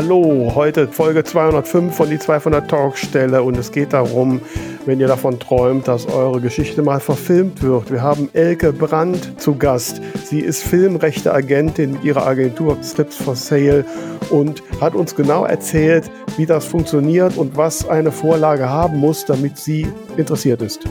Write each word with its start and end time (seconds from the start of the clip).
Hallo, 0.00 0.52
heute 0.54 0.86
Folge 0.86 1.24
205 1.24 1.92
von 1.92 2.08
die 2.08 2.20
200 2.20 2.70
Talkstelle 2.70 3.42
und 3.42 3.56
es 3.56 3.72
geht 3.72 3.92
darum, 3.92 4.40
wenn 4.86 5.00
ihr 5.00 5.08
davon 5.08 5.40
träumt, 5.40 5.88
dass 5.88 6.06
eure 6.06 6.40
Geschichte 6.40 6.82
mal 6.82 7.00
verfilmt 7.00 7.64
wird. 7.64 7.90
Wir 7.90 8.00
haben 8.00 8.28
Elke 8.32 8.72
Brandt 8.72 9.40
zu 9.40 9.56
Gast. 9.56 10.00
Sie 10.22 10.38
ist 10.38 10.62
Filmrechteagentin 10.62 11.94
mit 11.94 12.04
ihrer 12.04 12.24
Agentur 12.24 12.78
Strips 12.80 13.16
for 13.16 13.34
Sale 13.34 13.84
und 14.30 14.62
hat 14.80 14.94
uns 14.94 15.16
genau 15.16 15.44
erzählt, 15.44 16.08
wie 16.36 16.46
das 16.46 16.64
funktioniert 16.64 17.36
und 17.36 17.56
was 17.56 17.88
eine 17.88 18.12
Vorlage 18.12 18.68
haben 18.68 18.98
muss, 18.98 19.24
damit 19.24 19.58
sie 19.58 19.88
interessiert 20.16 20.62
ist. 20.62 20.84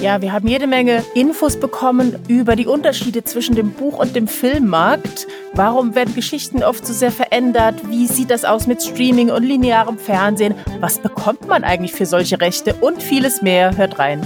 Ja, 0.00 0.22
wir 0.22 0.32
haben 0.32 0.46
jede 0.46 0.68
Menge 0.68 1.04
Infos 1.14 1.58
bekommen 1.58 2.16
über 2.28 2.54
die 2.54 2.66
Unterschiede 2.66 3.24
zwischen 3.24 3.56
dem 3.56 3.72
Buch 3.72 3.98
und 3.98 4.14
dem 4.14 4.28
Filmmarkt. 4.28 5.26
Warum 5.54 5.96
werden 5.96 6.14
Geschichten 6.14 6.62
oft 6.62 6.86
so 6.86 6.92
sehr 6.92 7.10
verändert? 7.10 7.74
Wie 7.88 8.06
sieht 8.06 8.30
das 8.30 8.44
aus 8.44 8.68
mit 8.68 8.80
Streaming 8.80 9.30
und 9.30 9.42
linearem 9.42 9.98
Fernsehen? 9.98 10.54
Was 10.78 11.00
bekommt 11.00 11.48
man 11.48 11.64
eigentlich 11.64 11.92
für 11.92 12.06
solche 12.06 12.40
Rechte? 12.40 12.74
Und 12.74 13.02
vieles 13.02 13.42
mehr. 13.42 13.76
Hört 13.76 13.98
rein. 13.98 14.20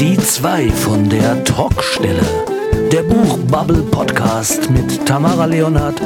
Die 0.00 0.16
zwei 0.18 0.68
von 0.68 1.08
der 1.08 1.44
Talkstelle. 1.44 2.22
Der 2.90 3.02
Buchbubble 3.02 3.82
Podcast 3.82 4.68
mit 4.70 5.06
Tamara 5.06 5.44
Leonhardt 5.44 6.00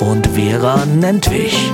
und 0.00 0.26
Vera 0.26 0.84
Nentwich. 0.84 1.70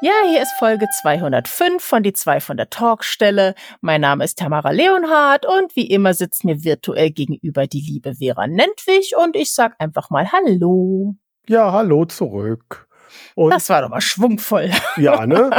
Ja, 0.00 0.12
hier 0.30 0.40
ist 0.40 0.52
Folge 0.52 0.86
205 1.02 1.82
von 1.82 2.04
die 2.04 2.12
2 2.12 2.38
von 2.38 2.56
der 2.56 2.70
Talkstelle. 2.70 3.56
Mein 3.80 4.00
Name 4.00 4.22
ist 4.22 4.38
Tamara 4.38 4.70
Leonhardt 4.70 5.44
und 5.44 5.74
wie 5.74 5.90
immer 5.90 6.14
sitzt 6.14 6.44
mir 6.44 6.62
virtuell 6.62 7.10
gegenüber 7.10 7.66
die 7.66 7.80
liebe 7.80 8.14
Vera 8.14 8.46
Nentwich 8.46 9.14
und 9.20 9.34
ich 9.34 9.52
sag 9.52 9.74
einfach 9.80 10.08
mal 10.10 10.30
Hallo. 10.30 11.16
Ja, 11.48 11.72
hallo 11.72 12.04
zurück. 12.04 12.87
Und 13.34 13.52
das 13.52 13.68
war 13.68 13.82
doch 13.82 13.88
mal 13.88 14.00
schwungvoll. 14.00 14.70
Ja, 14.96 15.26
ne? 15.26 15.50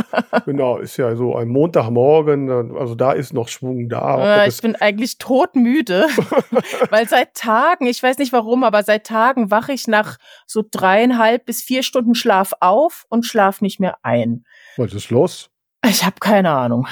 genau, 0.45 0.79
ist 0.79 0.97
ja 0.97 1.15
so 1.15 1.35
ein 1.35 1.47
Montagmorgen, 1.47 2.75
also 2.77 2.93
da 2.95 3.13
ist 3.13 3.33
noch 3.33 3.47
Schwung 3.47 3.87
da. 3.87 4.43
Äh, 4.43 4.49
ich 4.49 4.61
bin 4.61 4.75
eigentlich 4.75 5.17
todmüde, 5.17 6.07
weil 6.89 7.07
seit 7.07 7.35
Tagen, 7.35 7.85
ich 7.85 8.03
weiß 8.03 8.17
nicht 8.17 8.33
warum, 8.33 8.63
aber 8.63 8.83
seit 8.83 9.05
Tagen 9.05 9.49
wache 9.49 9.71
ich 9.71 9.87
nach 9.87 10.17
so 10.45 10.63
dreieinhalb 10.69 11.45
bis 11.45 11.61
vier 11.61 11.83
Stunden 11.83 12.15
Schlaf 12.15 12.53
auf 12.59 13.05
und 13.09 13.25
schlaf 13.25 13.61
nicht 13.61 13.79
mehr 13.79 13.97
ein. 14.03 14.43
Was 14.75 14.93
ist 14.93 15.09
los? 15.09 15.49
Ich 15.85 16.03
habe 16.03 16.17
keine 16.19 16.51
Ahnung. 16.51 16.87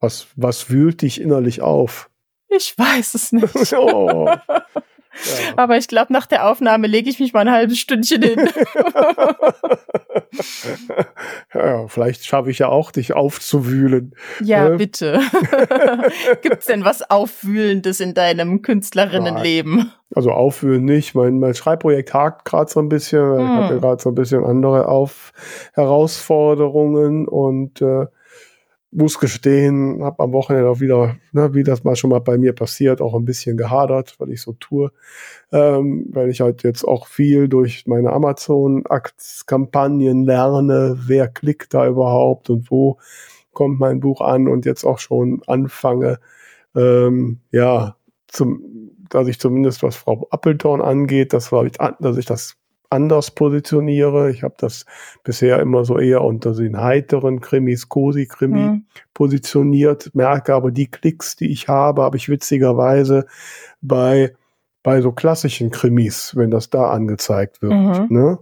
Was, 0.00 0.26
was 0.34 0.70
wühlt 0.70 1.02
dich 1.02 1.20
innerlich 1.20 1.62
auf? 1.62 2.10
Ich 2.48 2.76
weiß 2.76 3.14
es 3.14 3.32
nicht. 3.32 3.72
oh. 3.76 4.30
Aber 5.56 5.76
ich 5.76 5.88
glaube, 5.88 6.12
nach 6.12 6.26
der 6.26 6.48
Aufnahme 6.48 6.86
lege 6.86 7.08
ich 7.10 7.20
mich 7.20 7.32
mal 7.32 7.40
ein 7.40 7.50
halbes 7.50 7.78
Stündchen 7.78 8.22
hin. 8.22 8.48
ja, 11.54 11.86
vielleicht 11.88 12.24
schaffe 12.24 12.50
ich 12.50 12.58
ja 12.58 12.68
auch, 12.68 12.90
dich 12.90 13.12
aufzuwühlen. 13.14 14.14
Ja, 14.40 14.68
äh? 14.68 14.76
bitte. 14.76 15.20
Gibt's 16.42 16.66
denn 16.66 16.84
was 16.84 17.08
Aufwühlendes 17.10 18.00
in 18.00 18.14
deinem 18.14 18.62
Künstlerinnenleben? 18.62 19.92
Also 20.14 20.30
aufwühlen 20.30 20.84
nicht. 20.84 21.14
Mein, 21.14 21.38
mein 21.40 21.54
Schreibprojekt 21.54 22.14
hakt 22.14 22.44
gerade 22.44 22.70
so 22.70 22.80
ein 22.80 22.88
bisschen. 22.88 23.20
Hm. 23.20 23.40
Ich 23.40 23.64
hatte 23.64 23.80
gerade 23.80 24.02
so 24.02 24.10
ein 24.10 24.14
bisschen 24.14 24.44
andere 24.44 24.88
Auf 24.88 25.32
Herausforderungen 25.74 27.26
und 27.26 27.80
äh, 27.80 28.06
muss 28.94 29.18
gestehen, 29.18 30.02
habe 30.02 30.22
am 30.22 30.32
Wochenende 30.32 30.70
auch 30.70 30.80
wieder, 30.80 31.16
ne, 31.32 31.52
wie 31.52 31.64
das 31.64 31.84
mal 31.84 31.96
schon 31.96 32.10
mal 32.10 32.20
bei 32.20 32.38
mir 32.38 32.52
passiert, 32.52 33.00
auch 33.00 33.14
ein 33.14 33.24
bisschen 33.24 33.56
gehadert, 33.56 34.14
weil 34.18 34.30
ich 34.30 34.40
so 34.40 34.52
tue, 34.52 34.92
ähm, 35.52 36.06
weil 36.12 36.30
ich 36.30 36.40
halt 36.40 36.62
jetzt 36.62 36.84
auch 36.84 37.08
viel 37.08 37.48
durch 37.48 37.86
meine 37.86 38.12
Amazon-Kampagnen 38.12 40.24
lerne, 40.24 40.96
wer 41.06 41.26
klickt 41.28 41.74
da 41.74 41.88
überhaupt 41.88 42.50
und 42.50 42.70
wo 42.70 42.98
kommt 43.52 43.80
mein 43.80 44.00
Buch 44.00 44.20
an 44.20 44.48
und 44.48 44.64
jetzt 44.64 44.84
auch 44.84 44.98
schon 44.98 45.42
anfange, 45.46 46.18
ähm, 46.76 47.40
ja, 47.50 47.96
zum, 48.28 48.62
dass 49.10 49.28
ich 49.28 49.40
zumindest 49.40 49.82
was 49.82 49.96
Frau 49.96 50.28
Appleton 50.30 50.80
angeht, 50.80 51.32
das 51.32 51.50
war, 51.52 51.64
dass 51.64 52.16
ich 52.16 52.26
das 52.26 52.56
anders 52.90 53.30
positioniere. 53.30 54.30
Ich 54.30 54.42
habe 54.42 54.54
das 54.58 54.86
bisher 55.22 55.60
immer 55.60 55.84
so 55.84 55.98
eher 55.98 56.22
unter 56.22 56.54
den 56.54 56.80
heiteren 56.80 57.40
Krimis, 57.40 57.88
Cosi-Krimi 57.88 58.60
mhm. 58.60 58.84
positioniert, 59.12 60.14
merke 60.14 60.54
aber 60.54 60.70
die 60.70 60.86
Klicks, 60.86 61.36
die 61.36 61.50
ich 61.50 61.68
habe, 61.68 62.02
habe 62.02 62.16
ich 62.16 62.28
witzigerweise 62.28 63.26
bei, 63.80 64.34
bei 64.82 65.00
so 65.00 65.12
klassischen 65.12 65.70
Krimis, 65.70 66.36
wenn 66.36 66.50
das 66.50 66.70
da 66.70 66.90
angezeigt 66.90 67.62
wird. 67.62 67.72
Mhm. 67.72 68.06
Ne? 68.10 68.38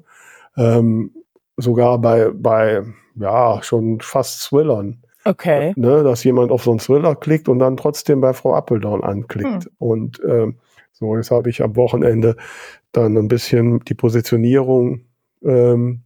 Ähm, 0.56 1.10
sogar 1.56 1.98
bei, 1.98 2.31
bei, 2.34 2.82
ja, 3.16 3.62
schon 3.62 4.00
fast 4.00 4.42
Thrillern. 4.48 4.98
Okay. 5.25 5.72
Ne, 5.76 6.02
dass 6.02 6.25
jemand 6.25 6.50
auf 6.50 6.64
so 6.64 6.70
einen 6.70 6.81
Thriller 6.81 7.14
klickt 7.14 7.48
und 7.48 7.60
dann 7.60 7.76
trotzdem 7.76 8.20
bei 8.20 8.32
Frau 8.32 8.54
Appeldown 8.54 9.04
anklickt. 9.04 9.66
Mhm. 9.66 9.70
Und 9.78 10.20
ähm, 10.28 10.56
so, 10.92 11.16
jetzt 11.16 11.30
habe 11.30 11.50
ich 11.50 11.62
am 11.62 11.76
Wochenende 11.76 12.36
dann 12.92 13.16
ein 13.16 13.28
bisschen 13.28 13.80
die 13.80 13.94
Positionierung 13.94 15.06
ähm, 15.42 16.03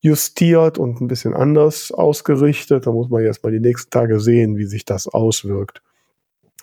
justiert 0.00 0.78
und 0.78 1.00
ein 1.00 1.08
bisschen 1.08 1.34
anders 1.34 1.92
ausgerichtet. 1.92 2.86
Da 2.86 2.92
muss 2.92 3.08
man 3.08 3.22
jetzt 3.22 3.42
mal 3.44 3.52
die 3.52 3.60
nächsten 3.60 3.90
Tage 3.90 4.20
sehen, 4.20 4.56
wie 4.56 4.64
sich 4.64 4.84
das 4.84 5.08
auswirkt. 5.08 5.82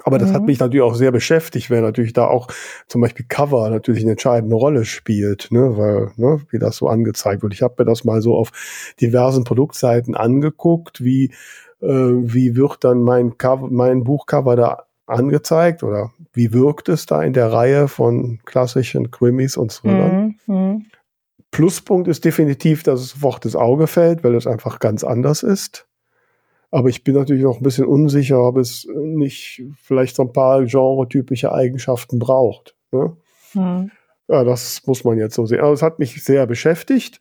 Aber 0.04 0.18
das 0.18 0.30
mhm. 0.30 0.34
hat 0.36 0.44
mich 0.44 0.60
natürlich 0.60 0.84
auch 0.84 0.96
sehr 0.96 1.12
beschäftigt, 1.12 1.70
weil 1.70 1.82
natürlich 1.82 2.14
da 2.14 2.28
auch 2.28 2.48
zum 2.88 3.02
Beispiel 3.02 3.26
Cover 3.28 3.70
natürlich 3.70 4.04
eine 4.04 4.12
entscheidende 4.12 4.56
Rolle 4.56 4.86
spielt, 4.86 5.52
ne, 5.52 5.78
weil, 5.78 6.12
ne, 6.16 6.42
wie 6.52 6.60
das 6.60 6.78
so 6.78 6.88
angezeigt 6.88 7.44
wird. 7.44 7.54
Ich 7.54 7.62
habe 7.62 7.76
mir 7.78 7.86
das 7.86 8.06
mal 8.06 8.22
so 8.22 8.36
auf 8.36 8.52
diversen 9.02 9.44
Produktseiten 9.44 10.16
angeguckt, 10.16 11.04
wie, 11.04 11.34
äh, 11.82 11.88
wie 11.88 12.56
wird 12.56 12.84
dann 12.84 13.02
mein 13.04 13.38
Cover, 13.38 13.68
mein 13.70 14.04
Buchcover 14.04 14.56
da 14.56 14.86
angezeigt 15.10 15.84
oder 15.84 16.12
wie 16.34 16.54
wirkt 16.54 16.90
es 16.90 17.06
da 17.06 17.22
in 17.24 17.34
der 17.34 17.52
Reihe 17.52 17.88
von 17.88 18.40
klassischen 18.46 19.12
Krimis 19.12 19.58
und 19.58 19.72
Thrillern? 19.72 20.36
Mhm, 20.46 20.56
mhm. 20.56 20.86
Pluspunkt 21.52 22.08
ist 22.08 22.26
definitiv, 22.26 22.84
dass 22.84 23.02
es 23.02 23.10
sofort 23.10 23.44
ins 23.46 23.56
Auge 23.56 23.88
fällt, 23.88 24.24
weil 24.24 24.36
es 24.36 24.46
einfach 24.46 24.80
ganz 24.80 25.04
anders 25.04 25.44
ist. 25.44 25.88
Aber 26.72 26.90
ich 26.90 27.04
bin 27.04 27.16
natürlich 27.16 27.44
noch 27.44 27.58
ein 27.58 27.64
bisschen 27.64 27.86
unsicher, 27.86 28.44
ob 28.44 28.58
es 28.58 28.88
nicht 28.96 29.64
vielleicht 29.82 30.16
so 30.16 30.24
ein 30.24 30.34
paar 30.34 30.64
genretypische 30.66 31.52
Eigenschaften 31.52 32.20
braucht. 32.20 32.76
Ne? 32.92 33.18
Mhm. 33.56 33.92
Ja, 34.28 34.44
das 34.44 34.86
muss 34.86 35.04
man 35.04 35.18
jetzt 35.18 35.34
so 35.34 35.48
sehen. 35.48 35.62
Also 35.62 35.74
es 35.74 35.82
hat 35.82 35.98
mich 35.98 36.24
sehr 36.24 36.46
beschäftigt. 36.46 37.20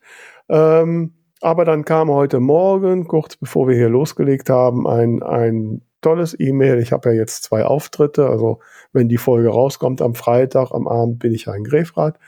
Ähm, 0.50 1.14
aber 1.40 1.64
dann 1.64 1.84
kam 1.84 2.10
heute 2.10 2.40
Morgen, 2.40 3.08
kurz 3.08 3.36
bevor 3.36 3.68
wir 3.68 3.76
hier 3.76 3.88
losgelegt 3.88 4.50
haben, 4.50 4.86
ein, 4.86 5.22
ein 5.22 5.82
tolles 6.00 6.38
E-Mail. 6.38 6.78
Ich 6.78 6.92
habe 6.92 7.10
ja 7.10 7.14
jetzt 7.16 7.44
zwei 7.44 7.64
Auftritte. 7.64 8.28
Also 8.28 8.60
wenn 8.92 9.08
die 9.08 9.16
Folge 9.16 9.48
rauskommt 9.48 10.02
am 10.02 10.14
Freitag, 10.14 10.70
am 10.72 10.86
Abend 10.88 11.18
bin 11.18 11.32
ich 11.32 11.46
ja 11.46 11.54
in 11.54 11.64
Grefrath. 11.64 12.18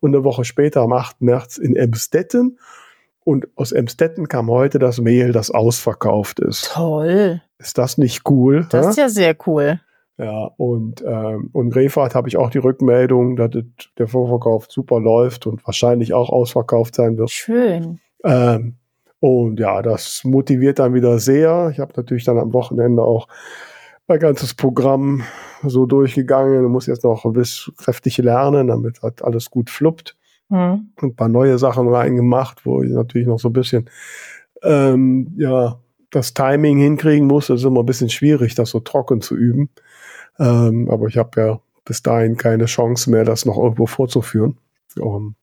Und 0.00 0.14
eine 0.14 0.24
Woche 0.24 0.44
später, 0.44 0.80
am 0.80 0.92
8. 0.92 1.20
März, 1.20 1.58
in 1.58 1.76
Emstetten. 1.76 2.58
Und 3.22 3.48
aus 3.54 3.72
Emstetten 3.72 4.28
kam 4.28 4.50
heute 4.50 4.78
das 4.78 4.98
Mail, 5.00 5.32
das 5.32 5.50
ausverkauft 5.50 6.40
ist. 6.40 6.70
Toll. 6.72 7.42
Ist 7.58 7.76
das 7.76 7.98
nicht 7.98 8.28
cool? 8.28 8.66
Das 8.70 8.86
ist 8.86 8.98
ja 8.98 9.08
sehr 9.08 9.36
cool. 9.46 9.80
Ja, 10.16 10.50
und, 10.56 11.02
ähm, 11.06 11.48
und 11.52 11.70
Grefrath 11.70 12.14
habe 12.14 12.28
ich 12.28 12.36
auch 12.36 12.50
die 12.50 12.58
Rückmeldung, 12.58 13.36
dass 13.36 13.50
der 13.96 14.06
Vorverkauf 14.06 14.66
super 14.68 15.00
läuft 15.00 15.46
und 15.46 15.66
wahrscheinlich 15.66 16.12
auch 16.12 16.28
ausverkauft 16.28 16.94
sein 16.94 17.16
wird. 17.16 17.30
Schön. 17.30 18.00
Ähm, 18.22 18.76
und 19.20 19.60
ja, 19.60 19.82
das 19.82 20.22
motiviert 20.24 20.78
dann 20.78 20.94
wieder 20.94 21.18
sehr. 21.18 21.70
Ich 21.72 21.78
habe 21.78 21.92
natürlich 21.96 22.24
dann 22.24 22.38
am 22.38 22.52
Wochenende 22.52 23.02
auch 23.02 23.28
mein 24.08 24.18
ganzes 24.18 24.54
Programm 24.54 25.22
so 25.62 25.86
durchgegangen 25.86 26.64
und 26.64 26.72
muss 26.72 26.86
jetzt 26.86 27.04
noch 27.04 27.24
ein 27.24 27.34
bisschen 27.34 27.74
kräftig 27.76 28.18
lernen, 28.18 28.68
damit 28.68 29.02
halt 29.02 29.22
alles 29.22 29.50
gut 29.50 29.70
fluppt. 29.70 30.16
Mhm. 30.48 30.88
Ein 31.00 31.14
paar 31.14 31.28
neue 31.28 31.58
Sachen 31.58 31.88
reingemacht, 31.88 32.66
wo 32.66 32.82
ich 32.82 32.90
natürlich 32.90 33.28
noch 33.28 33.38
so 33.38 33.50
ein 33.50 33.52
bisschen 33.52 33.88
ähm, 34.62 35.34
ja, 35.36 35.78
das 36.10 36.34
Timing 36.34 36.78
hinkriegen 36.78 37.26
muss. 37.26 37.48
Das 37.48 37.60
ist 37.60 37.66
immer 37.66 37.80
ein 37.80 37.86
bisschen 37.86 38.10
schwierig, 38.10 38.54
das 38.54 38.70
so 38.70 38.80
trocken 38.80 39.20
zu 39.20 39.36
üben. 39.36 39.68
Ähm, 40.38 40.88
aber 40.90 41.06
ich 41.06 41.18
habe 41.18 41.40
ja 41.40 41.60
bis 41.84 42.02
dahin 42.02 42.36
keine 42.36 42.64
Chance 42.64 43.10
mehr, 43.10 43.24
das 43.24 43.44
noch 43.44 43.58
irgendwo 43.58 43.86
vorzuführen. 43.86 44.56
Um, 44.98 45.36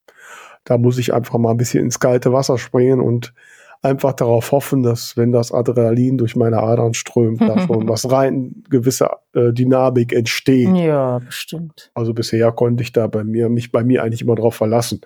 da 0.65 0.77
muss 0.77 0.97
ich 0.97 1.13
einfach 1.13 1.37
mal 1.37 1.51
ein 1.51 1.57
bisschen 1.57 1.85
ins 1.85 1.99
kalte 1.99 2.33
Wasser 2.33 2.57
springen 2.57 2.99
und 2.99 3.33
einfach 3.81 4.13
darauf 4.13 4.51
hoffen, 4.51 4.83
dass 4.83 5.17
wenn 5.17 5.31
das 5.31 5.51
Adrenalin 5.51 6.17
durch 6.17 6.35
meine 6.35 6.61
Adern 6.61 6.93
strömt, 6.93 7.41
davon 7.41 7.87
was 7.89 8.09
rein 8.11 8.63
gewisse 8.69 9.09
äh, 9.33 9.53
Dynamik 9.53 10.13
entsteht. 10.13 10.75
Ja, 10.75 11.19
bestimmt. 11.19 11.91
Also 11.93 12.13
bisher 12.13 12.51
konnte 12.51 12.83
ich 12.83 12.91
da 12.91 13.07
bei 13.07 13.23
mir 13.23 13.49
mich 13.49 13.71
bei 13.71 13.83
mir 13.83 14.03
eigentlich 14.03 14.21
immer 14.21 14.35
darauf 14.35 14.55
verlassen. 14.55 15.01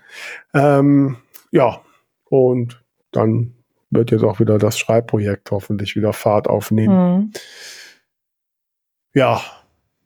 Ähm, 0.54 1.18
ja, 1.52 1.82
und 2.30 2.82
dann 3.12 3.54
wird 3.90 4.12
jetzt 4.12 4.24
auch 4.24 4.40
wieder 4.40 4.58
das 4.58 4.80
Schreibprojekt 4.80 5.52
hoffentlich 5.52 5.96
wieder 5.96 6.14
Fahrt 6.14 6.48
aufnehmen. 6.48 7.18
Mhm. 7.18 7.32
Ja, 9.14 9.42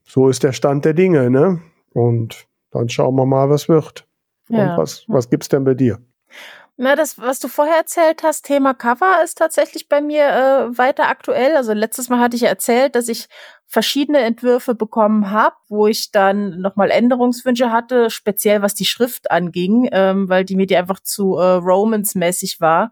so 0.04 0.30
ist 0.30 0.44
der 0.44 0.54
Stand 0.54 0.86
der 0.86 0.94
Dinge, 0.94 1.30
ne? 1.30 1.62
Und 1.94 2.48
dann 2.72 2.90
schauen 2.90 3.16
wir 3.16 3.26
mal, 3.26 3.50
was 3.50 3.70
wird. 3.70 4.08
Ja. 4.50 4.72
Und 4.72 4.78
was, 4.80 5.06
was 5.08 5.30
gibt's 5.30 5.50
denn 5.50 5.64
bei 5.64 5.76
dir? 5.76 6.00
Na, 6.78 6.98
das, 6.98 7.18
was 7.18 7.40
du 7.40 7.48
vorher 7.48 7.78
erzählt 7.78 8.22
hast, 8.24 8.44
Thema 8.44 8.74
Cover, 8.74 9.24
ist 9.24 9.38
tatsächlich 9.38 9.88
bei 9.88 10.02
mir 10.02 10.26
äh, 10.26 10.78
weiter 10.78 11.08
aktuell. 11.08 11.56
Also 11.56 11.72
letztes 11.72 12.10
Mal 12.10 12.20
hatte 12.20 12.36
ich 12.36 12.44
erzählt, 12.44 12.96
dass 12.96 13.08
ich 13.08 13.28
verschiedene 13.66 14.20
Entwürfe 14.20 14.76
bekommen 14.76 15.32
habe, 15.32 15.56
wo 15.70 15.88
ich 15.88 16.12
dann 16.12 16.60
nochmal 16.60 16.92
Änderungswünsche 16.92 17.72
hatte, 17.72 18.10
speziell 18.10 18.62
was 18.62 18.76
die 18.76 18.84
Schrift 18.84 19.32
anging, 19.32 19.88
ähm, 19.94 20.28
weil 20.28 20.44
die 20.44 20.58
mir 20.58 20.68
die 20.68 20.76
einfach 20.76 21.00
zu 21.00 21.36
äh, 21.38 21.54
Romans-mäßig 21.54 22.60
war. 22.60 22.92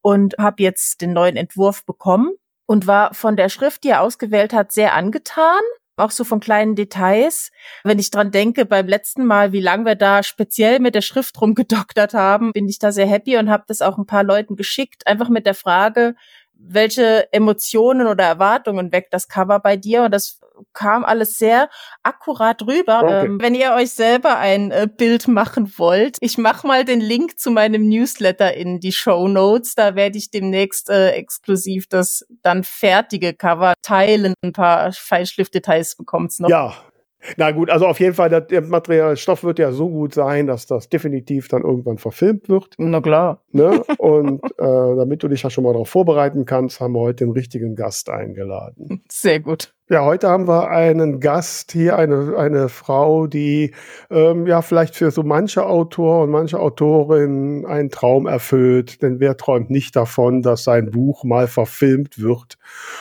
Und 0.00 0.34
habe 0.38 0.64
jetzt 0.64 1.00
den 1.00 1.12
neuen 1.12 1.36
Entwurf 1.36 1.86
bekommen 1.86 2.32
und 2.66 2.88
war 2.88 3.14
von 3.14 3.36
der 3.36 3.48
Schrift, 3.48 3.84
die 3.84 3.90
er 3.90 4.00
ausgewählt 4.00 4.52
hat, 4.52 4.72
sehr 4.72 4.94
angetan 4.94 5.60
auch 5.96 6.10
so 6.10 6.24
von 6.24 6.40
kleinen 6.40 6.74
Details. 6.74 7.50
Wenn 7.84 7.98
ich 7.98 8.10
dran 8.10 8.30
denke, 8.30 8.66
beim 8.66 8.88
letzten 8.88 9.24
Mal, 9.24 9.52
wie 9.52 9.60
lange 9.60 9.84
wir 9.84 9.94
da 9.94 10.22
speziell 10.22 10.80
mit 10.80 10.94
der 10.94 11.02
Schrift 11.02 11.40
rumgedoktert 11.40 12.14
haben, 12.14 12.52
bin 12.52 12.68
ich 12.68 12.78
da 12.78 12.92
sehr 12.92 13.06
happy 13.06 13.36
und 13.36 13.50
habe 13.50 13.64
das 13.66 13.82
auch 13.82 13.98
ein 13.98 14.06
paar 14.06 14.24
Leuten 14.24 14.56
geschickt, 14.56 15.06
einfach 15.06 15.28
mit 15.28 15.46
der 15.46 15.54
Frage, 15.54 16.14
welche 16.54 17.32
Emotionen 17.32 18.06
oder 18.06 18.24
Erwartungen 18.24 18.92
weckt 18.92 19.12
das 19.12 19.28
Cover 19.28 19.58
bei 19.58 19.76
dir? 19.76 20.04
Und 20.04 20.12
das 20.12 20.40
kam 20.72 21.04
alles 21.04 21.38
sehr 21.38 21.68
akkurat 22.02 22.62
rüber. 22.62 23.02
Okay. 23.02 23.26
Ähm, 23.26 23.38
wenn 23.40 23.54
ihr 23.54 23.72
euch 23.72 23.90
selber 23.92 24.38
ein 24.38 24.70
äh, 24.70 24.88
Bild 24.94 25.28
machen 25.28 25.72
wollt, 25.76 26.18
ich 26.20 26.38
mache 26.38 26.66
mal 26.66 26.84
den 26.84 27.00
Link 27.00 27.38
zu 27.38 27.50
meinem 27.50 27.88
Newsletter 27.88 28.54
in 28.54 28.80
die 28.80 28.92
Show 28.92 29.28
Notes. 29.28 29.74
Da 29.74 29.94
werde 29.94 30.18
ich 30.18 30.30
demnächst 30.30 30.90
äh, 30.90 31.10
exklusiv 31.10 31.86
das 31.86 32.26
dann 32.42 32.64
fertige 32.64 33.34
Cover 33.34 33.74
teilen. 33.82 34.34
Ein 34.42 34.52
paar 34.52 34.92
Feinschliffdetails 34.92 35.96
bekommt's 35.96 36.38
noch. 36.38 36.48
Ja, 36.48 36.74
na 37.36 37.50
gut, 37.52 37.70
also 37.70 37.86
auf 37.86 38.00
jeden 38.00 38.14
Fall, 38.14 38.28
der, 38.28 38.40
der 38.40 38.62
Materialstoff 38.62 39.44
wird 39.44 39.58
ja 39.58 39.72
so 39.72 39.88
gut 39.88 40.14
sein, 40.14 40.46
dass 40.46 40.66
das 40.66 40.88
definitiv 40.88 41.48
dann 41.48 41.62
irgendwann 41.62 41.98
verfilmt 41.98 42.48
wird. 42.48 42.74
Na 42.78 43.00
klar. 43.00 43.42
Ne? 43.52 43.82
Und 43.98 44.42
äh, 44.58 44.96
damit 44.96 45.22
du 45.22 45.28
dich 45.28 45.42
ja 45.42 45.50
schon 45.50 45.64
mal 45.64 45.72
darauf 45.72 45.88
vorbereiten 45.88 46.44
kannst, 46.44 46.80
haben 46.80 46.94
wir 46.94 47.00
heute 47.00 47.24
den 47.24 47.32
richtigen 47.32 47.76
Gast 47.76 48.10
eingeladen. 48.10 49.02
Sehr 49.10 49.40
gut. 49.40 49.72
Ja, 49.88 50.04
heute 50.04 50.28
haben 50.28 50.46
wir 50.46 50.70
einen 50.70 51.18
Gast 51.18 51.72
hier, 51.72 51.98
eine, 51.98 52.36
eine 52.38 52.68
Frau, 52.68 53.26
die 53.26 53.74
ähm, 54.10 54.46
ja 54.46 54.62
vielleicht 54.62 54.94
für 54.94 55.10
so 55.10 55.24
manche 55.24 55.66
Autor 55.66 56.22
und 56.22 56.30
manche 56.30 56.60
Autorin 56.60 57.66
einen 57.66 57.90
Traum 57.90 58.28
erfüllt. 58.28 59.02
Denn 59.02 59.18
wer 59.18 59.36
träumt 59.36 59.70
nicht 59.70 59.96
davon, 59.96 60.40
dass 60.40 60.62
sein 60.62 60.92
Buch 60.92 61.24
mal 61.24 61.48
verfilmt 61.48 62.20
wird? 62.20 62.58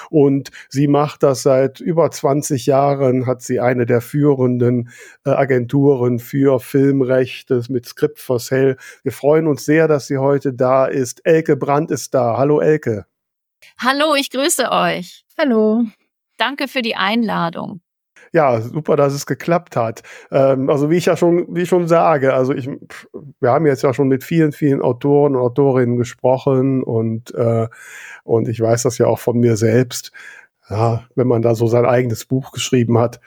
Und 0.09 0.49
sie 0.69 0.87
macht 0.87 1.21
das 1.21 1.43
seit 1.43 1.79
über 1.81 2.09
20 2.09 2.65
Jahren, 2.65 3.27
hat 3.27 3.43
sie 3.43 3.59
eine 3.59 3.85
der 3.85 4.01
führenden 4.01 4.89
äh, 5.23 5.29
Agenturen 5.29 6.17
für 6.17 6.59
Filmrechte 6.59 7.61
mit 7.69 7.85
Script 7.85 8.17
for 8.19 8.39
Sale. 8.39 8.75
Wir 9.03 9.11
freuen 9.11 9.47
uns 9.47 9.65
sehr, 9.65 9.87
dass 9.87 10.07
sie 10.07 10.17
heute 10.17 10.51
da 10.51 10.87
ist. 10.87 11.25
Elke 11.25 11.55
Brandt 11.55 11.91
ist 11.91 12.15
da. 12.15 12.37
Hallo 12.37 12.59
Elke. 12.59 13.05
Hallo, 13.77 14.15
ich 14.15 14.31
grüße 14.31 14.71
euch. 14.71 15.23
Hallo. 15.37 15.85
Danke 16.41 16.67
für 16.67 16.81
die 16.81 16.95
Einladung. 16.95 17.81
Ja, 18.33 18.61
super, 18.61 18.95
dass 18.95 19.13
es 19.13 19.27
geklappt 19.27 19.75
hat. 19.75 20.01
Ähm, 20.31 20.71
also 20.71 20.89
wie 20.89 20.97
ich 20.97 21.05
ja 21.05 21.15
schon, 21.15 21.45
wie 21.53 21.61
ich 21.61 21.69
schon 21.69 21.87
sage, 21.87 22.33
also 22.33 22.51
ich, 22.51 22.67
wir 23.39 23.51
haben 23.51 23.67
jetzt 23.67 23.83
ja 23.83 23.93
schon 23.93 24.07
mit 24.07 24.23
vielen, 24.23 24.51
vielen 24.51 24.81
Autoren 24.81 25.35
und 25.35 25.41
Autorinnen 25.43 25.97
gesprochen 25.97 26.81
und 26.81 27.31
äh, 27.35 27.67
und 28.23 28.47
ich 28.47 28.59
weiß 28.59 28.81
das 28.81 28.97
ja 28.97 29.05
auch 29.05 29.19
von 29.19 29.39
mir 29.39 29.55
selbst. 29.55 30.13
Ja, 30.67 31.03
wenn 31.13 31.27
man 31.27 31.43
da 31.43 31.53
so 31.53 31.67
sein 31.67 31.85
eigenes 31.85 32.25
Buch 32.25 32.51
geschrieben 32.53 32.97
hat, 32.97 33.19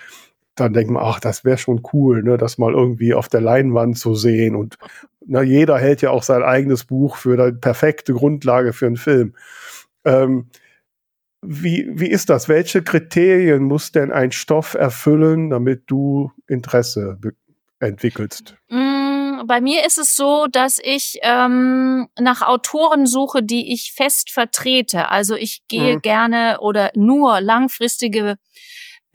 dann 0.57 0.73
denkt 0.73 0.91
man, 0.91 1.05
ach, 1.05 1.21
das 1.21 1.45
wäre 1.45 1.59
schon 1.59 1.83
cool, 1.93 2.25
ne, 2.25 2.37
das 2.37 2.59
mal 2.59 2.73
irgendwie 2.73 3.15
auf 3.15 3.29
der 3.29 3.43
Leinwand 3.43 3.97
zu 3.97 4.17
sehen. 4.17 4.57
Und 4.57 4.77
na, 5.25 5.41
jeder 5.43 5.79
hält 5.79 6.03
ja 6.03 6.11
auch 6.11 6.25
sein 6.25 6.43
eigenes 6.43 6.85
Buch 6.85 7.15
für 7.17 7.37
die 7.37 7.57
perfekte 7.57 8.13
Grundlage 8.13 8.73
für 8.73 8.87
einen 8.87 8.97
Film. 8.97 9.37
Ähm, 10.05 10.47
wie, 11.47 11.89
wie 11.93 12.09
ist 12.09 12.31
das? 12.31 12.49
Welche 12.49 12.83
Kriterien 12.83 13.63
muss 13.63 13.93
denn 13.93 14.13
ein 14.13 14.33
Stoff 14.33 14.75
erfüllen, 14.75 15.51
damit 15.51 15.85
du 15.87 16.31
Interesse 16.47 17.19
entwickelst? 17.81 18.57
Mm, 18.69 19.47
bei 19.47 19.61
mir 19.61 19.87
ist 19.87 19.99
es 19.99 20.17
so, 20.17 20.47
dass 20.51 20.81
ich 20.83 21.19
ähm, 21.23 22.09
nach 22.19 22.43
Autoren 22.43 23.07
suche, 23.07 23.43
die 23.43 23.73
ich 23.73 23.93
fest 23.93 24.31
vertrete. 24.31 25.11
Also 25.11 25.35
ich 25.37 25.67
gehe 25.69 25.97
mhm. 25.97 26.03
gerne 26.03 26.59
oder 26.61 26.91
nur 26.95 27.41
langfristige 27.41 28.37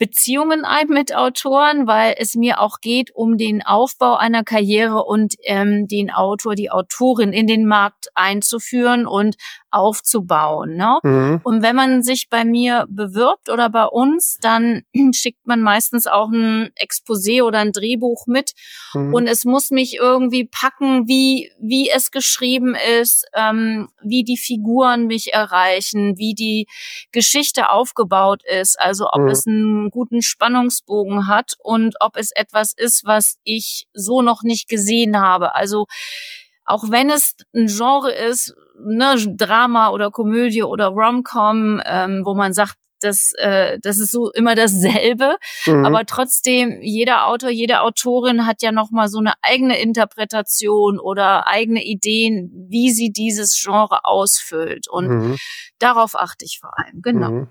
Beziehungen 0.00 0.64
ein 0.64 0.88
mit 0.88 1.14
Autoren, 1.14 1.86
weil 1.86 2.14
es 2.16 2.34
mir 2.34 2.58
auch 2.60 2.80
geht 2.80 3.14
um 3.14 3.36
den 3.36 3.62
Aufbau 3.62 4.16
einer 4.16 4.44
Karriere 4.44 5.04
und 5.04 5.34
ähm, 5.44 5.86
den 5.88 6.10
Autor, 6.10 6.54
die 6.54 6.70
Autorin 6.70 7.34
in 7.34 7.46
den 7.46 7.66
Markt 7.66 8.08
einzuführen 8.14 9.06
und 9.06 9.36
aufzubauen. 9.70 10.76
Ne? 10.76 10.98
Mhm. 11.02 11.40
Und 11.44 11.62
wenn 11.62 11.76
man 11.76 12.02
sich 12.02 12.28
bei 12.28 12.44
mir 12.44 12.86
bewirbt 12.88 13.50
oder 13.50 13.68
bei 13.68 13.84
uns, 13.84 14.38
dann 14.40 14.82
schickt 15.14 15.46
man 15.46 15.60
meistens 15.60 16.06
auch 16.06 16.30
ein 16.30 16.70
Exposé 16.80 17.42
oder 17.42 17.58
ein 17.58 17.72
Drehbuch 17.72 18.26
mit. 18.26 18.52
Mhm. 18.94 19.14
Und 19.14 19.26
es 19.26 19.44
muss 19.44 19.70
mich 19.70 19.96
irgendwie 19.96 20.44
packen, 20.44 21.06
wie, 21.06 21.52
wie 21.60 21.90
es 21.90 22.10
geschrieben 22.10 22.74
ist, 23.00 23.26
ähm, 23.34 23.88
wie 24.02 24.24
die 24.24 24.38
Figuren 24.38 25.06
mich 25.06 25.32
erreichen, 25.32 26.16
wie 26.16 26.34
die 26.34 26.66
Geschichte 27.12 27.70
aufgebaut 27.70 28.42
ist. 28.44 28.80
Also 28.80 29.08
ob 29.12 29.22
mhm. 29.22 29.28
es 29.28 29.44
einen 29.90 30.00
guten 30.00 30.22
Spannungsbogen 30.22 31.26
hat 31.26 31.54
und 31.58 31.96
ob 32.00 32.16
es 32.16 32.30
etwas 32.34 32.72
ist, 32.76 33.04
was 33.04 33.36
ich 33.44 33.86
so 33.92 34.22
noch 34.22 34.42
nicht 34.42 34.68
gesehen 34.68 35.20
habe. 35.20 35.54
Also 35.54 35.86
auch 36.64 36.90
wenn 36.90 37.10
es 37.10 37.34
ein 37.54 37.66
Genre 37.66 38.12
ist, 38.12 38.54
ne, 38.78 39.16
Drama 39.36 39.90
oder 39.90 40.10
Komödie 40.10 40.62
oder 40.62 40.88
Rom-Com, 40.88 41.82
ähm, 41.84 42.22
wo 42.24 42.34
man 42.34 42.52
sagt, 42.52 42.76
das, 43.00 43.32
äh, 43.38 43.78
das 43.80 43.98
ist 43.98 44.12
so 44.12 44.30
immer 44.30 44.54
dasselbe. 44.54 45.36
Mhm. 45.66 45.84
Aber 45.86 46.04
trotzdem, 46.04 46.80
jeder 46.82 47.26
Autor, 47.26 47.50
jede 47.50 47.80
Autorin 47.80 48.46
hat 48.46 48.62
ja 48.62 48.72
nochmal 48.72 49.08
so 49.08 49.18
eine 49.18 49.32
eigene 49.42 49.80
Interpretation 49.80 51.00
oder 51.00 51.46
eigene 51.46 51.82
Ideen, 51.82 52.66
wie 52.68 52.92
sie 52.92 53.10
dieses 53.10 53.58
Genre 53.60 54.04
ausfüllt. 54.04 54.88
Und 54.88 55.08
mhm. 55.08 55.36
darauf 55.78 56.14
achte 56.14 56.44
ich 56.44 56.58
vor 56.60 56.78
allem, 56.78 57.02
genau. 57.02 57.30
Mhm. 57.30 57.48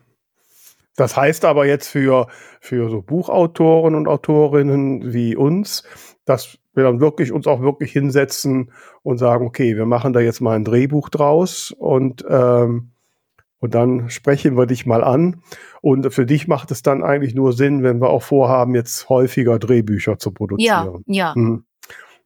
Das 0.99 1.15
heißt 1.15 1.45
aber 1.45 1.65
jetzt 1.65 1.87
für, 1.87 2.27
für 2.59 2.89
so 2.89 3.01
Buchautoren 3.01 3.95
und 3.95 4.07
Autorinnen 4.07 5.13
wie 5.13 5.35
uns, 5.35 5.83
dass 6.25 6.57
wir 6.73 6.83
dann 6.83 6.99
wirklich 6.99 7.31
uns 7.31 7.47
auch 7.47 7.61
wirklich 7.61 7.91
hinsetzen 7.91 8.71
und 9.01 9.17
sagen, 9.17 9.45
okay, 9.45 9.77
wir 9.77 9.85
machen 9.85 10.11
da 10.11 10.19
jetzt 10.19 10.41
mal 10.41 10.55
ein 10.55 10.65
Drehbuch 10.65 11.09
draus 11.09 11.73
und 11.77 12.25
ähm, 12.27 12.91
und 13.61 13.75
dann 13.75 14.09
sprechen 14.09 14.57
wir 14.57 14.67
dich 14.67 14.85
mal 14.85 15.03
an. 15.03 15.41
Und 15.81 16.13
für 16.13 16.25
dich 16.25 16.47
macht 16.47 16.71
es 16.71 16.81
dann 16.81 17.03
eigentlich 17.03 17.35
nur 17.35 17.51
Sinn, 17.51 17.83
wenn 17.83 17.99
wir 17.99 18.09
auch 18.09 18.23
vorhaben, 18.23 18.73
jetzt 18.73 19.09
häufiger 19.09 19.59
Drehbücher 19.59 20.17
zu 20.17 20.31
produzieren. 20.31 21.03
Ja, 21.07 21.33
ja. 21.33 21.33
Mhm. 21.35 21.65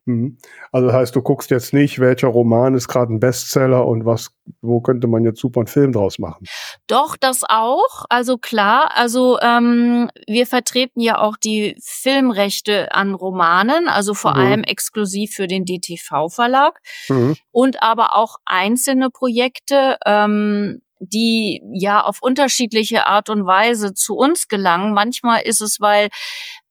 Mhm. 0.06 0.38
Also 0.72 0.88
das 0.88 0.96
heißt, 0.96 1.16
du 1.16 1.22
guckst 1.22 1.50
jetzt 1.50 1.74
nicht, 1.74 2.00
welcher 2.00 2.28
Roman 2.28 2.76
ist 2.76 2.88
gerade 2.88 3.14
ein 3.14 3.20
Bestseller 3.20 3.86
und 3.86 4.06
was, 4.06 4.36
wo 4.62 4.82
könnte 4.82 5.08
man 5.08 5.24
jetzt 5.24 5.40
super 5.40 5.62
einen 5.62 5.68
Film 5.68 5.94
draus 5.94 6.20
machen? 6.20 6.46
Doch, 6.88 7.16
das 7.16 7.44
auch. 7.48 8.06
Also 8.10 8.38
klar, 8.38 8.92
also 8.96 9.40
ähm, 9.42 10.10
wir 10.28 10.46
vertreten 10.46 11.00
ja 11.00 11.20
auch 11.20 11.38
die 11.38 11.78
Filmrechte 11.82 12.94
an 12.94 13.14
Romanen, 13.14 13.88
also 13.88 14.14
vor 14.14 14.34
mhm. 14.36 14.40
allem 14.40 14.64
exklusiv 14.64 15.32
für 15.34 15.48
den 15.48 15.66
DTV-Verlag 15.66 16.80
mhm. 17.08 17.36
und 17.52 17.82
aber 17.82 18.16
auch 18.16 18.38
einzelne 18.46 19.10
Projekte. 19.10 19.98
Ähm, 20.06 20.82
die 21.06 21.62
ja 21.74 22.02
auf 22.02 22.20
unterschiedliche 22.22 23.08
Art 23.08 23.30
und 23.30 23.46
Weise 23.46 23.94
zu 23.94 24.16
uns 24.16 24.48
gelangen. 24.48 24.94
Manchmal 24.94 25.42
ist 25.42 25.60
es, 25.60 25.82
weil 25.82 26.08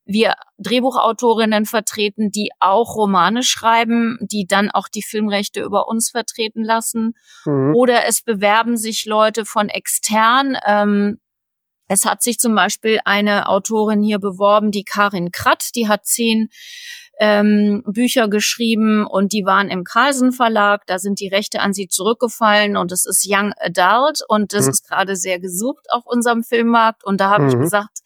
wir 0.04 0.34
Drehbuchautorinnen 0.58 1.66
vertreten, 1.66 2.30
die 2.30 2.50
auch 2.60 2.96
Romane 2.96 3.42
schreiben, 3.42 4.18
die 4.20 4.46
dann 4.46 4.70
auch 4.70 4.88
die 4.88 5.02
Filmrechte 5.02 5.62
über 5.62 5.88
uns 5.88 6.10
vertreten 6.10 6.64
lassen. 6.64 7.14
Mhm. 7.44 7.74
Oder 7.74 8.06
es 8.06 8.22
bewerben 8.22 8.76
sich 8.76 9.04
Leute 9.06 9.44
von 9.44 9.68
extern. 9.68 10.56
Ähm, 10.66 11.18
es 11.88 12.04
hat 12.04 12.22
sich 12.22 12.38
zum 12.38 12.54
Beispiel 12.54 13.00
eine 13.04 13.48
Autorin 13.48 14.02
hier 14.02 14.18
beworben, 14.18 14.70
die 14.70 14.84
Karin 14.84 15.30
Kratt, 15.30 15.74
die 15.74 15.88
hat 15.88 16.06
zehn 16.06 16.48
ähm, 17.18 17.82
Bücher 17.86 18.28
geschrieben 18.28 19.06
und 19.06 19.32
die 19.32 19.44
waren 19.44 19.68
im 19.68 19.84
Carlsen 19.84 20.32
Verlag. 20.32 20.86
Da 20.86 20.98
sind 20.98 21.20
die 21.20 21.28
Rechte 21.28 21.60
an 21.60 21.72
sie 21.72 21.88
zurückgefallen 21.88 22.76
und 22.76 22.90
es 22.92 23.06
ist 23.06 23.26
Young 23.28 23.52
Adult 23.58 24.20
und 24.28 24.52
das 24.52 24.64
mhm. 24.64 24.70
ist 24.70 24.88
gerade 24.88 25.16
sehr 25.16 25.38
gesucht 25.38 25.86
auf 25.90 26.04
unserem 26.06 26.42
Filmmarkt. 26.42 27.04
Und 27.04 27.20
da 27.20 27.30
habe 27.30 27.44
mhm. 27.44 27.50
ich 27.50 27.58
gesagt, 27.58 28.00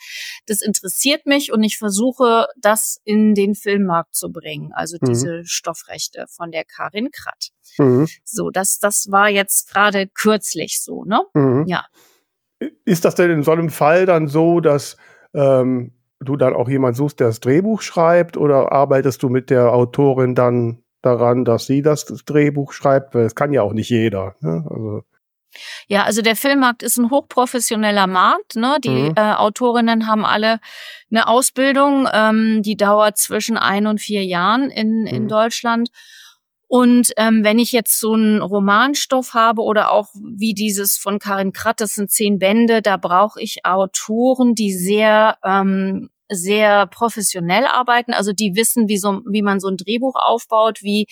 das 0.47 0.61
interessiert 0.61 1.27
mich 1.27 1.53
und 1.53 1.63
ich 1.63 1.79
versuche, 1.79 2.47
das 2.61 3.01
in 3.05 3.35
den 3.35 3.55
Filmmarkt 3.55 4.15
zu 4.15 4.31
bringen. 4.31 4.73
Also 4.73 4.99
mhm. 5.01 5.07
diese 5.07 5.45
Stoffrechte 5.45 6.27
von 6.29 6.51
der 6.51 6.65
Karin 6.65 7.11
Kratt. 7.11 7.51
Mhm. 7.79 8.09
So, 8.25 8.51
das, 8.51 8.79
das 8.79 9.07
war 9.11 9.29
jetzt 9.29 9.71
gerade 9.71 10.09
kürzlich 10.09 10.81
so, 10.83 11.05
ne? 11.05 11.23
Mhm. 11.35 11.65
Ja. 11.67 11.87
Ist 12.85 13.05
das 13.05 13.15
denn 13.15 13.31
in 13.31 13.43
so 13.43 13.53
einem 13.53 13.71
Fall 13.71 14.07
dann 14.07 14.29
so, 14.29 14.61
dass 14.61 14.97
ähm, 15.35 15.93
du 16.27 16.37
dann 16.37 16.55
auch 16.55 16.69
jemand 16.69 16.97
suchst, 16.97 17.21
der 17.21 17.29
das 17.29 17.41
Drehbuch 17.41 17.83
schreibt 17.83 18.37
oder 18.37 18.73
arbeitest 18.73 19.23
du 19.23 19.29
mit 19.29 19.51
der 19.51 19.73
Autorin 19.73 20.35
dann 20.35 20.83
daran, 21.03 21.45
dass 21.45 21.67
sie 21.67 21.83
das 21.83 22.05
Drehbuch 22.05 22.73
schreibt? 22.73 23.15
Weil 23.15 23.25
es 23.25 23.35
kann 23.35 23.53
ja 23.53 23.63
auch 23.63 23.73
nicht 23.73 23.91
jeder. 23.91 24.35
Ne? 24.41 24.65
Also 24.69 25.03
ja, 25.89 26.05
also 26.05 26.23
der 26.23 26.37
Filmmarkt 26.37 26.83
ist 26.83 26.99
ein 26.99 27.11
hochprofessioneller 27.11 28.07
Markt. 28.07 28.57
Ne? 28.57 28.79
Die 28.83 28.91
mhm. 28.91 29.15
äh, 29.17 29.33
Autorinnen 29.33 30.07
haben 30.07 30.25
alle 30.25 30.61
eine 31.11 31.29
Ausbildung, 31.29 32.09
ähm, 32.13 32.63
die 32.63 32.77
dauert 32.77 33.17
zwischen 33.17 33.57
ein 33.57 33.87
und 33.87 34.01
vier 34.01 34.25
Jahren 34.25 34.71
in, 34.71 35.03
mhm. 35.03 35.07
in 35.07 35.29
Deutschland. 35.29 35.89
Und 36.69 37.13
ähm, 37.17 37.45
wenn 37.45 37.61
ich 37.61 37.71
jetzt 37.71 38.01
so 38.01 38.15
einen 38.15 38.43
Romanstoff 38.43 39.35
habe 39.35 39.63
oder 39.63 39.93
auch 39.93 40.09
wie 40.15 40.53
dieses 40.53 40.97
von 40.97 41.21
Karin 41.21 41.53
Kratt, 41.53 41.81
das 41.81 41.95
sind 41.95 42.11
zehn 42.11 42.39
Bände, 42.39 42.83
da 42.83 42.97
brauche 42.97 43.41
ich 43.41 43.65
Autoren, 43.65 44.55
die 44.55 44.73
sehr 44.73 45.39
ähm, 45.45 46.11
sehr 46.29 46.87
professionell 46.87 47.67
arbeiten, 47.67 48.13
also 48.13 48.33
die 48.33 48.57
wissen, 48.57 48.89
wie 48.89 48.99
so, 48.99 49.23
wie 49.29 49.43
man 49.43 49.61
so 49.61 49.69
ein 49.69 49.77
Drehbuch 49.77 50.15
aufbaut, 50.17 50.83
wie, 50.83 51.07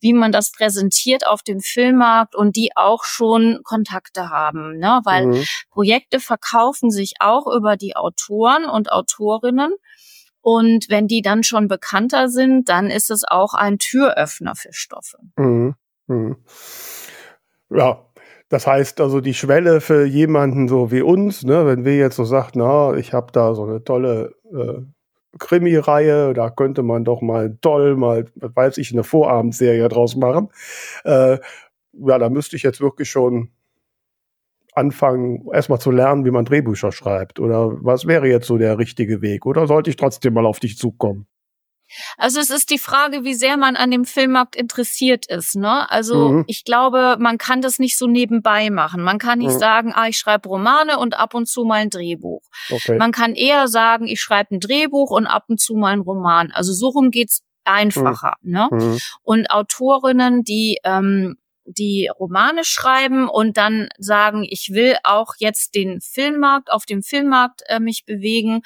wie 0.00 0.12
man 0.12 0.32
das 0.32 0.52
präsentiert 0.52 1.26
auf 1.26 1.42
dem 1.42 1.60
Filmmarkt 1.60 2.34
und 2.34 2.56
die 2.56 2.70
auch 2.76 3.04
schon 3.04 3.60
Kontakte 3.64 4.30
haben, 4.30 4.78
ne? 4.78 5.00
weil 5.04 5.26
mhm. 5.26 5.44
Projekte 5.70 6.20
verkaufen 6.20 6.90
sich 6.90 7.14
auch 7.20 7.46
über 7.46 7.76
die 7.76 7.96
Autoren 7.96 8.64
und 8.64 8.92
Autorinnen. 8.92 9.72
Und 10.42 10.88
wenn 10.88 11.06
die 11.06 11.20
dann 11.20 11.42
schon 11.42 11.68
bekannter 11.68 12.28
sind, 12.30 12.70
dann 12.70 12.86
ist 12.86 13.10
es 13.10 13.24
auch 13.28 13.52
ein 13.52 13.78
Türöffner 13.78 14.54
für 14.54 14.72
Stoffe. 14.72 15.18
Mhm. 15.36 15.74
Mhm. 16.06 16.36
Ja, 17.68 18.09
das 18.50 18.66
heißt 18.66 19.00
also 19.00 19.20
die 19.20 19.32
Schwelle 19.34 19.80
für 19.80 20.04
jemanden 20.04 20.68
so 20.68 20.90
wie 20.90 21.02
uns, 21.02 21.44
ne, 21.44 21.66
wenn 21.66 21.84
wir 21.84 21.96
jetzt 21.96 22.16
so 22.16 22.24
sagt, 22.24 22.56
na, 22.56 22.94
ich 22.94 23.12
habe 23.12 23.32
da 23.32 23.54
so 23.54 23.64
eine 23.64 23.84
tolle 23.84 24.34
äh, 24.52 24.82
Krimi-Reihe, 25.38 26.34
da 26.34 26.50
könnte 26.50 26.82
man 26.82 27.04
doch 27.04 27.22
mal 27.22 27.56
toll 27.60 27.96
mal, 27.96 28.26
weiß 28.34 28.78
ich, 28.78 28.92
eine 28.92 29.04
Vorabendserie 29.04 29.88
draus 29.88 30.16
machen. 30.16 30.48
Äh, 31.04 31.38
ja, 31.92 32.18
da 32.18 32.28
müsste 32.28 32.56
ich 32.56 32.64
jetzt 32.64 32.80
wirklich 32.80 33.08
schon 33.08 33.50
anfangen, 34.74 35.46
erstmal 35.52 35.80
zu 35.80 35.92
lernen, 35.92 36.24
wie 36.24 36.32
man 36.32 36.44
Drehbücher 36.44 36.90
schreibt. 36.92 37.38
Oder 37.38 37.72
was 37.84 38.06
wäre 38.06 38.28
jetzt 38.28 38.46
so 38.46 38.58
der 38.58 38.78
richtige 38.78 39.22
Weg? 39.22 39.46
Oder 39.46 39.66
sollte 39.68 39.90
ich 39.90 39.96
trotzdem 39.96 40.34
mal 40.34 40.46
auf 40.46 40.60
dich 40.60 40.76
zukommen? 40.76 41.26
Also 42.16 42.40
es 42.40 42.50
ist 42.50 42.70
die 42.70 42.78
Frage, 42.78 43.24
wie 43.24 43.34
sehr 43.34 43.56
man 43.56 43.76
an 43.76 43.90
dem 43.90 44.04
Filmmarkt 44.04 44.56
interessiert 44.56 45.26
ist. 45.26 45.56
Ne? 45.56 45.90
Also 45.90 46.30
mhm. 46.30 46.44
ich 46.46 46.64
glaube, 46.64 47.16
man 47.18 47.38
kann 47.38 47.60
das 47.60 47.78
nicht 47.78 47.98
so 47.98 48.06
nebenbei 48.06 48.70
machen. 48.70 49.02
Man 49.02 49.18
kann 49.18 49.38
nicht 49.38 49.54
mhm. 49.54 49.58
sagen, 49.58 49.92
ah, 49.94 50.08
ich 50.08 50.18
schreibe 50.18 50.48
Romane 50.48 50.98
und 50.98 51.18
ab 51.18 51.34
und 51.34 51.46
zu 51.46 51.64
mal 51.64 51.80
ein 51.80 51.90
Drehbuch. 51.90 52.42
Okay. 52.70 52.96
Man 52.96 53.12
kann 53.12 53.34
eher 53.34 53.68
sagen, 53.68 54.06
ich 54.06 54.20
schreibe 54.20 54.56
ein 54.56 54.60
Drehbuch 54.60 55.10
und 55.10 55.26
ab 55.26 55.44
und 55.48 55.60
zu 55.60 55.74
mal 55.74 55.92
ein 55.92 56.00
Roman. 56.00 56.52
Also 56.52 56.72
so 56.72 56.88
rum 56.88 57.10
geht's 57.10 57.42
einfacher. 57.64 58.34
Mhm. 58.42 58.52
Ne? 58.52 58.68
Mhm. 58.70 58.98
Und 59.22 59.50
Autorinnen, 59.50 60.42
die 60.42 60.78
ähm, 60.84 61.36
die 61.64 62.10
Romane 62.18 62.64
schreiben 62.64 63.28
und 63.28 63.56
dann 63.56 63.88
sagen, 63.98 64.46
ich 64.48 64.70
will 64.72 64.96
auch 65.04 65.34
jetzt 65.38 65.74
den 65.74 66.00
Filmmarkt, 66.00 66.70
auf 66.72 66.84
dem 66.86 67.02
Filmmarkt 67.02 67.62
äh, 67.66 67.80
mich 67.80 68.04
bewegen. 68.04 68.62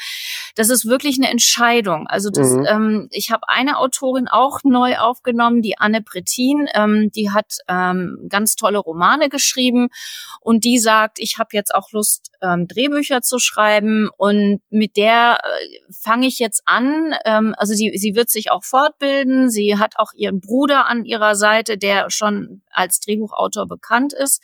Das 0.54 0.70
ist 0.70 0.86
wirklich 0.86 1.18
eine 1.18 1.30
Entscheidung. 1.30 2.06
Also 2.06 2.30
das, 2.30 2.50
mhm. 2.50 2.66
ähm, 2.68 3.08
ich 3.10 3.30
habe 3.30 3.48
eine 3.48 3.78
Autorin 3.78 4.28
auch 4.28 4.60
neu 4.64 4.96
aufgenommen, 4.96 5.62
die 5.62 5.78
Anne 5.78 6.00
Bretin, 6.00 6.68
ähm, 6.74 7.10
die 7.14 7.30
hat 7.30 7.58
ähm, 7.68 8.26
ganz 8.28 8.56
tolle 8.56 8.78
Romane 8.78 9.28
geschrieben 9.28 9.88
und 10.40 10.64
die 10.64 10.78
sagt, 10.78 11.18
ich 11.18 11.38
habe 11.38 11.50
jetzt 11.52 11.74
auch 11.74 11.90
Lust, 11.92 12.30
ähm, 12.42 12.66
Drehbücher 12.68 13.22
zu 13.22 13.38
schreiben 13.38 14.10
und 14.16 14.60
mit 14.70 14.96
der 14.96 15.38
äh, 15.42 15.92
fange 15.92 16.26
ich 16.26 16.38
jetzt 16.38 16.62
an. 16.66 17.14
Ähm, 17.24 17.54
also 17.56 17.74
sie, 17.74 17.92
sie 17.96 18.14
wird 18.14 18.30
sich 18.30 18.50
auch 18.50 18.64
fortbilden. 18.64 19.50
Sie 19.50 19.78
hat 19.78 19.94
auch 19.96 20.12
ihren 20.14 20.40
Bruder 20.40 20.86
an 20.86 21.04
ihrer 21.04 21.36
Seite, 21.36 21.78
der 21.78 22.10
schon 22.10 22.62
als 22.74 23.00
Drehbuchautor 23.00 23.66
bekannt 23.66 24.12
ist. 24.12 24.42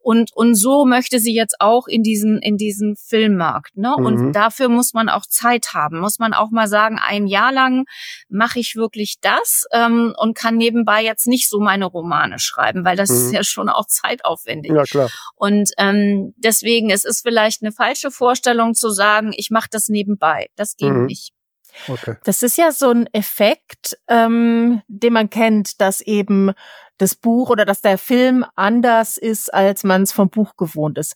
Und, 0.00 0.30
und 0.34 0.54
so 0.54 0.84
möchte 0.84 1.18
sie 1.18 1.34
jetzt 1.34 1.56
auch 1.60 1.86
in 1.86 2.02
diesen, 2.02 2.38
in 2.40 2.56
diesen 2.56 2.96
Filmmarkt. 2.96 3.76
Ne? 3.76 3.94
Mhm. 3.98 4.04
Und 4.04 4.32
dafür 4.32 4.68
muss 4.68 4.92
man 4.92 5.08
auch 5.08 5.26
Zeit 5.26 5.74
haben. 5.74 6.00
Muss 6.00 6.18
man 6.18 6.34
auch 6.34 6.50
mal 6.50 6.68
sagen, 6.68 6.98
ein 6.98 7.26
Jahr 7.26 7.52
lang 7.52 7.84
mache 8.28 8.58
ich 8.58 8.76
wirklich 8.76 9.16
das 9.20 9.64
ähm, 9.72 10.14
und 10.18 10.36
kann 10.36 10.56
nebenbei 10.56 11.02
jetzt 11.02 11.26
nicht 11.26 11.48
so 11.48 11.60
meine 11.60 11.86
Romane 11.86 12.38
schreiben, 12.38 12.84
weil 12.84 12.96
das 12.96 13.10
mhm. 13.10 13.16
ist 13.16 13.32
ja 13.32 13.44
schon 13.44 13.68
auch 13.68 13.86
zeitaufwendig. 13.86 14.72
Ja, 14.72 14.84
klar. 14.84 15.10
Und 15.36 15.70
ähm, 15.78 16.34
deswegen, 16.36 16.90
es 16.90 17.04
ist 17.04 17.22
vielleicht 17.22 17.62
eine 17.62 17.72
falsche 17.72 18.10
Vorstellung 18.10 18.74
zu 18.74 18.90
sagen, 18.90 19.32
ich 19.36 19.50
mache 19.50 19.68
das 19.70 19.88
nebenbei. 19.88 20.48
Das 20.56 20.76
geht 20.76 20.92
mhm. 20.92 21.06
nicht. 21.06 21.32
Okay. 21.88 22.16
Das 22.24 22.42
ist 22.42 22.58
ja 22.58 22.72
so 22.72 22.90
ein 22.90 23.06
Effekt, 23.12 23.96
ähm, 24.08 24.82
den 24.88 25.12
man 25.12 25.30
kennt, 25.30 25.80
dass 25.80 26.00
eben 26.00 26.52
das 27.00 27.14
Buch 27.14 27.50
oder 27.50 27.64
dass 27.64 27.80
der 27.80 27.98
Film 27.98 28.44
anders 28.56 29.16
ist, 29.16 29.52
als 29.52 29.84
man 29.84 30.02
es 30.02 30.12
vom 30.12 30.28
Buch 30.30 30.56
gewohnt 30.56 30.98
ist. 30.98 31.14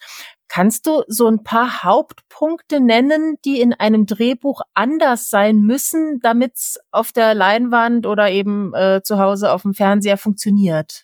Kannst 0.49 0.87
du 0.87 1.03
so 1.09 1.27
ein 1.27 1.43
paar 1.43 1.83
Hauptpunkte 1.83 2.81
nennen, 2.81 3.37
die 3.45 3.61
in 3.61 3.73
einem 3.73 4.07
Drehbuch 4.07 4.61
anders 4.73 5.31
sein 5.31 5.59
müssen, 5.61 6.21
damit 6.23 6.55
es 6.55 6.79
auf 6.91 7.13
der 7.13 7.35
Leinwand 7.35 8.07
oder 8.07 8.31
eben 8.31 8.73
äh, 8.75 9.01
zu 9.03 9.19
Hause 9.19 9.53
auf 9.53 9.63
dem 9.63 9.75
Fernseher 9.75 10.17
funktioniert? 10.17 11.04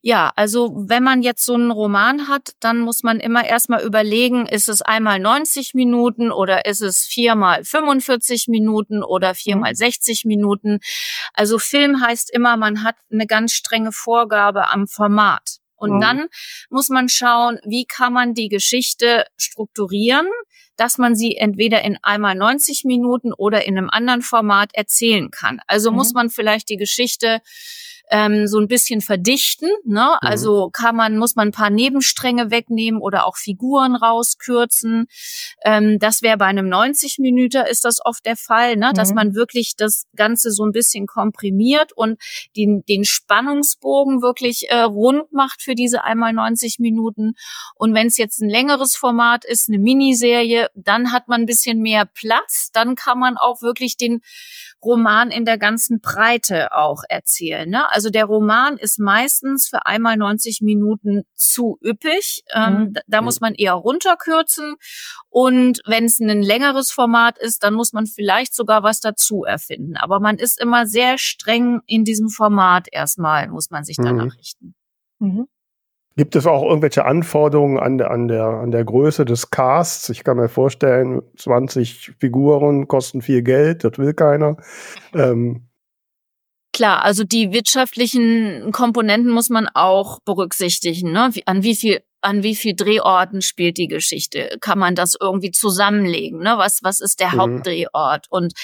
Ja, 0.00 0.32
also 0.36 0.74
wenn 0.86 1.02
man 1.02 1.22
jetzt 1.22 1.44
so 1.44 1.54
einen 1.54 1.70
Roman 1.70 2.28
hat, 2.28 2.52
dann 2.60 2.80
muss 2.80 3.02
man 3.02 3.20
immer 3.20 3.46
erstmal 3.46 3.82
überlegen, 3.82 4.46
ist 4.46 4.68
es 4.68 4.82
einmal 4.82 5.18
90 5.18 5.74
Minuten 5.74 6.30
oder 6.30 6.66
ist 6.66 6.82
es 6.82 7.04
viermal 7.04 7.64
45 7.64 8.48
Minuten 8.48 9.02
oder 9.02 9.34
viermal 9.34 9.74
60 9.74 10.24
mhm. 10.24 10.28
Minuten. 10.28 10.78
Also 11.32 11.58
Film 11.58 12.00
heißt 12.00 12.30
immer, 12.32 12.56
man 12.56 12.82
hat 12.82 12.96
eine 13.10 13.26
ganz 13.26 13.52
strenge 13.52 13.92
Vorgabe 13.92 14.70
am 14.70 14.86
Format. 14.86 15.58
Und 15.76 15.96
mhm. 15.96 16.00
dann 16.00 16.26
muss 16.70 16.88
man 16.88 17.08
schauen, 17.08 17.58
wie 17.64 17.84
kann 17.84 18.12
man 18.12 18.34
die 18.34 18.48
Geschichte 18.48 19.26
strukturieren, 19.36 20.26
dass 20.76 20.98
man 20.98 21.14
sie 21.14 21.36
entweder 21.36 21.82
in 21.82 21.98
einmal 22.02 22.34
90 22.34 22.84
Minuten 22.84 23.32
oder 23.32 23.66
in 23.66 23.78
einem 23.78 23.90
anderen 23.90 24.22
Format 24.22 24.70
erzählen 24.74 25.30
kann. 25.30 25.60
Also 25.66 25.90
mhm. 25.90 25.96
muss 25.96 26.12
man 26.12 26.30
vielleicht 26.30 26.68
die 26.68 26.76
Geschichte 26.76 27.40
ähm, 28.10 28.46
so 28.46 28.58
ein 28.58 28.68
bisschen 28.68 29.00
verdichten. 29.00 29.70
Ne? 29.84 30.18
Mhm. 30.22 30.28
Also 30.28 30.70
kann 30.70 30.96
man, 30.96 31.18
muss 31.18 31.36
man 31.36 31.48
ein 31.48 31.52
paar 31.52 31.70
Nebenstränge 31.70 32.50
wegnehmen 32.50 33.00
oder 33.00 33.26
auch 33.26 33.36
Figuren 33.36 33.96
rauskürzen. 33.96 35.06
Ähm, 35.64 35.98
das 35.98 36.22
wäre 36.22 36.36
bei 36.36 36.46
einem 36.46 36.68
90 36.68 37.18
Minüter 37.18 37.68
ist 37.68 37.84
das 37.84 38.04
oft 38.04 38.24
der 38.26 38.36
Fall, 38.36 38.76
ne? 38.76 38.90
Mhm. 38.90 38.94
dass 38.94 39.14
man 39.14 39.34
wirklich 39.34 39.74
das 39.76 40.04
Ganze 40.16 40.50
so 40.50 40.64
ein 40.64 40.72
bisschen 40.72 41.06
komprimiert 41.06 41.92
und 41.92 42.20
den, 42.56 42.84
den 42.88 43.04
Spannungsbogen 43.04 44.22
wirklich 44.22 44.68
äh, 44.68 44.80
rund 44.80 45.32
macht 45.32 45.62
für 45.62 45.74
diese 45.74 46.04
einmal 46.04 46.32
90 46.32 46.78
Minuten. 46.78 47.34
Und 47.74 47.94
wenn 47.94 48.08
es 48.08 48.16
jetzt 48.16 48.40
ein 48.40 48.50
längeres 48.50 48.96
Format 48.96 49.44
ist, 49.44 49.68
eine 49.68 49.78
Miniserie, 49.78 50.68
dann 50.74 51.12
hat 51.12 51.28
man 51.28 51.42
ein 51.42 51.46
bisschen 51.46 51.80
mehr 51.80 52.04
Platz. 52.04 52.70
Dann 52.72 52.94
kann 52.94 53.18
man 53.18 53.36
auch 53.36 53.62
wirklich 53.62 53.96
den 53.96 54.20
Roman 54.84 55.30
in 55.30 55.44
der 55.44 55.58
ganzen 55.58 56.00
Breite 56.00 56.74
auch 56.74 57.02
erzählen. 57.08 57.68
Ne? 57.68 57.90
Also 57.94 58.10
der 58.10 58.24
Roman 58.24 58.76
ist 58.76 58.98
meistens 58.98 59.68
für 59.68 59.86
einmal 59.86 60.16
90 60.16 60.62
Minuten 60.62 61.22
zu 61.34 61.78
üppig. 61.80 62.42
Ähm, 62.52 62.74
mhm. 62.74 62.94
Da 63.06 63.22
muss 63.22 63.40
man 63.40 63.54
eher 63.54 63.74
runterkürzen. 63.74 64.74
Und 65.28 65.80
wenn 65.86 66.06
es 66.06 66.18
ein 66.18 66.42
längeres 66.42 66.90
Format 66.90 67.38
ist, 67.38 67.62
dann 67.62 67.74
muss 67.74 67.92
man 67.92 68.06
vielleicht 68.06 68.52
sogar 68.52 68.82
was 68.82 69.00
dazu 69.00 69.44
erfinden. 69.44 69.96
Aber 69.96 70.18
man 70.18 70.38
ist 70.38 70.60
immer 70.60 70.86
sehr 70.86 71.18
streng 71.18 71.82
in 71.86 72.04
diesem 72.04 72.30
Format 72.30 72.88
erstmal, 72.90 73.48
muss 73.48 73.70
man 73.70 73.84
sich 73.84 73.96
danach 73.96 74.24
mhm. 74.24 74.30
richten. 74.30 74.74
Mhm. 75.20 75.46
Gibt 76.16 76.36
es 76.36 76.46
auch 76.46 76.62
irgendwelche 76.64 77.04
Anforderungen 77.04 77.78
an 77.78 77.98
der, 77.98 78.10
an, 78.10 78.28
der, 78.28 78.44
an 78.44 78.70
der 78.70 78.84
Größe 78.84 79.24
des 79.24 79.50
Casts? 79.50 80.08
Ich 80.10 80.24
kann 80.24 80.36
mir 80.36 80.48
vorstellen, 80.48 81.22
20 81.36 82.14
Figuren 82.18 82.86
kosten 82.86 83.20
viel 83.20 83.42
Geld, 83.42 83.84
das 83.84 83.98
will 83.98 84.14
keiner. 84.14 84.56
Ähm, 85.16 85.68
Klar, 86.74 87.04
also 87.04 87.22
die 87.22 87.52
wirtschaftlichen 87.52 88.72
Komponenten 88.72 89.30
muss 89.30 89.48
man 89.48 89.68
auch 89.68 90.18
berücksichtigen. 90.24 91.12
Ne? 91.12 91.30
An 91.46 91.62
wie 91.62 91.76
viel 91.76 92.02
an 92.20 92.42
wie 92.42 92.56
viel 92.56 92.74
Drehorten 92.74 93.42
spielt 93.42 93.76
die 93.76 93.86
Geschichte? 93.86 94.56
Kann 94.60 94.78
man 94.78 94.94
das 94.94 95.14
irgendwie 95.20 95.50
zusammenlegen? 95.50 96.40
Ne? 96.40 96.54
Was, 96.56 96.80
was 96.82 97.00
ist 97.00 97.20
der 97.20 97.32
mhm. 97.32 97.38
Hauptdrehort? 97.38 98.26
Und 98.30 98.54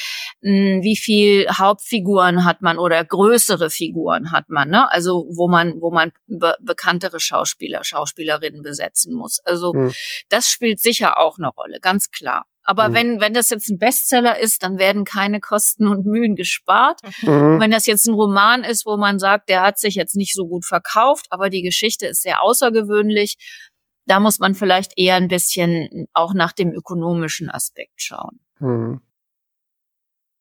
mh, 0.40 0.50
hm, 0.50 0.82
wie 0.82 0.96
viel 0.96 1.46
Hauptfiguren 1.50 2.44
hat 2.44 2.62
man 2.62 2.78
oder 2.78 3.04
größere 3.04 3.70
Figuren 3.70 4.32
hat 4.32 4.48
man? 4.48 4.70
Ne? 4.70 4.90
Also 4.90 5.26
wo 5.30 5.46
man, 5.46 5.80
wo 5.80 5.92
man 5.92 6.10
be 6.26 6.56
bekanntere 6.60 7.20
Schauspieler, 7.20 7.84
Schauspielerinnen 7.84 8.62
besetzen 8.62 9.14
muss. 9.14 9.40
Also 9.44 9.74
mhm. 9.74 9.92
das 10.30 10.50
spielt 10.50 10.80
sicher 10.80 11.18
auch 11.18 11.38
eine 11.38 11.48
Rolle, 11.48 11.78
ganz 11.80 12.10
klar. 12.10 12.46
Aber 12.62 12.90
mhm. 12.90 12.94
wenn, 12.94 13.20
wenn 13.20 13.34
das 13.34 13.50
jetzt 13.50 13.68
ein 13.68 13.78
Bestseller 13.78 14.38
ist, 14.38 14.62
dann 14.62 14.78
werden 14.78 15.04
keine 15.04 15.40
Kosten 15.40 15.86
und 15.86 16.06
Mühen 16.06 16.36
gespart. 16.36 17.00
Mhm. 17.22 17.60
Wenn 17.60 17.70
das 17.70 17.86
jetzt 17.86 18.06
ein 18.06 18.14
Roman 18.14 18.64
ist, 18.64 18.86
wo 18.86 18.96
man 18.96 19.18
sagt, 19.18 19.48
der 19.48 19.62
hat 19.62 19.78
sich 19.78 19.94
jetzt 19.94 20.16
nicht 20.16 20.34
so 20.34 20.46
gut 20.46 20.64
verkauft, 20.64 21.26
aber 21.30 21.50
die 21.50 21.62
Geschichte 21.62 22.06
ist 22.06 22.22
sehr 22.22 22.42
außergewöhnlich, 22.42 23.36
da 24.06 24.20
muss 24.20 24.38
man 24.38 24.54
vielleicht 24.54 24.92
eher 24.96 25.16
ein 25.16 25.28
bisschen 25.28 26.08
auch 26.12 26.34
nach 26.34 26.52
dem 26.52 26.72
ökonomischen 26.72 27.50
Aspekt 27.50 28.02
schauen. 28.02 28.40
Mhm. 28.58 29.00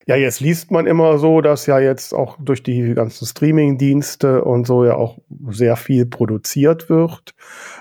Ja, 0.09 0.15
jetzt 0.15 0.39
liest 0.39 0.71
man 0.71 0.87
immer 0.87 1.19
so, 1.19 1.39
dass 1.39 1.67
ja 1.67 1.79
jetzt 1.79 2.13
auch 2.15 2.37
durch 2.39 2.63
die 2.63 2.95
ganzen 2.95 3.27
Streaming-Dienste 3.27 4.43
und 4.43 4.65
so 4.65 4.83
ja 4.83 4.95
auch 4.95 5.19
sehr 5.49 5.75
viel 5.75 6.07
produziert 6.07 6.89
wird. 6.89 7.35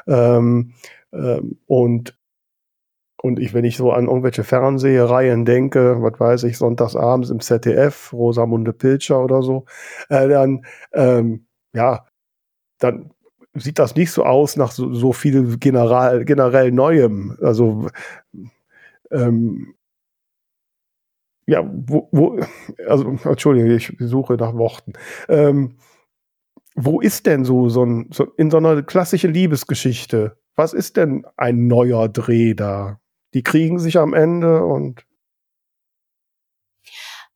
Ähm, 0.06 0.74
ähm, 1.10 1.58
und 1.66 2.17
und 3.20 3.38
ich, 3.40 3.52
wenn 3.54 3.64
ich 3.64 3.76
so 3.76 3.92
an 3.92 4.06
irgendwelche 4.06 4.44
Fernsehreihen 4.44 5.44
denke, 5.44 6.00
was 6.02 6.20
weiß 6.20 6.44
ich, 6.44 6.58
sonntagsabends 6.58 7.30
im 7.30 7.40
ZDF, 7.40 8.12
Rosamunde 8.12 8.72
Pilcher 8.72 9.22
oder 9.22 9.42
so, 9.42 9.64
äh, 10.08 10.28
dann, 10.28 10.64
ähm, 10.92 11.46
ja, 11.72 12.06
dann 12.78 13.10
sieht 13.54 13.78
das 13.78 13.96
nicht 13.96 14.12
so 14.12 14.24
aus 14.24 14.56
nach 14.56 14.70
so, 14.70 14.92
so 14.94 15.12
viel 15.12 15.58
general, 15.58 16.24
generell 16.24 16.70
Neuem. 16.72 17.36
Also, 17.42 17.88
ähm, 19.10 19.74
ja, 21.46 21.68
wo, 21.68 22.08
wo, 22.12 22.40
also, 22.86 23.16
Entschuldigung, 23.24 23.70
ich 23.70 23.96
suche 23.98 24.34
nach 24.34 24.54
Worten. 24.54 24.92
Ähm, 25.28 25.76
wo 26.76 27.00
ist 27.00 27.26
denn 27.26 27.44
so, 27.44 27.68
so, 27.68 27.84
ein, 27.84 28.08
so 28.12 28.24
in 28.36 28.50
so 28.50 28.58
einer 28.58 28.82
klassischen 28.82 29.32
Liebesgeschichte? 29.32 30.38
Was 30.54 30.72
ist 30.72 30.96
denn 30.96 31.26
ein 31.36 31.66
neuer 31.66 32.08
Dreh 32.08 32.54
da? 32.54 33.00
Die 33.38 33.44
kriegen 33.44 33.78
sich 33.78 33.96
am 33.96 34.14
Ende 34.14 34.64
und. 34.64 35.04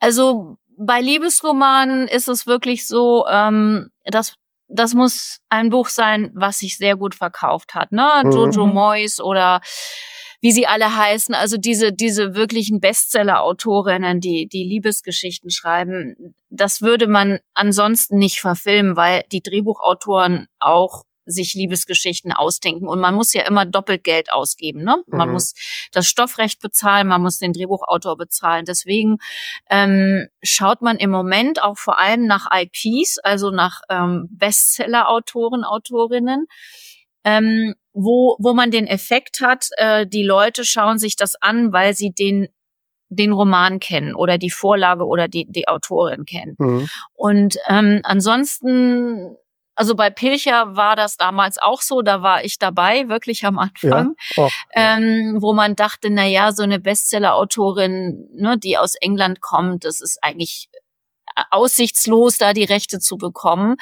Also 0.01 0.57
bei 0.77 1.01
Liebesromanen 1.01 2.09
ist 2.09 2.27
es 2.27 2.45
wirklich 2.45 2.89
so, 2.89 3.25
ähm, 3.31 3.91
dass 4.05 4.35
das 4.67 4.95
muss 4.95 5.39
ein 5.49 5.71
Buch 5.71 5.87
sein, 5.87 6.33
was 6.35 6.59
sich 6.59 6.77
sehr 6.77 6.97
gut 6.97 7.15
verkauft 7.15 7.77
hat, 7.77 7.93
ne? 7.93 8.23
Mhm. 8.25 8.33
Jojo 8.33 8.67
Moyes 8.67 9.21
oder 9.21 9.61
wie 10.41 10.51
sie 10.51 10.67
alle 10.67 10.97
heißen, 10.97 11.37
also 11.37 11.57
diese, 11.57 11.93
diese 11.93 12.35
wirklichen 12.35 12.81
Bestseller-Autorinnen, 12.81 14.19
die, 14.19 14.49
die 14.49 14.65
Liebesgeschichten 14.65 15.51
schreiben, 15.51 16.35
das 16.51 16.83
würde 16.83 17.07
man 17.07 17.39
ansonsten 17.55 18.19
nicht 18.19 18.41
verfilmen, 18.41 18.97
weil 18.97 19.23
die 19.31 19.41
Drehbuchautoren 19.41 20.49
auch 20.59 21.05
sich 21.25 21.55
Liebesgeschichten 21.55 22.33
ausdenken. 22.33 22.89
Und 22.89 23.01
man 23.01 23.15
muss 23.15 23.33
ja 23.33 23.43
immer 23.43 23.65
doppelt 23.65 24.05
Geld 24.05 24.33
ausgeben. 24.33 24.83
Ne? 24.83 25.03
Man 25.07 25.29
mhm. 25.29 25.35
muss 25.35 25.55
das 25.93 26.07
Stoffrecht 26.07 26.61
bezahlen, 26.61 27.09
man 27.09 27.23
muss 27.23 27.39
den 27.39 27.53
Drehbuchautor 27.53 28.17
bezahlen. 28.17 28.65
Deswegen 28.65 29.19
ähm, 29.71 30.29
schaut 30.43 30.83
man 30.83 30.97
im 30.97 31.11
Moment 31.11 31.63
auch 31.63 31.79
vor 31.79 31.99
allem 31.99 32.27
nach 32.27 32.49
IPs, 32.53 33.19
also 33.19 33.51
nach 33.51 33.83
ähm, 33.89 34.29
Bestseller-Autoren, 34.31 35.65
Autorinnen. 35.65 36.47
Ähm, 37.25 37.75
wo, 37.93 38.37
wo 38.41 38.53
man 38.53 38.71
den 38.71 38.87
Effekt 38.87 39.41
hat, 39.41 39.69
äh, 39.77 40.07
die 40.07 40.25
Leute 40.25 40.65
schauen 40.65 40.99
sich 40.99 41.15
das 41.15 41.37
an, 41.41 41.73
weil 41.73 41.95
sie 41.95 42.11
den 42.11 42.49
den 43.15 43.33
Roman 43.33 43.79
kennen 43.79 44.15
oder 44.15 44.39
die 44.39 44.51
Vorlage 44.51 45.05
oder 45.05 45.29
die, 45.29 45.47
die 45.47 45.69
Autorin 45.69 46.25
kennen. 46.25 46.57
Mhm. 46.59 46.89
Und 47.13 47.59
ähm, 47.69 48.01
ansonsten 48.05 49.37
also 49.75 49.95
bei 49.95 50.11
Pilcher 50.11 50.77
war 50.77 50.97
das 50.97 51.17
damals 51.17 51.59
auch 51.59 51.81
so, 51.81 52.03
da 52.03 52.23
war 52.23 52.45
ich 52.45 52.59
dabei, 52.59 53.09
wirklich 53.09 53.45
am 53.45 53.59
Anfang, 53.59 54.15
ja. 54.37 54.45
oh. 54.45 54.51
ähm, 54.75 55.39
wo 55.41 55.53
man 55.53 55.77
dachte, 55.77 56.11
na 56.11 56.27
ja, 56.27 56.53
so 56.53 56.63
eine 56.63 56.79
Bestseller-Autorin, 56.79 58.29
ne, 58.35 58.59
die 58.59 58.77
aus 58.77 58.95
England 58.97 59.41
kommt, 59.41 59.85
das 59.85 60.01
ist 60.01 60.19
eigentlich 60.23 60.69
äh, 61.37 61.43
aussichtslos, 61.51 62.39
da 62.39 62.53
die 62.53 62.65
Rechte 62.65 62.99
zu 62.99 63.17
bekommen. 63.17 63.77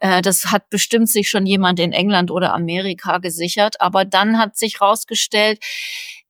Äh, 0.00 0.22
das 0.22 0.46
hat 0.46 0.68
bestimmt 0.70 1.08
sich 1.08 1.28
schon 1.28 1.46
jemand 1.46 1.78
in 1.78 1.92
England 1.92 2.30
oder 2.30 2.52
Amerika 2.52 3.18
gesichert. 3.18 3.80
Aber 3.80 4.04
dann 4.04 4.38
hat 4.38 4.56
sich 4.56 4.80
rausgestellt, 4.80 5.60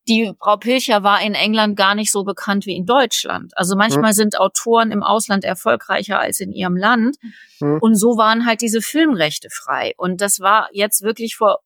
die 0.09 0.33
Frau 0.41 0.57
Pilcher 0.57 1.03
war 1.03 1.21
in 1.23 1.35
England 1.35 1.77
gar 1.77 1.95
nicht 1.95 2.13
so 2.13 2.25
bekannt 2.25 2.67
wie 2.67 2.77
in 2.77 2.87
Deutschland. 2.87 3.53
Also 3.57 3.77
manchmal 3.77 4.13
mhm. 4.13 4.17
sind 4.17 4.41
Autoren 4.41 4.93
im 4.93 5.03
Ausland 5.03 5.45
erfolgreicher 5.45 6.21
als 6.21 6.41
in 6.41 6.53
ihrem 6.53 6.77
Land. 6.77 7.17
Mhm. 7.61 7.79
Und 7.81 7.97
so 7.97 8.17
waren 8.17 8.47
halt 8.47 8.61
diese 8.61 8.81
Filmrechte 8.81 9.49
frei. 9.51 9.95
Und 9.97 10.21
das 10.21 10.41
war 10.41 10.69
jetzt 10.73 11.03
wirklich 11.03 11.37
vor 11.37 11.59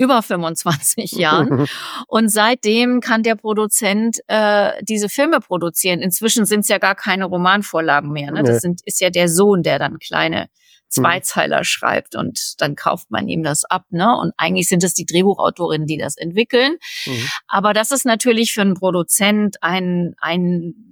über 0.00 0.22
25 0.22 1.12
Jahren. 1.12 1.66
Und 2.08 2.30
seitdem 2.30 3.00
kann 3.00 3.22
der 3.22 3.36
Produzent 3.36 4.18
äh, 4.28 4.72
diese 4.82 5.08
Filme 5.08 5.40
produzieren. 5.40 6.00
Inzwischen 6.00 6.46
sind 6.46 6.60
es 6.60 6.68
ja 6.68 6.78
gar 6.78 6.94
keine 6.94 7.26
Romanvorlagen 7.26 8.10
mehr. 8.10 8.32
Ne? 8.32 8.42
Das 8.42 8.60
sind, 8.60 8.80
ist 8.86 9.00
ja 9.00 9.10
der 9.10 9.28
Sohn, 9.28 9.62
der 9.62 9.78
dann 9.78 9.98
kleine 9.98 10.48
Mhm. 10.90 11.02
Zweizeiler 11.02 11.64
schreibt 11.64 12.16
und 12.16 12.60
dann 12.60 12.74
kauft 12.74 13.10
man 13.10 13.28
ihm 13.28 13.42
das 13.42 13.64
ab, 13.64 13.86
ne? 13.90 14.16
Und 14.18 14.32
eigentlich 14.36 14.68
sind 14.68 14.82
es 14.84 14.94
die 14.94 15.06
Drehbuchautorinnen, 15.06 15.86
die 15.86 15.98
das 15.98 16.16
entwickeln. 16.16 16.76
Mhm. 17.06 17.28
Aber 17.46 17.72
das 17.72 17.90
ist 17.90 18.04
natürlich 18.04 18.52
für 18.52 18.62
einen 18.62 18.74
Produzent 18.74 19.62
ein, 19.62 20.14
ein 20.20 20.89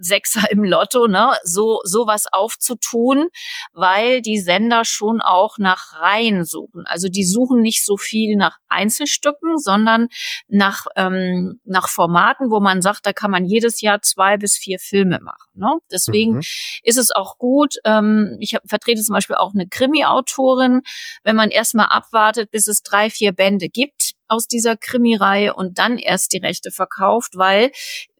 Sechser 0.00 0.50
im 0.50 0.64
Lotto, 0.64 1.06
ne, 1.06 1.32
so 1.44 1.80
sowas 1.84 2.26
aufzutun, 2.30 3.28
weil 3.72 4.22
die 4.22 4.38
Sender 4.38 4.84
schon 4.84 5.20
auch 5.20 5.58
nach 5.58 6.00
Reihen 6.00 6.44
suchen. 6.44 6.84
Also 6.86 7.08
die 7.08 7.24
suchen 7.24 7.60
nicht 7.60 7.84
so 7.84 7.96
viel 7.96 8.36
nach 8.36 8.58
Einzelstücken, 8.68 9.58
sondern 9.58 10.08
nach 10.48 10.86
ähm, 10.96 11.60
nach 11.64 11.88
Formaten, 11.88 12.50
wo 12.50 12.60
man 12.60 12.82
sagt, 12.82 13.06
da 13.06 13.12
kann 13.12 13.30
man 13.30 13.44
jedes 13.44 13.80
Jahr 13.80 14.02
zwei 14.02 14.36
bis 14.36 14.56
vier 14.56 14.78
Filme 14.78 15.20
machen. 15.22 15.50
Ne? 15.54 15.78
Deswegen 15.90 16.34
mhm. 16.34 16.42
ist 16.82 16.98
es 16.98 17.10
auch 17.10 17.38
gut. 17.38 17.74
Ähm, 17.84 18.36
ich 18.40 18.54
hab, 18.54 18.62
vertrete 18.68 19.02
zum 19.02 19.14
Beispiel 19.14 19.36
auch 19.36 19.52
eine 19.54 19.66
Krimi-Autorin, 19.66 20.82
wenn 21.24 21.36
man 21.36 21.50
erstmal 21.50 21.86
abwartet, 21.86 22.50
bis 22.50 22.68
es 22.68 22.82
drei 22.82 23.10
vier 23.10 23.32
Bände 23.32 23.68
gibt 23.68 24.14
aus 24.28 24.46
dieser 24.46 24.76
Krimireihe 24.76 25.54
und 25.54 25.78
dann 25.78 25.98
erst 25.98 26.32
die 26.32 26.38
Rechte 26.38 26.70
verkauft, 26.70 27.36
weil 27.36 27.70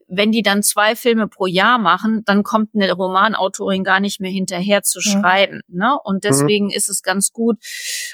wenn 0.09 0.33
die 0.33 0.43
dann 0.43 0.63
zwei 0.63 0.97
Filme 0.97 1.29
pro 1.29 1.47
Jahr 1.47 1.79
machen, 1.79 2.23
dann 2.25 2.43
kommt 2.43 2.75
eine 2.75 2.91
Romanautorin 2.93 3.85
gar 3.85 4.01
nicht 4.01 4.21
mehr 4.21 4.31
hinterher 4.31 4.83
zu 4.83 5.01
schreiben. 5.01 5.61
Ja. 5.69 5.91
Ne? 5.91 5.99
Und 6.03 6.17
mhm. 6.17 6.21
deswegen 6.21 6.65
mhm. 6.67 6.73
ist 6.73 6.89
es 6.89 7.03
ganz 7.03 7.33
gut, 7.33 7.59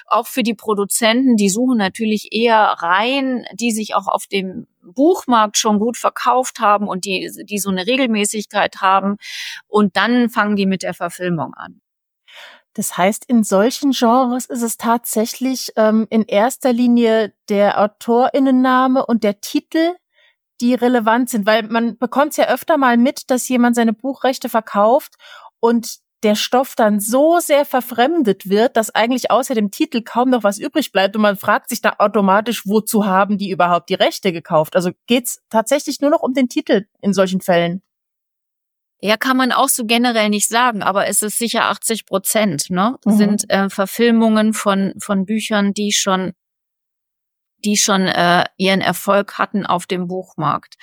auch 0.07 0.26
für 0.26 0.42
die 0.42 0.54
Produzenten, 0.54 1.37
die 1.37 1.48
suchen 1.48 1.78
natürlich 1.78 2.28
eher 2.33 2.59
Reihen, 2.59 3.44
die 3.54 3.70
sich 3.70 3.94
auch 3.94 4.09
auf 4.09 4.26
dem 4.26 4.66
Buchmarkt 4.83 5.57
schon 5.57 5.78
gut 5.78 5.96
verkauft 5.96 6.59
haben 6.59 6.88
und 6.88 7.04
die, 7.04 7.30
die 7.44 7.59
so 7.59 7.70
eine 7.70 7.87
Regelmäßigkeit 7.87 8.76
haben. 8.80 9.16
Und 9.66 9.96
dann 9.96 10.28
fangen 10.28 10.57
die 10.57 10.66
mit 10.66 10.83
der 10.83 10.94
Verfilmung 10.94 11.54
an. 11.54 11.80
Das 12.74 12.98
heißt, 12.98 13.24
in 13.26 13.44
solchen 13.44 13.92
Genres 13.92 14.46
ist 14.46 14.62
es 14.62 14.76
tatsächlich 14.76 15.70
ähm, 15.76 16.09
in 16.11 16.24
erster 16.24 16.72
Linie 16.72 17.33
der 17.48 17.80
Autorinnenname 17.80 19.07
und 19.07 19.22
der 19.22 19.40
Titel, 19.40 19.94
die 20.64 20.74
relevant 20.74 21.29
sind, 21.29 21.44
weil 21.44 21.64
man 21.64 21.98
bekommt 21.98 22.31
es 22.31 22.38
ja 22.38 22.48
öfter 22.48 22.79
mal 22.79 22.96
mit, 22.96 23.31
dass 23.31 23.46
jemand 23.48 23.77
seine 23.77 23.92
Buchrechte 23.92 24.48
verkauft 24.48 25.14
und 25.61 25.98
der 26.22 26.37
Stoff 26.37 26.74
dann 26.74 27.00
so 27.00 27.38
sehr 27.38 27.66
verfremdet 27.66 28.48
wird, 28.48 28.79
dass 28.79 28.94
eigentlich 28.94 29.31
außer 29.31 29.55
dem 29.55 29.70
Titel 29.70 30.00
kaum 30.00 30.31
noch 30.31 30.42
was 30.42 30.59
übrig 30.59 30.90
bleibt 30.90 31.16
und 31.16 31.22
man 31.22 31.37
fragt 31.37 31.68
sich 31.68 31.83
da 31.83 31.96
automatisch, 31.98 32.66
wozu 32.66 33.05
haben 33.05 33.37
die 33.37 33.50
überhaupt 33.50 33.90
die 33.90 33.94
Rechte 33.94 34.33
gekauft? 34.33 34.74
Also 34.74 34.92
geht's 35.07 35.42
tatsächlich 35.50 36.00
nur 36.00 36.11
noch 36.11 36.22
um 36.22 36.33
den 36.33 36.48
Titel 36.48 36.87
in 37.03 37.12
solchen 37.12 37.42
Fällen? 37.42 37.83
Ja, 39.03 39.18
kann 39.18 39.37
man 39.37 39.53
auch 39.53 39.68
so 39.68 39.85
generell 39.85 40.31
nicht 40.31 40.48
sagen, 40.48 40.83
aber 40.83 41.09
es 41.09 41.20
ist 41.20 41.37
sicher 41.37 41.64
80 41.64 42.07
Prozent, 42.07 42.70
ne? 42.70 42.96
Mhm. 43.05 43.16
Sind 43.18 43.50
äh, 43.50 43.68
Verfilmungen 43.68 44.55
von, 44.55 44.94
von 44.98 45.27
Büchern, 45.27 45.74
die 45.74 45.92
schon 45.92 46.33
die 47.64 47.77
schon 47.77 48.07
äh, 48.07 48.44
ihren 48.57 48.81
Erfolg 48.81 49.38
hatten 49.38 49.66
auf 49.66 49.87
dem 49.87 50.07
Buchmarkt. 50.07 50.74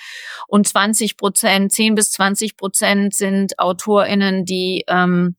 Und 0.48 0.66
20 0.66 1.16
Prozent, 1.16 1.72
10 1.72 1.94
bis 1.94 2.12
20 2.12 2.56
Prozent 2.56 3.14
sind 3.14 3.58
AutorInnen, 3.58 4.44
die, 4.44 4.84
ähm, 4.88 5.36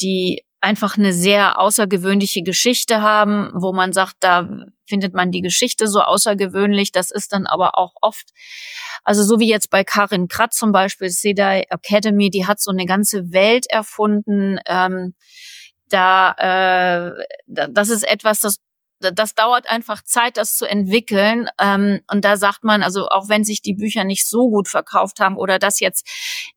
die 0.00 0.44
einfach 0.60 0.96
eine 0.96 1.12
sehr 1.12 1.58
außergewöhnliche 1.58 2.42
Geschichte 2.42 3.02
haben, 3.02 3.50
wo 3.54 3.72
man 3.72 3.92
sagt, 3.92 4.16
da 4.20 4.48
findet 4.86 5.12
man 5.12 5.32
die 5.32 5.40
Geschichte 5.40 5.88
so 5.88 6.00
außergewöhnlich. 6.00 6.92
Das 6.92 7.10
ist 7.10 7.32
dann 7.32 7.46
aber 7.46 7.76
auch 7.76 7.94
oft, 8.00 8.30
also 9.02 9.24
so 9.24 9.40
wie 9.40 9.48
jetzt 9.48 9.70
bei 9.70 9.82
Karin 9.82 10.28
Kratz 10.28 10.56
zum 10.56 10.70
Beispiel, 10.70 11.10
Sedai 11.10 11.64
Academy, 11.68 12.30
die 12.30 12.46
hat 12.46 12.60
so 12.60 12.70
eine 12.70 12.86
ganze 12.86 13.32
Welt 13.32 13.66
erfunden. 13.68 14.60
Ähm, 14.66 15.14
da, 15.88 16.32
äh, 16.38 17.24
das 17.46 17.88
ist 17.88 18.04
etwas, 18.04 18.40
das 18.40 18.58
das 19.10 19.34
dauert 19.34 19.68
einfach 19.68 20.02
Zeit, 20.02 20.36
das 20.36 20.56
zu 20.56 20.66
entwickeln. 20.66 21.48
Ähm, 21.60 22.00
und 22.10 22.24
da 22.24 22.36
sagt 22.36 22.64
man, 22.64 22.82
also 22.82 23.08
auch 23.08 23.28
wenn 23.28 23.44
sich 23.44 23.62
die 23.62 23.74
Bücher 23.74 24.04
nicht 24.04 24.28
so 24.28 24.48
gut 24.48 24.68
verkauft 24.68 25.20
haben 25.20 25.36
oder 25.36 25.58
das 25.58 25.80
jetzt 25.80 26.08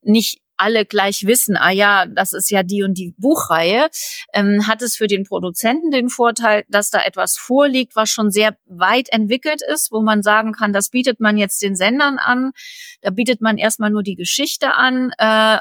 nicht 0.01 0.41
alle 0.57 0.85
gleich 0.85 1.25
wissen, 1.25 1.57
ah 1.57 1.71
ja, 1.71 2.05
das 2.05 2.33
ist 2.33 2.49
ja 2.49 2.63
die 2.63 2.83
und 2.83 2.97
die 2.97 3.13
Buchreihe, 3.17 3.89
ähm, 4.33 4.67
hat 4.67 4.81
es 4.81 4.95
für 4.95 5.07
den 5.07 5.23
Produzenten 5.23 5.91
den 5.91 6.09
Vorteil, 6.09 6.63
dass 6.69 6.89
da 6.89 7.01
etwas 7.01 7.37
vorliegt, 7.37 7.95
was 7.95 8.09
schon 8.09 8.31
sehr 8.31 8.57
weit 8.65 9.09
entwickelt 9.09 9.61
ist, 9.61 9.91
wo 9.91 10.01
man 10.01 10.23
sagen 10.23 10.53
kann, 10.53 10.73
das 10.73 10.89
bietet 10.89 11.19
man 11.19 11.37
jetzt 11.37 11.61
den 11.61 11.75
Sendern 11.75 12.17
an. 12.17 12.51
Da 13.01 13.09
bietet 13.09 13.41
man 13.41 13.57
erstmal 13.57 13.89
nur 13.89 14.03
die 14.03 14.15
Geschichte 14.15 14.75
an, 14.75 15.11
äh, 15.17 15.57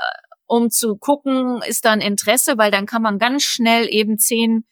um 0.46 0.70
zu 0.70 0.96
gucken, 0.96 1.62
ist 1.66 1.84
da 1.84 1.92
ein 1.92 2.00
Interesse, 2.00 2.58
weil 2.58 2.70
dann 2.70 2.86
kann 2.86 3.02
man 3.02 3.18
ganz 3.18 3.42
schnell 3.42 3.88
eben 3.90 4.18
zehn 4.18 4.64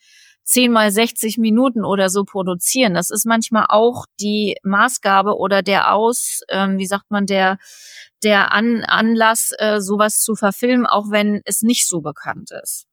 10 0.44 0.72
mal 0.72 0.90
60 0.90 1.38
Minuten 1.38 1.85
oder 1.85 2.09
so 2.09 2.24
produzieren. 2.24 2.94
Das 2.94 3.11
ist 3.11 3.26
manchmal 3.26 3.66
auch 3.68 4.07
die 4.20 4.57
Maßgabe 4.62 5.37
oder 5.37 5.62
der 5.62 5.94
Aus, 5.94 6.40
ähm, 6.48 6.78
wie 6.78 6.87
sagt 6.87 7.11
man, 7.11 7.26
der, 7.26 7.59
der 8.22 8.52
An 8.52 8.85
Anlass, 8.85 9.52
äh, 9.59 9.81
sowas 9.81 10.20
zu 10.20 10.35
verfilmen, 10.35 10.87
auch 10.87 11.11
wenn 11.11 11.42
es 11.44 11.62
nicht 11.62 11.88
so 11.88 12.00
bekannt 12.00 12.50
ist. 12.62 12.87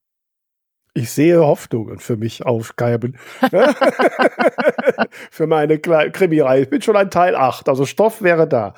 Ich 0.95 1.11
sehe 1.11 1.39
Hoffnungen 1.39 1.99
für 1.99 2.17
mich 2.17 2.45
aufgeiben. 2.45 3.17
für 5.31 5.47
meine 5.47 5.79
Krimireihe. 5.79 6.63
Ich 6.63 6.69
bin 6.69 6.81
schon 6.81 6.97
ein 6.97 7.09
Teil 7.11 7.35
8, 7.35 7.69
also 7.69 7.85
Stoff 7.85 8.21
wäre 8.21 8.47
da. 8.47 8.73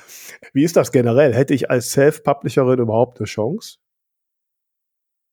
Wie 0.53 0.63
ist 0.63 0.75
das 0.75 0.91
generell? 0.91 1.33
Hätte 1.33 1.53
ich 1.53 1.69
als 1.69 1.91
Self-Publisherin 1.91 2.79
überhaupt 2.79 3.19
eine 3.19 3.25
Chance? 3.25 3.79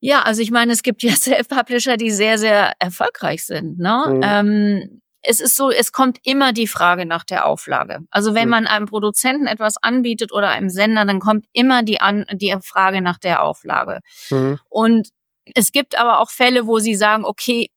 Ja, 0.00 0.22
also 0.22 0.42
ich 0.42 0.50
meine, 0.50 0.72
es 0.72 0.82
gibt 0.82 1.02
ja 1.02 1.12
Self-Publisher, 1.16 1.96
die 1.96 2.10
sehr, 2.10 2.38
sehr 2.38 2.74
erfolgreich 2.78 3.44
sind. 3.44 3.78
Ne? 3.78 4.04
Mhm. 4.08 4.20
Ähm, 4.22 5.00
es 5.22 5.40
ist 5.40 5.56
so, 5.56 5.70
es 5.70 5.92
kommt 5.92 6.18
immer 6.22 6.52
die 6.52 6.68
Frage 6.68 7.04
nach 7.04 7.24
der 7.24 7.46
Auflage. 7.46 8.00
Also 8.10 8.34
wenn 8.34 8.44
mhm. 8.44 8.50
man 8.50 8.66
einem 8.66 8.86
Produzenten 8.86 9.46
etwas 9.46 9.76
anbietet 9.76 10.32
oder 10.32 10.48
einem 10.48 10.70
Sender, 10.70 11.04
dann 11.04 11.18
kommt 11.18 11.46
immer 11.52 11.82
die, 11.82 12.00
An 12.00 12.24
die 12.32 12.54
Frage 12.62 13.02
nach 13.02 13.18
der 13.18 13.42
Auflage. 13.42 14.00
Mhm. 14.30 14.58
Und 14.68 15.08
es 15.54 15.72
gibt 15.72 15.98
aber 15.98 16.20
auch 16.20 16.30
Fälle, 16.30 16.66
wo 16.66 16.78
sie 16.78 16.94
sagen, 16.94 17.24
okay, 17.24 17.70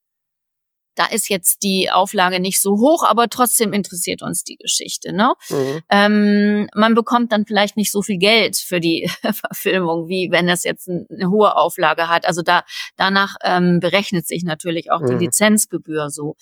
da 0.96 1.06
ist 1.06 1.30
jetzt 1.30 1.64
die 1.64 1.90
Auflage 1.90 2.40
nicht 2.40 2.62
so 2.62 2.72
hoch, 2.72 3.04
aber 3.04 3.30
trotzdem 3.30 3.74
interessiert 3.74 4.22
uns 4.22 4.44
die 4.44 4.58
Geschichte. 4.58 5.14
Ne? 5.14 5.34
Mhm. 5.50 5.82
Ähm, 5.90 6.70
man 6.76 6.96
bekommt 6.96 7.32
dann 7.32 7.46
vielleicht 7.46 7.78
nicht 7.78 7.92
so 7.92 8.02
viel 8.02 8.18
Geld 8.18 8.58
für 8.58 8.80
die 8.80 9.10
Verfilmung, 9.34 10.08
wie 10.08 10.30
wenn 10.32 10.48
das 10.48 10.64
jetzt 10.64 10.90
eine 10.90 11.30
hohe 11.30 11.56
Auflage 11.56 12.10
hat. 12.10 12.26
Also 12.26 12.42
da 12.42 12.64
danach 12.98 13.36
ähm, 13.44 13.80
berechnet 13.80 14.28
sich 14.28 14.44
natürlich 14.44 14.92
auch 14.92 15.02
mhm. 15.02 15.08
die 15.08 15.26
Lizenzgebühr 15.26 16.10
so. 16.10 16.36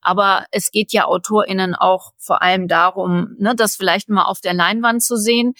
Aber 0.00 0.46
es 0.52 0.70
geht 0.70 0.92
ja 0.92 1.06
AutorInnen 1.06 1.74
auch 1.74 2.12
vor 2.16 2.42
allem 2.42 2.68
darum, 2.68 3.34
ne, 3.38 3.54
das 3.54 3.76
vielleicht 3.76 4.08
mal 4.08 4.24
auf 4.24 4.40
der 4.40 4.54
Leinwand 4.54 5.02
zu 5.02 5.16
sehen. 5.16 5.54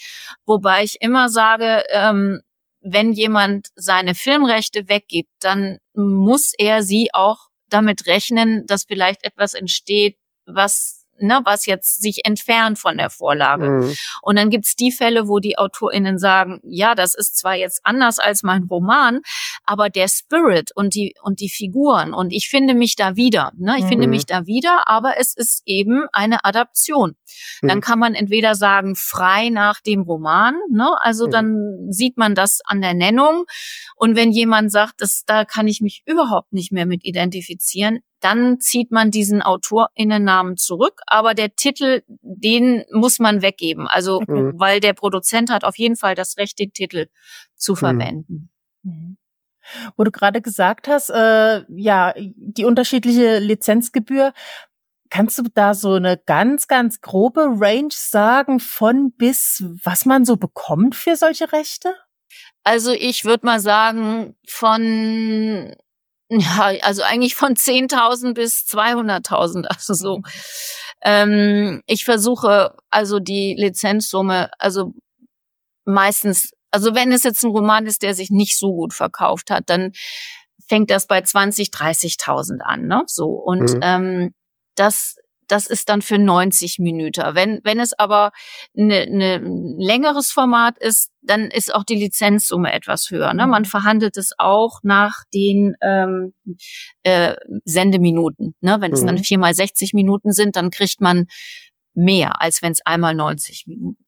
Wobei 0.46 0.84
ich 0.84 1.00
immer 1.00 1.28
sage, 1.28 1.82
ähm, 1.90 2.40
wenn 2.80 3.12
jemand 3.12 3.68
seine 3.74 4.14
Filmrechte 4.14 4.88
weggibt, 4.88 5.30
dann 5.40 5.78
muss 5.94 6.52
er 6.56 6.82
sie 6.82 7.10
auch 7.12 7.47
damit 7.68 8.06
rechnen, 8.06 8.66
dass 8.66 8.84
vielleicht 8.84 9.24
etwas 9.24 9.54
entsteht, 9.54 10.18
was 10.46 10.97
ne, 11.20 11.40
was 11.44 11.66
jetzt 11.66 12.00
sich 12.00 12.20
entfernt 12.24 12.78
von 12.78 12.98
der 12.98 13.10
Vorlage. 13.10 13.68
Mhm. 13.68 13.94
Und 14.22 14.36
dann 14.36 14.50
gibt's 14.50 14.76
die 14.76 14.92
Fälle, 14.92 15.28
wo 15.28 15.38
die 15.38 15.58
AutorInnen 15.58 16.18
sagen, 16.18 16.60
ja, 16.64 16.94
das 16.94 17.14
ist 17.14 17.38
zwar 17.38 17.54
jetzt 17.54 17.80
anders 17.84 18.18
als 18.18 18.42
mein 18.42 18.64
Roman, 18.64 19.20
aber 19.64 19.90
der 19.90 20.08
Spirit 20.08 20.70
und 20.74 20.94
die, 20.94 21.14
und 21.22 21.40
die 21.40 21.48
Figuren 21.48 22.14
und 22.14 22.32
ich 22.32 22.48
finde 22.48 22.74
mich 22.74 22.96
da 22.96 23.16
wieder, 23.16 23.52
ne, 23.56 23.76
ich 23.78 23.84
mhm. 23.84 23.88
finde 23.88 24.06
mich 24.08 24.26
da 24.26 24.46
wieder, 24.46 24.88
aber 24.88 25.18
es 25.18 25.34
ist 25.36 25.62
eben 25.66 26.06
eine 26.12 26.44
Adaption. 26.44 27.16
Mhm. 27.62 27.68
Dann 27.68 27.80
kann 27.80 27.98
man 27.98 28.14
entweder 28.14 28.54
sagen, 28.54 28.96
frei 28.96 29.48
nach 29.50 29.80
dem 29.80 30.02
Roman, 30.02 30.54
ne, 30.70 30.88
also 31.00 31.26
mhm. 31.26 31.30
dann 31.30 31.86
sieht 31.90 32.16
man 32.16 32.34
das 32.34 32.60
an 32.64 32.80
der 32.80 32.94
Nennung. 32.94 33.44
Und 33.96 34.16
wenn 34.16 34.32
jemand 34.32 34.72
sagt, 34.72 35.00
das, 35.00 35.24
da 35.26 35.44
kann 35.44 35.68
ich 35.68 35.80
mich 35.80 36.02
überhaupt 36.06 36.52
nicht 36.52 36.72
mehr 36.72 36.86
mit 36.86 37.04
identifizieren, 37.04 38.00
dann 38.20 38.60
zieht 38.60 38.90
man 38.90 39.10
diesen 39.10 39.42
AutorInnennamen 39.42 40.56
zurück, 40.56 41.00
aber 41.06 41.34
der 41.34 41.54
Titel, 41.54 42.02
den 42.08 42.84
muss 42.92 43.18
man 43.18 43.42
weggeben. 43.42 43.86
Also, 43.86 44.20
mhm. 44.26 44.54
weil 44.56 44.80
der 44.80 44.92
Produzent 44.92 45.50
hat 45.50 45.64
auf 45.64 45.78
jeden 45.78 45.96
Fall 45.96 46.14
das 46.14 46.36
Recht, 46.36 46.58
den 46.58 46.72
Titel 46.72 47.06
zu 47.56 47.72
mhm. 47.72 47.76
verwenden. 47.76 48.50
Mhm. 48.82 49.16
Wo 49.96 50.04
du 50.04 50.10
gerade 50.10 50.40
gesagt 50.40 50.88
hast, 50.88 51.10
äh, 51.10 51.62
ja, 51.68 52.14
die 52.16 52.64
unterschiedliche 52.64 53.38
Lizenzgebühr. 53.38 54.32
Kannst 55.10 55.38
du 55.38 55.42
da 55.54 55.72
so 55.74 55.94
eine 55.94 56.18
ganz, 56.18 56.68
ganz 56.68 57.00
grobe 57.00 57.46
Range 57.58 57.88
sagen 57.92 58.60
von 58.60 59.12
bis, 59.12 59.64
was 59.82 60.04
man 60.04 60.24
so 60.24 60.36
bekommt 60.36 60.94
für 60.94 61.16
solche 61.16 61.52
Rechte? 61.52 61.94
Also 62.62 62.92
ich 62.92 63.24
würde 63.24 63.46
mal 63.46 63.60
sagen, 63.60 64.36
von 64.46 65.74
ja, 66.30 66.72
also 66.82 67.02
eigentlich 67.02 67.34
von 67.34 67.54
10.000 67.54 68.34
bis 68.34 68.66
200.000, 68.66 69.64
also 69.66 69.94
so. 69.94 70.22
Ähm, 71.02 71.82
ich 71.86 72.04
versuche 72.04 72.74
also 72.90 73.20
die 73.20 73.54
Lizenzsumme, 73.56 74.50
also 74.58 74.92
meistens, 75.84 76.52
also 76.70 76.94
wenn 76.94 77.12
es 77.12 77.22
jetzt 77.22 77.42
ein 77.44 77.50
Roman 77.50 77.86
ist, 77.86 78.02
der 78.02 78.14
sich 78.14 78.30
nicht 78.30 78.58
so 78.58 78.72
gut 78.72 78.92
verkauft 78.92 79.50
hat, 79.50 79.64
dann 79.70 79.92
fängt 80.68 80.90
das 80.90 81.06
bei 81.06 81.22
20, 81.22 81.68
30.000 81.68 82.60
an, 82.60 82.86
ne? 82.86 83.04
So 83.06 83.28
und 83.30 83.72
mhm. 83.74 83.80
ähm, 83.82 84.34
das 84.74 85.16
das 85.48 85.66
ist 85.66 85.88
dann 85.88 86.02
für 86.02 86.18
90 86.18 86.78
Minuten. 86.78 87.22
Wenn, 87.34 87.60
wenn 87.64 87.80
es 87.80 87.98
aber 87.98 88.32
ein 88.76 88.86
ne, 88.86 89.06
ne 89.10 89.38
längeres 89.78 90.30
Format 90.30 90.78
ist, 90.78 91.10
dann 91.22 91.50
ist 91.50 91.74
auch 91.74 91.84
die 91.84 91.96
Lizenzsumme 91.96 92.72
etwas 92.72 93.10
höher. 93.10 93.34
Ne? 93.34 93.46
Man 93.46 93.62
mhm. 93.62 93.66
verhandelt 93.66 94.16
es 94.16 94.32
auch 94.38 94.80
nach 94.82 95.24
den 95.34 95.74
ähm, 95.82 96.34
äh, 97.02 97.34
Sendeminuten. 97.64 98.54
Ne? 98.60 98.76
Wenn 98.80 98.92
es 98.92 99.04
dann 99.04 99.16
mhm. 99.16 99.24
viermal 99.24 99.54
60 99.54 99.94
Minuten 99.94 100.32
sind, 100.32 100.56
dann 100.56 100.70
kriegt 100.70 101.00
man 101.00 101.26
mehr, 101.94 102.40
als 102.40 102.62
wenn 102.62 102.72
es 102.72 102.84
einmal 102.84 103.14
90 103.14 103.66
Minuten 103.66 104.07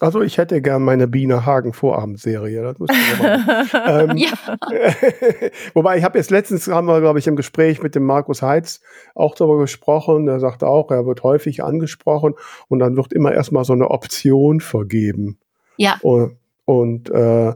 also 0.00 0.20
ich 0.20 0.38
hätte 0.38 0.60
gern 0.60 0.82
meine 0.82 1.08
Biene 1.08 1.46
Hagen 1.46 1.72
Vorabendserie. 1.72 2.62
Das 2.62 2.78
müssen 2.78 2.94
wir 2.94 3.66
ähm, 3.86 5.50
wobei 5.74 5.98
ich 5.98 6.04
habe 6.04 6.18
jetzt 6.18 6.30
letztens 6.30 6.68
haben 6.68 6.86
wir 6.86 7.00
glaube 7.00 7.18
ich 7.18 7.26
im 7.26 7.36
Gespräch 7.36 7.82
mit 7.82 7.94
dem 7.94 8.04
Markus 8.04 8.42
Heitz 8.42 8.80
auch 9.14 9.34
darüber 9.34 9.58
gesprochen. 9.60 10.28
Er 10.28 10.40
sagte 10.40 10.66
auch, 10.66 10.90
er 10.90 11.06
wird 11.06 11.22
häufig 11.22 11.64
angesprochen 11.64 12.34
und 12.68 12.78
dann 12.78 12.96
wird 12.96 13.12
immer 13.12 13.32
erstmal 13.32 13.64
so 13.64 13.72
eine 13.72 13.90
Option 13.90 14.60
vergeben. 14.60 15.38
Ja. 15.76 15.98
Und, 16.02 16.36
und 16.64 17.10
äh, 17.10 17.54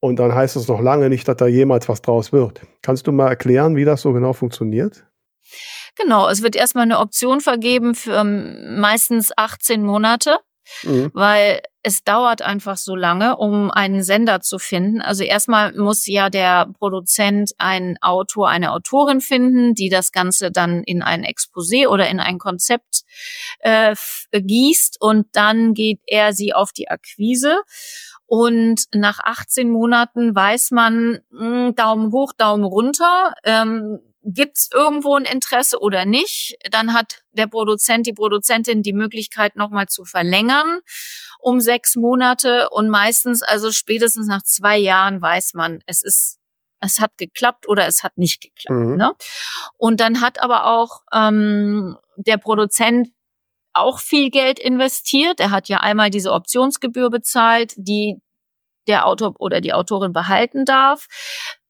und 0.00 0.16
dann 0.16 0.34
heißt 0.34 0.56
es 0.56 0.68
noch 0.68 0.80
lange 0.80 1.08
nicht, 1.08 1.26
dass 1.26 1.36
da 1.36 1.46
jemals 1.46 1.88
was 1.88 2.02
draus 2.02 2.32
wird. 2.32 2.60
Kannst 2.82 3.06
du 3.06 3.12
mal 3.12 3.28
erklären, 3.28 3.74
wie 3.74 3.84
das 3.84 4.02
so 4.02 4.12
genau 4.12 4.32
funktioniert? 4.32 5.04
Genau, 5.96 6.28
es 6.28 6.42
wird 6.42 6.54
erstmal 6.54 6.84
eine 6.84 6.98
Option 6.98 7.40
vergeben 7.40 7.94
für 7.94 8.12
ähm, 8.12 8.78
meistens 8.78 9.32
18 9.36 9.82
Monate. 9.82 10.38
Mhm. 10.82 11.10
Weil 11.14 11.60
es 11.82 12.02
dauert 12.02 12.42
einfach 12.42 12.76
so 12.76 12.96
lange, 12.96 13.36
um 13.36 13.70
einen 13.70 14.02
Sender 14.02 14.40
zu 14.40 14.58
finden. 14.58 15.00
Also 15.00 15.22
erstmal 15.22 15.72
muss 15.72 16.04
ja 16.06 16.30
der 16.30 16.66
Produzent 16.78 17.52
einen 17.58 17.96
Autor, 18.00 18.48
eine 18.48 18.72
Autorin 18.72 19.20
finden, 19.20 19.74
die 19.74 19.88
das 19.88 20.10
Ganze 20.10 20.50
dann 20.50 20.82
in 20.82 21.02
ein 21.02 21.24
Exposé 21.24 21.86
oder 21.86 22.08
in 22.08 22.18
ein 22.18 22.38
Konzept 22.38 23.04
äh, 23.60 23.94
gießt 24.32 25.00
und 25.00 25.28
dann 25.32 25.74
geht 25.74 26.00
er 26.06 26.32
sie 26.32 26.52
auf 26.54 26.72
die 26.72 26.88
Akquise. 26.88 27.62
Und 28.26 28.86
nach 28.92 29.20
18 29.20 29.70
Monaten 29.70 30.34
weiß 30.34 30.72
man, 30.72 31.20
mh, 31.30 31.40
hm, 31.40 31.74
Daumen 31.76 32.10
hoch, 32.10 32.32
Daumen 32.36 32.64
runter. 32.64 33.34
Ähm, 33.44 34.00
gibt 34.26 34.58
es 34.58 34.70
irgendwo 34.72 35.14
ein 35.14 35.24
Interesse 35.24 35.80
oder 35.80 36.04
nicht. 36.04 36.56
Dann 36.70 36.92
hat 36.92 37.22
der 37.32 37.46
Produzent, 37.46 38.06
die 38.06 38.12
Produzentin 38.12 38.82
die 38.82 38.92
Möglichkeit 38.92 39.56
nochmal 39.56 39.86
zu 39.86 40.04
verlängern 40.04 40.80
um 41.38 41.60
sechs 41.60 41.94
Monate 41.94 42.70
und 42.70 42.88
meistens, 42.88 43.40
also 43.42 43.70
spätestens 43.70 44.26
nach 44.26 44.42
zwei 44.42 44.76
Jahren 44.76 45.22
weiß 45.22 45.54
man, 45.54 45.80
es 45.86 46.02
ist 46.02 46.40
es 46.80 47.00
hat 47.00 47.16
geklappt 47.16 47.68
oder 47.68 47.86
es 47.86 48.02
hat 48.02 48.18
nicht 48.18 48.42
geklappt. 48.42 48.80
Mhm. 48.80 48.96
Ne? 48.96 49.12
Und 49.78 50.00
dann 50.00 50.20
hat 50.20 50.42
aber 50.42 50.66
auch 50.66 51.02
ähm, 51.12 51.96
der 52.16 52.36
Produzent 52.36 53.08
auch 53.72 53.98
viel 53.98 54.30
Geld 54.30 54.58
investiert. 54.58 55.40
Er 55.40 55.52
hat 55.52 55.68
ja 55.68 55.78
einmal 55.78 56.10
diese 56.10 56.32
Optionsgebühr 56.32 57.10
bezahlt, 57.10 57.74
die 57.76 58.20
der 58.88 59.06
Autor 59.06 59.34
oder 59.38 59.60
die 59.60 59.72
Autorin 59.72 60.12
behalten 60.12 60.64
darf. 60.64 61.06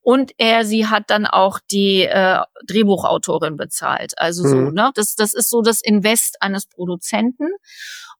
Und 0.07 0.31
er, 0.37 0.63
sie 0.63 0.87
hat 0.87 1.09
dann 1.09 1.25
auch 1.25 1.59
die 1.69 2.03
äh, 2.03 2.39
Drehbuchautorin 2.65 3.57
bezahlt. 3.57 4.13
Also 4.15 4.45
mhm. 4.45 4.49
so, 4.49 4.57
ne? 4.71 4.91
Das, 4.95 5.15
das 5.15 5.33
ist 5.33 5.49
so 5.49 5.61
das 5.61 5.81
Invest 5.81 6.41
eines 6.41 6.65
Produzenten. 6.65 7.49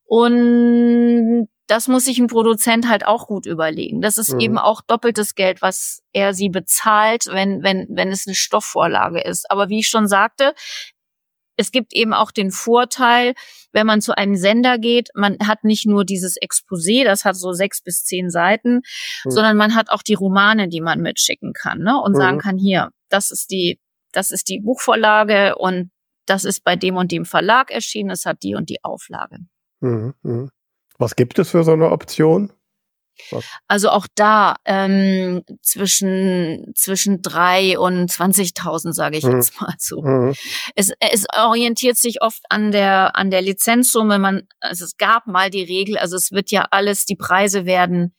Und 0.04 1.47
das 1.67 1.88
muss 1.88 2.04
sich 2.04 2.19
ein 2.19 2.28
Produzent 2.28 2.89
halt 2.89 3.08
auch 3.08 3.28
gut 3.28 3.45
überlegen. 3.45 4.02
Das 4.02 4.17
ist 4.17 4.34
mhm. 4.34 4.39
eben 4.41 4.58
auch 4.58 4.82
doppeltes 4.82 5.34
Geld, 5.34 5.62
was 5.62 6.04
er 6.12 6.34
sie 6.34 6.50
bezahlt, 6.50 7.28
wenn, 7.28 7.63
wenn, 7.63 7.88
wenn 7.89 8.10
es 8.10 8.28
eine 8.28 8.36
Stoffvorlage 8.36 9.21
ist. 9.21 9.50
Aber 9.50 9.69
wie 9.69 9.80
ich 9.80 9.88
schon 9.88 10.10
sagte, 10.10 10.56
es 11.58 11.72
gibt 11.72 11.93
eben 11.93 12.13
auch 12.13 12.32
den 12.32 12.52
Vorteil, 12.52 13.34
wenn 13.74 13.88
man 13.88 14.02
zu 14.02 14.15
einem 14.15 14.36
Sender 14.36 14.78
geht, 14.78 15.10
man 15.15 15.38
hat 15.46 15.63
nicht 15.63 15.86
nur 15.86 16.06
dieses 16.06 16.38
Exposé, 16.39 17.04
das 17.04 17.26
hat 17.26 17.36
so 17.36 17.52
sechs 17.52 17.82
bis 17.82 18.06
zehn 18.06 18.30
Seiten, 18.30 18.82
mhm. 19.26 19.32
sondern 19.32 19.58
man 19.58 19.76
hat 19.76 19.89
auch 19.89 20.04
die 20.04 20.13
Romane, 20.13 20.70
die 20.70 20.82
man 20.82 21.02
mitschicken 21.02 21.54
kann, 21.54 21.80
ne? 21.80 22.00
Und 22.02 22.13
mhm. 22.13 22.17
sagen 22.17 22.38
kann, 22.39 22.58
hier, 22.58 22.91
das 23.10 23.32
ist 23.32 23.52
die, 23.52 23.80
das 24.13 24.32
ist 24.32 24.50
die 24.50 24.60
Buchvorlage 24.60 25.56
und 25.58 25.91
das 26.26 26.46
ist 26.46 26.63
bei 26.63 26.76
dem 26.76 26.96
und 26.96 27.12
dem 27.12 27.26
Verlag 27.26 27.72
erschienen, 27.72 28.12
es 28.12 28.26
hat 28.26 28.43
die 28.43 28.56
und 28.56 28.70
die 28.70 28.84
Auflage. 28.84 29.39
Mhm. 29.82 30.13
mhm. 30.22 30.50
Was 31.00 31.15
gibt 31.15 31.38
es 31.38 31.52
für 31.52 31.63
so 31.63 31.74
eine 31.74 31.91
Option? 31.91 32.52
Also 33.67 33.89
auch 33.89 34.08
da 34.15 34.56
ähm, 34.65 35.43
zwischen 35.62 36.71
zwischen 36.75 37.21
drei 37.21 37.77
und 37.77 38.12
20.000 38.12 38.93
sage 38.93 39.17
ich 39.17 39.25
mhm. 39.25 39.36
jetzt 39.36 39.60
mal 39.60 39.73
so. 39.77 40.01
Mhm. 40.01 40.34
Es, 40.75 40.91
es 40.99 41.25
orientiert 41.38 41.97
sich 41.97 42.21
oft 42.21 42.43
an 42.49 42.71
der 42.71 43.15
an 43.15 43.32
der 43.32 43.41
Lizenzsumme. 43.41 44.19
Man 44.19 44.47
also 44.60 44.86
es 44.86 44.97
gab 44.97 45.27
mal 45.27 45.49
die 45.49 45.63
Regel, 45.63 45.97
also 45.97 46.15
es 46.15 46.32
wird 46.32 46.51
ja 46.51 46.67
alles, 46.71 47.06
die 47.06 47.15
Preise 47.15 47.65
werden 47.65 48.13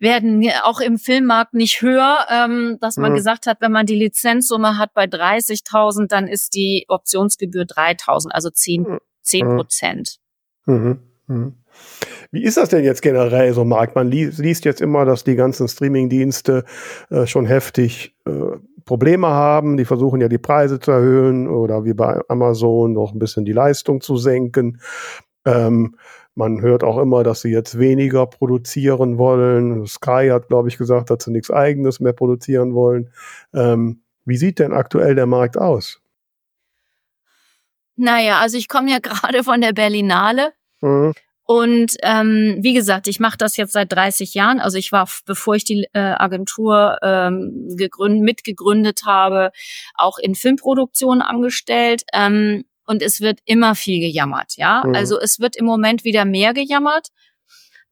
werden 0.00 0.44
auch 0.64 0.80
im 0.80 0.98
Filmmarkt 0.98 1.54
nicht 1.54 1.80
höher, 1.80 2.26
ähm, 2.28 2.78
dass 2.80 2.96
man 2.96 3.12
mhm. 3.12 3.16
gesagt 3.16 3.46
hat, 3.46 3.60
wenn 3.60 3.72
man 3.72 3.86
die 3.86 3.94
Lizenzsumme 3.94 4.76
hat 4.76 4.92
bei 4.92 5.04
30.000, 5.04 6.08
dann 6.08 6.26
ist 6.26 6.54
die 6.54 6.84
Optionsgebühr 6.88 7.62
3.000, 7.62 8.28
also 8.30 8.50
10 8.50 8.98
10 9.24 9.46
mhm. 9.46 9.56
Prozent. 9.56 10.18
Mhm. 11.26 11.64
Wie 12.30 12.42
ist 12.42 12.56
das 12.56 12.68
denn 12.68 12.84
jetzt 12.84 13.02
generell 13.02 13.52
so, 13.52 13.64
Marc? 13.64 13.94
Man 13.94 14.08
li 14.08 14.26
liest 14.26 14.64
jetzt 14.64 14.80
immer, 14.80 15.04
dass 15.04 15.24
die 15.24 15.36
ganzen 15.36 15.68
Streaming-Dienste 15.68 16.64
äh, 17.10 17.26
schon 17.26 17.46
heftig 17.46 18.14
äh, 18.26 18.30
Probleme 18.84 19.28
haben. 19.28 19.76
Die 19.76 19.84
versuchen 19.84 20.20
ja 20.20 20.28
die 20.28 20.38
Preise 20.38 20.78
zu 20.80 20.90
erhöhen 20.90 21.48
oder 21.48 21.84
wie 21.84 21.94
bei 21.94 22.20
Amazon 22.28 22.92
noch 22.92 23.12
ein 23.12 23.18
bisschen 23.18 23.44
die 23.44 23.52
Leistung 23.52 24.00
zu 24.00 24.16
senken. 24.16 24.80
Ähm, 25.44 25.96
man 26.34 26.60
hört 26.60 26.82
auch 26.82 26.98
immer, 26.98 27.22
dass 27.22 27.42
sie 27.42 27.50
jetzt 27.50 27.78
weniger 27.78 28.26
produzieren 28.26 29.18
wollen. 29.18 29.86
Sky 29.86 30.28
hat, 30.32 30.48
glaube 30.48 30.68
ich, 30.68 30.78
gesagt, 30.78 31.10
dass 31.10 31.24
sie 31.24 31.30
nichts 31.30 31.50
Eigenes 31.50 32.00
mehr 32.00 32.12
produzieren 32.12 32.74
wollen. 32.74 33.10
Ähm, 33.52 34.02
wie 34.24 34.36
sieht 34.36 34.58
denn 34.58 34.72
aktuell 34.72 35.14
der 35.14 35.26
Markt 35.26 35.56
aus? 35.56 36.00
Naja, 37.96 38.40
also 38.40 38.56
ich 38.56 38.68
komme 38.68 38.90
ja 38.90 38.98
gerade 39.02 39.44
von 39.44 39.60
der 39.60 39.72
Berlinale. 39.72 40.52
Mhm. 40.80 41.12
Und 41.46 41.96
ähm, 42.02 42.58
wie 42.60 42.72
gesagt, 42.72 43.06
ich 43.06 43.20
mache 43.20 43.36
das 43.36 43.58
jetzt 43.58 43.72
seit 43.72 43.92
30 43.92 44.32
Jahren. 44.32 44.60
Also 44.60 44.78
ich 44.78 44.92
war, 44.92 45.08
bevor 45.26 45.54
ich 45.54 45.64
die 45.64 45.86
äh, 45.92 45.98
Agentur 45.98 46.98
ähm, 47.02 47.68
gegründet, 47.76 48.22
mitgegründet 48.22 49.02
habe, 49.04 49.50
auch 49.94 50.18
in 50.18 50.34
Filmproduktion 50.34 51.20
angestellt. 51.20 52.04
Ähm, 52.14 52.64
und 52.86 53.02
es 53.02 53.20
wird 53.20 53.40
immer 53.44 53.74
viel 53.74 54.00
gejammert, 54.00 54.56
ja. 54.56 54.84
Mhm. 54.86 54.94
Also 54.94 55.18
es 55.18 55.38
wird 55.38 55.56
im 55.56 55.66
Moment 55.66 56.04
wieder 56.04 56.24
mehr 56.24 56.54
gejammert, 56.54 57.08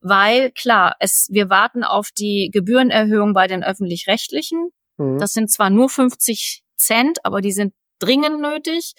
weil 0.00 0.50
klar, 0.50 0.96
es, 0.98 1.28
wir 1.30 1.50
warten 1.50 1.84
auf 1.84 2.10
die 2.10 2.50
Gebührenerhöhung 2.52 3.34
bei 3.34 3.46
den 3.46 3.62
öffentlich-rechtlichen. 3.62 4.70
Mhm. 4.96 5.18
Das 5.18 5.32
sind 5.32 5.50
zwar 5.50 5.68
nur 5.68 5.88
50 5.88 6.62
Cent, 6.76 7.24
aber 7.24 7.40
die 7.42 7.52
sind 7.52 7.74
dringend 7.98 8.40
nötig. 8.40 8.94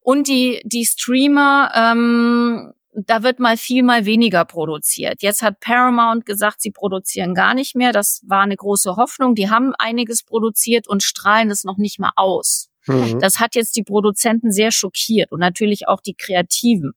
Und 0.00 0.28
die, 0.28 0.62
die 0.64 0.84
Streamer 0.84 1.72
ähm, 1.74 2.72
da 2.96 3.22
wird 3.22 3.40
mal 3.40 3.56
viel, 3.56 3.82
mal 3.82 4.06
weniger 4.06 4.44
produziert. 4.44 5.22
Jetzt 5.22 5.42
hat 5.42 5.60
Paramount 5.60 6.24
gesagt, 6.24 6.62
sie 6.62 6.70
produzieren 6.70 7.34
gar 7.34 7.54
nicht 7.54 7.76
mehr. 7.76 7.92
Das 7.92 8.22
war 8.26 8.42
eine 8.42 8.56
große 8.56 8.96
Hoffnung. 8.96 9.34
Die 9.34 9.50
haben 9.50 9.74
einiges 9.78 10.22
produziert 10.22 10.88
und 10.88 11.02
strahlen 11.02 11.50
es 11.50 11.64
noch 11.64 11.76
nicht 11.76 11.98
mal 11.98 12.12
aus. 12.16 12.70
Mhm. 12.86 13.18
Das 13.20 13.38
hat 13.38 13.54
jetzt 13.54 13.76
die 13.76 13.82
Produzenten 13.82 14.50
sehr 14.50 14.72
schockiert 14.72 15.32
und 15.32 15.40
natürlich 15.40 15.88
auch 15.88 16.00
die 16.00 16.14
Kreativen. 16.14 16.92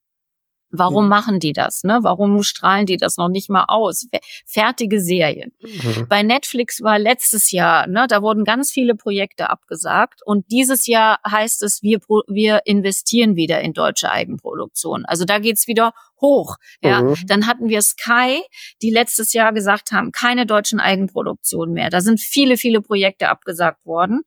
Warum 0.71 1.05
mhm. 1.05 1.09
machen 1.09 1.39
die 1.39 1.53
das? 1.53 1.83
Ne? 1.83 1.99
Warum 2.01 2.43
strahlen 2.43 2.85
die 2.85 2.97
das 2.97 3.17
noch 3.17 3.29
nicht 3.29 3.49
mal 3.49 3.65
aus? 3.67 4.07
Fertige 4.45 5.01
Serien. 5.01 5.51
Mhm. 5.61 6.07
Bei 6.07 6.23
Netflix 6.23 6.81
war 6.81 6.99
letztes 6.99 7.51
Jahr, 7.51 7.87
ne, 7.87 8.05
da 8.07 8.21
wurden 8.21 8.43
ganz 8.43 8.71
viele 8.71 8.95
Projekte 8.95 9.49
abgesagt 9.49 10.21
und 10.25 10.45
dieses 10.51 10.85
Jahr 10.87 11.19
heißt 11.29 11.63
es, 11.63 11.81
wir, 11.81 11.99
wir 12.27 12.61
investieren 12.65 13.35
wieder 13.35 13.61
in 13.61 13.73
deutsche 13.73 14.11
Eigenproduktion. 14.11 15.05
Also 15.05 15.25
da 15.25 15.39
geht's 15.39 15.67
wieder 15.67 15.93
hoch. 16.21 16.57
Ja, 16.81 17.01
mhm. 17.01 17.15
dann 17.27 17.47
hatten 17.47 17.69
wir 17.69 17.81
Sky, 17.81 18.41
die 18.81 18.91
letztes 18.91 19.33
Jahr 19.33 19.53
gesagt 19.53 19.91
haben, 19.91 20.11
keine 20.11 20.45
deutschen 20.45 20.79
Eigenproduktionen 20.79 21.73
mehr. 21.73 21.89
Da 21.89 22.01
sind 22.01 22.19
viele, 22.19 22.57
viele 22.57 22.81
Projekte 22.81 23.29
abgesagt 23.29 23.85
worden. 23.85 24.21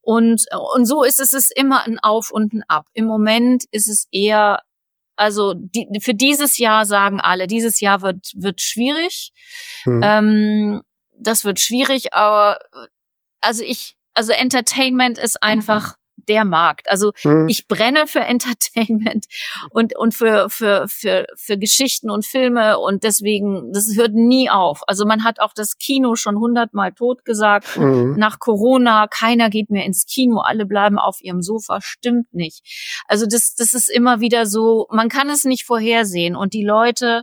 Und, 0.00 0.44
und 0.74 0.86
so 0.86 1.02
ist 1.04 1.20
es, 1.20 1.32
es 1.32 1.50
ist 1.50 1.56
immer 1.56 1.86
ein 1.86 1.98
Auf 1.98 2.30
und 2.30 2.52
ein 2.52 2.62
Ab. 2.68 2.86
Im 2.94 3.04
Moment 3.04 3.64
ist 3.70 3.88
es 3.88 4.08
eher 4.10 4.60
also 5.18 5.54
die, 5.54 5.88
für 6.00 6.14
dieses 6.14 6.58
Jahr 6.58 6.86
sagen 6.86 7.20
alle, 7.20 7.46
dieses 7.46 7.80
Jahr 7.80 8.02
wird, 8.02 8.32
wird 8.34 8.60
schwierig. 8.60 9.32
Hm. 9.82 10.00
Ähm, 10.02 10.82
das 11.18 11.44
wird 11.44 11.58
schwierig, 11.60 12.14
aber 12.14 12.58
also 13.40 13.64
ich, 13.64 13.96
also 14.14 14.32
Entertainment 14.32 15.18
ist 15.18 15.42
einfach 15.42 15.96
der 16.28 16.44
Markt. 16.44 16.88
Also 16.90 17.12
mhm. 17.24 17.48
ich 17.48 17.66
brenne 17.66 18.06
für 18.06 18.20
Entertainment 18.20 19.26
und, 19.70 19.96
und 19.96 20.14
für, 20.14 20.48
für, 20.50 20.86
für, 20.88 21.26
für 21.36 21.58
Geschichten 21.58 22.10
und 22.10 22.26
Filme 22.26 22.78
und 22.78 23.02
deswegen, 23.04 23.72
das 23.72 23.94
hört 23.96 24.14
nie 24.14 24.50
auf. 24.50 24.82
Also 24.86 25.06
man 25.06 25.24
hat 25.24 25.40
auch 25.40 25.52
das 25.54 25.78
Kino 25.78 26.14
schon 26.16 26.38
hundertmal 26.38 26.92
tot 26.92 27.24
gesagt. 27.24 27.76
Mhm. 27.76 28.14
Nach 28.16 28.38
Corona, 28.38 29.06
keiner 29.08 29.50
geht 29.50 29.70
mehr 29.70 29.84
ins 29.84 30.06
Kino, 30.06 30.40
alle 30.40 30.66
bleiben 30.66 30.98
auf 30.98 31.18
ihrem 31.20 31.42
Sofa. 31.42 31.80
Stimmt 31.80 32.32
nicht. 32.32 32.62
Also 33.06 33.26
das, 33.26 33.54
das 33.54 33.74
ist 33.74 33.88
immer 33.88 34.20
wieder 34.20 34.46
so, 34.46 34.86
man 34.90 35.08
kann 35.08 35.30
es 35.30 35.44
nicht 35.44 35.64
vorhersehen 35.64 36.36
und 36.36 36.52
die 36.52 36.64
Leute, 36.64 37.22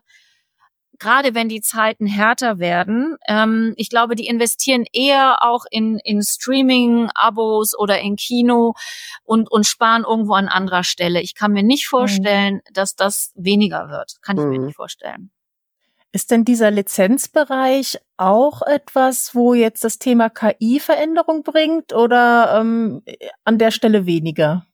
gerade 0.99 1.35
wenn 1.35 1.49
die 1.49 1.61
Zeiten 1.61 2.05
härter 2.05 2.59
werden, 2.59 3.17
ähm, 3.27 3.73
ich 3.77 3.89
glaube, 3.89 4.15
die 4.15 4.27
investieren 4.27 4.85
eher 4.91 5.43
auch 5.43 5.65
in, 5.69 5.99
in 6.03 6.21
Streaming-Abos 6.21 7.77
oder 7.77 7.99
in 7.99 8.15
Kino 8.15 8.73
und, 9.23 9.51
und 9.51 9.65
sparen 9.65 10.03
irgendwo 10.03 10.33
an 10.33 10.47
anderer 10.47 10.83
Stelle. 10.83 11.21
Ich 11.21 11.35
kann 11.35 11.51
mir 11.51 11.63
nicht 11.63 11.87
mhm. 11.87 11.89
vorstellen, 11.89 12.55
mhm. 12.55 12.73
dass 12.73 12.95
das 12.95 13.31
weniger 13.35 13.89
wird. 13.89 14.15
Kann 14.21 14.37
ich 14.37 14.43
mhm. 14.43 14.49
mir 14.49 14.59
nicht 14.59 14.75
vorstellen. 14.75 15.31
Ist 16.11 16.31
denn 16.31 16.45
dieser 16.45 16.71
Lizenzbereich 16.71 17.99
auch 18.15 18.61
etwas, 18.61 19.35
wo 19.35 19.53
jetzt 19.53 19.83
das 19.83 19.99
Thema 19.99 20.29
KI 20.29 20.79
Veränderung 20.79 21.43
bringt 21.43 21.91
oder 21.91 22.57
ähm, 22.57 23.03
an 23.43 23.57
der 23.57 23.71
Stelle 23.71 24.05
weniger? 24.05 24.65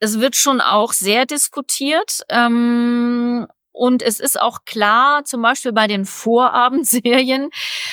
Es 0.00 0.18
wird 0.18 0.34
schon 0.34 0.60
auch 0.60 0.92
sehr 0.92 1.24
diskutiert. 1.24 2.22
Ähm, 2.28 3.46
und 3.76 4.02
es 4.02 4.20
ist 4.20 4.40
auch 4.40 4.64
klar, 4.64 5.24
zum 5.24 5.42
Beispiel 5.42 5.72
bei 5.74 5.86
den 5.86 6.06
Vorabendserien 6.06 7.50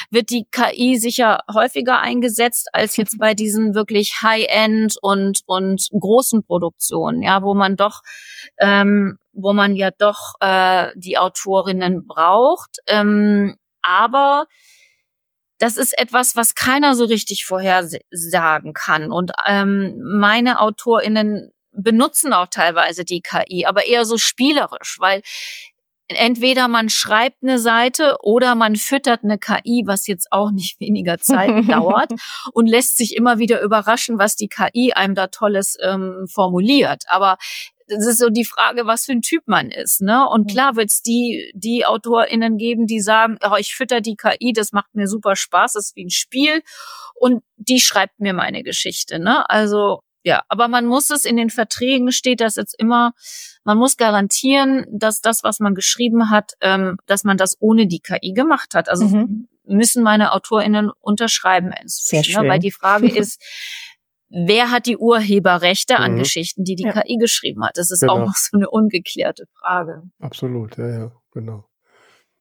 wird 0.10 0.30
die 0.30 0.48
KI 0.50 0.96
sicher 0.96 1.42
häufiger 1.54 2.00
eingesetzt 2.00 2.70
als 2.72 2.96
jetzt 2.96 3.20
bei 3.20 3.34
diesen 3.34 3.76
wirklich 3.76 4.22
High-End 4.22 4.96
und, 5.02 5.42
und 5.46 5.90
großen 5.92 6.46
Produktionen, 6.46 7.22
ja, 7.22 7.44
wo 7.44 7.54
man 7.54 7.76
doch, 7.76 8.02
ähm, 8.60 9.18
wo 9.34 9.52
man 9.52 9.76
ja 9.76 9.92
doch 9.92 10.36
äh, 10.40 10.92
die 10.96 11.18
Autorinnen 11.18 12.08
braucht. 12.08 12.78
Ähm, 12.88 13.58
aber 13.82 14.46
das 15.58 15.76
ist 15.76 15.98
etwas, 16.00 16.38
was 16.38 16.56
keiner 16.56 16.96
so 16.96 17.04
richtig 17.04 17.44
vorhersagen 17.46 18.72
kann. 18.72 19.12
Und 19.12 19.34
ähm, 19.46 20.00
meine 20.02 20.62
AutorInnen 20.62 21.52
benutzen 21.74 22.34
auch 22.34 22.48
teilweise 22.48 23.04
die 23.04 23.22
KI, 23.22 23.66
aber 23.66 23.86
eher 23.88 24.06
so 24.06 24.18
spielerisch, 24.18 24.98
weil 25.00 25.22
entweder 26.14 26.68
man 26.68 26.90
schreibt 26.90 27.44
eine 27.44 27.60
Seite 27.60 28.18
oder 28.22 28.56
man 28.56 28.76
füttert 28.76 29.24
eine 29.24 29.38
KI, 29.38 29.84
was 29.86 30.08
jetzt 30.08 30.28
auch 30.32 30.52
nicht 30.52 30.80
weniger 30.80 31.18
Zeit 31.20 31.68
dauert 31.70 32.12
und 32.54 32.68
lässt 32.68 32.98
sich 32.98 33.16
immer 33.16 33.40
wieder 33.40 33.62
überraschen, 33.62 34.18
was 34.20 34.36
die 34.36 34.48
KI 34.48 34.94
einem 34.94 35.16
da 35.16 35.28
Tolles 35.28 35.78
ähm, 35.82 36.26
formuliert. 36.32 37.04
Aber 37.08 37.38
das 37.88 38.08
ist 38.08 38.20
so 38.20 38.30
die 38.30 38.46
Frage, 38.46 38.86
was 38.86 39.06
für 39.06 39.12
ein 39.12 39.22
Typ 39.22 39.44
man 39.46 39.70
ist, 39.70 40.02
ne? 40.02 40.28
Und 40.30 40.50
klar 40.50 40.76
wird 40.76 40.90
es 40.90 41.02
die 41.02 41.52
die 41.54 41.86
AutorInnen 41.86 42.58
geben, 42.58 42.88
die 42.88 43.02
sagen, 43.02 43.38
oh, 43.46 43.56
ich 43.58 43.76
fütter 43.76 44.02
die 44.02 44.16
KI, 44.16 44.54
das 44.54 44.72
macht 44.72 44.96
mir 44.96 45.08
super 45.08 45.36
Spaß, 45.36 45.74
das 45.74 45.88
ist 45.88 45.96
wie 45.96 46.06
ein 46.06 46.10
Spiel 46.10 46.64
und 47.16 47.44
die 47.58 47.80
schreibt 47.80 48.20
mir 48.20 48.34
meine 48.34 48.64
Geschichte, 48.64 49.20
ne? 49.20 49.50
Also 49.50 50.02
ja, 50.24 50.44
aber 50.48 50.68
man 50.70 50.86
muss 50.86 51.10
es 51.10 51.26
in 51.26 51.36
den 51.36 51.50
Verträgen 51.50 52.12
steht 52.12 52.40
das 52.40 52.56
jetzt 52.56 52.76
immer, 52.80 53.14
man 53.64 53.78
muss 53.78 53.98
garantieren, 53.98 54.86
dass 54.90 55.22
das, 55.22 55.44
was 55.44 55.60
man 55.60 55.76
geschrieben 55.76 56.30
hat, 56.30 56.54
ähm, 56.62 56.98
dass 57.06 57.24
man 57.24 57.38
das 57.38 57.58
ohne 57.60 57.88
die 57.88 58.00
KI 58.00 58.34
gemacht 58.34 58.74
hat. 58.74 58.88
Also 58.88 59.06
mhm. 59.06 59.48
müssen 59.66 60.02
meine 60.02 60.32
AutorInnen 60.32 60.92
unterschreiben 61.00 61.72
inzwischen, 61.72 62.24
Sehr 62.24 62.24
schön. 62.24 62.44
Ne? 62.44 62.50
weil 62.50 62.60
die 62.60 62.72
Frage 62.72 63.08
ist, 63.16 63.42
wer 64.30 64.72
hat 64.72 64.86
die 64.86 64.98
Urheberrechte 64.98 65.98
an 65.98 66.14
mhm. 66.14 66.20
Geschichten, 66.20 66.64
die 66.64 66.76
die 66.76 66.84
ja. 66.84 67.02
KI 67.02 67.18
geschrieben 67.18 67.66
hat? 67.66 67.76
Das 67.76 67.92
ist 67.92 68.00
genau. 68.00 68.14
auch 68.14 68.20
noch 68.20 68.36
so 68.36 68.58
eine 68.58 68.70
ungeklärte 68.70 69.46
Frage. 69.60 70.04
Absolut, 70.20 70.78
ja, 70.78 70.88
ja, 70.88 71.12
genau. 71.34 71.66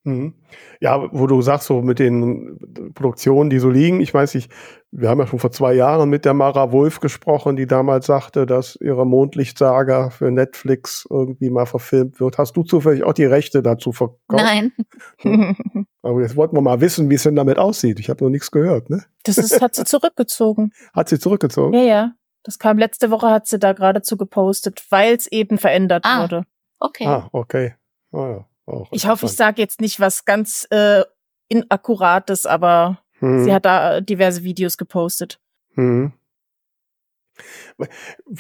Mhm. 0.04 0.34
Ja, 0.80 1.08
wo 1.12 1.26
du 1.26 1.42
sagst, 1.42 1.66
so 1.66 1.80
mit 1.80 1.98
den 2.00 2.58
Produktionen, 2.94 3.50
die 3.50 3.60
so 3.60 3.70
liegen, 3.70 4.00
ich 4.00 4.12
weiß 4.12 4.34
nicht, 4.34 4.50
wir 4.90 5.08
haben 5.08 5.20
ja 5.20 5.26
schon 5.26 5.38
vor 5.38 5.52
zwei 5.52 5.74
Jahren 5.74 6.10
mit 6.10 6.24
der 6.24 6.34
Mara 6.34 6.72
Wolf 6.72 7.00
gesprochen, 7.00 7.56
die 7.56 7.66
damals 7.66 8.06
sagte, 8.06 8.44
dass 8.44 8.76
ihre 8.80 9.06
Mondlichtsaga 9.06 10.10
für 10.10 10.30
Netflix 10.30 11.06
irgendwie 11.08 11.50
mal 11.50 11.66
verfilmt 11.66 12.18
wird. 12.20 12.36
Hast 12.36 12.56
du 12.56 12.64
zufällig 12.64 13.04
auch 13.04 13.12
die 13.12 13.24
Rechte 13.24 13.62
dazu 13.62 13.92
verkauft? 13.92 14.18
Nein. 14.30 14.72
Hm. 15.18 15.56
Aber 16.02 16.20
jetzt 16.20 16.36
wollten 16.36 16.56
wir 16.56 16.62
mal 16.62 16.80
wissen, 16.80 17.08
wie 17.08 17.14
es 17.14 17.22
denn 17.22 17.36
damit 17.36 17.58
aussieht. 17.58 18.00
Ich 18.00 18.10
habe 18.10 18.24
noch 18.24 18.30
nichts 18.30 18.50
gehört, 18.50 18.90
ne? 18.90 19.04
Das 19.22 19.38
ist, 19.38 19.62
hat 19.62 19.76
sie 19.76 19.84
zurückgezogen. 19.84 20.72
Hat 20.92 21.08
sie 21.08 21.18
zurückgezogen? 21.18 21.74
Ja, 21.74 21.84
ja. 21.84 22.12
Das 22.42 22.58
kam 22.58 22.76
letzte 22.76 23.12
Woche, 23.12 23.30
hat 23.30 23.46
sie 23.46 23.60
da 23.60 23.72
geradezu 23.72 24.16
gepostet, 24.16 24.84
weil 24.90 25.14
es 25.14 25.28
eben 25.28 25.58
verändert 25.58 26.04
ah, 26.04 26.22
wurde. 26.22 26.42
Okay. 26.80 27.06
Ah, 27.06 27.28
okay. 27.32 27.74
Ah, 28.10 28.28
ja. 28.28 28.46
Auch 28.66 28.88
ich 28.92 29.06
hoffe, 29.06 29.26
ich 29.26 29.32
sage 29.32 29.60
jetzt 29.60 29.80
nicht 29.80 30.00
was 30.00 30.24
ganz 30.24 30.66
äh, 30.70 31.02
Inakkurates, 31.48 32.46
aber 32.46 32.98
mhm. 33.20 33.44
sie 33.44 33.52
hat 33.52 33.64
da 33.64 34.00
diverse 34.00 34.42
Videos 34.44 34.76
gepostet. 34.76 35.40
Mhm. 35.74 36.12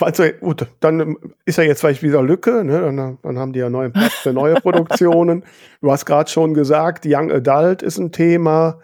Also, 0.00 0.24
gut, 0.40 0.66
dann 0.80 1.16
ist 1.44 1.58
ja 1.58 1.64
jetzt 1.64 1.80
vielleicht 1.80 2.02
wieder 2.02 2.22
Lücke, 2.22 2.62
ne? 2.64 2.80
dann, 2.80 3.18
dann 3.22 3.38
haben 3.38 3.52
die 3.52 3.58
ja 3.58 3.70
neuen 3.70 3.92
Platz 3.92 4.12
für 4.12 4.32
neue 4.32 4.54
Produktionen. 4.54 5.44
Du 5.80 5.90
hast 5.90 6.04
gerade 6.04 6.30
schon 6.30 6.54
gesagt, 6.54 7.04
Young 7.06 7.32
Adult 7.32 7.82
ist 7.82 7.98
ein 7.98 8.12
Thema. 8.12 8.78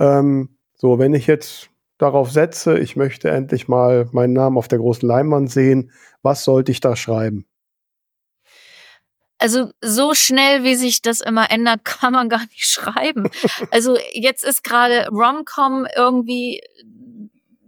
Ähm, 0.00 0.56
so, 0.74 0.98
wenn 0.98 1.14
ich 1.14 1.28
jetzt 1.28 1.70
darauf 1.98 2.32
setze, 2.32 2.78
ich 2.78 2.96
möchte 2.96 3.30
endlich 3.30 3.68
mal 3.68 4.08
meinen 4.10 4.32
Namen 4.32 4.56
auf 4.56 4.66
der 4.66 4.78
großen 4.78 5.06
Leinwand 5.06 5.50
sehen, 5.50 5.92
was 6.22 6.42
sollte 6.42 6.72
ich 6.72 6.80
da 6.80 6.96
schreiben? 6.96 7.46
Also 9.40 9.72
so 9.80 10.14
schnell, 10.14 10.64
wie 10.64 10.74
sich 10.74 11.02
das 11.02 11.20
immer 11.20 11.50
ändert, 11.50 11.84
kann 11.84 12.12
man 12.12 12.28
gar 12.28 12.42
nicht 12.46 12.66
schreiben. 12.66 13.30
Also 13.70 13.96
jetzt 14.12 14.44
ist 14.44 14.62
gerade 14.62 15.08
Romcom 15.08 15.86
irgendwie 15.96 16.60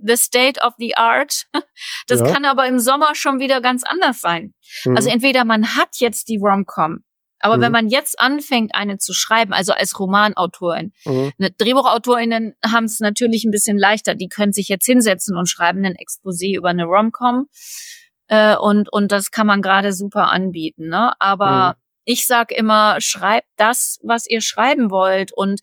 the 0.04 0.16
state 0.16 0.60
of 0.60 0.74
the 0.78 0.96
art. 0.96 1.46
Das 2.06 2.20
ja. 2.20 2.32
kann 2.32 2.44
aber 2.44 2.66
im 2.66 2.78
Sommer 2.78 3.14
schon 3.14 3.40
wieder 3.40 3.60
ganz 3.60 3.82
anders 3.84 4.20
sein. 4.20 4.54
Mhm. 4.84 4.96
Also 4.96 5.08
entweder 5.08 5.44
man 5.44 5.76
hat 5.76 5.96
jetzt 5.96 6.28
die 6.28 6.38
Romcom, 6.38 7.04
aber 7.42 7.56
mhm. 7.56 7.60
wenn 7.60 7.72
man 7.72 7.88
jetzt 7.88 8.20
anfängt, 8.20 8.74
eine 8.74 8.98
zu 8.98 9.12
schreiben, 9.12 9.52
also 9.52 9.72
als 9.72 9.98
Romanautorin, 9.98 10.92
mhm. 11.04 11.32
ne, 11.38 11.50
Drehbuchautorinnen 11.50 12.54
haben 12.64 12.84
es 12.84 13.00
natürlich 13.00 13.44
ein 13.44 13.50
bisschen 13.50 13.78
leichter. 13.78 14.14
Die 14.14 14.28
können 14.28 14.52
sich 14.52 14.68
jetzt 14.68 14.86
hinsetzen 14.86 15.36
und 15.36 15.48
schreiben 15.48 15.84
ein 15.84 15.96
Exposé 15.96 16.56
über 16.56 16.68
eine 16.68 16.84
Romcom. 16.84 17.48
Äh, 18.28 18.56
und, 18.56 18.92
und 18.92 19.12
das 19.12 19.30
kann 19.30 19.46
man 19.46 19.62
gerade 19.62 19.92
super 19.92 20.30
anbieten. 20.30 20.88
Ne? 20.88 21.12
Aber 21.20 21.70
mhm. 21.70 21.82
ich 22.04 22.26
sag 22.26 22.52
immer, 22.52 23.00
schreibt 23.00 23.48
das, 23.56 23.98
was 24.02 24.26
ihr 24.26 24.40
schreiben 24.40 24.90
wollt. 24.90 25.32
Und 25.32 25.60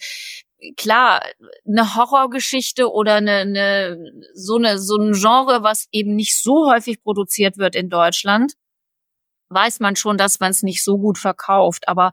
klar, 0.78 1.22
eine 1.68 1.96
Horrorgeschichte 1.96 2.92
oder 2.92 3.16
eine, 3.16 3.38
eine 3.40 3.98
so 4.34 4.58
eine 4.58 4.78
so 4.80 4.98
ein 4.98 5.14
Genre, 5.14 5.64
was 5.64 5.88
eben 5.92 6.16
nicht 6.16 6.42
so 6.42 6.70
häufig 6.70 7.02
produziert 7.02 7.58
wird 7.58 7.76
in 7.76 7.90
Deutschland, 7.90 8.54
weiß 9.50 9.80
man 9.80 9.96
schon, 9.96 10.18
dass 10.18 10.40
man 10.40 10.52
es 10.52 10.64
nicht 10.64 10.84
so 10.84 10.98
gut 10.98 11.18
verkauft. 11.18 11.88
Aber 11.88 12.12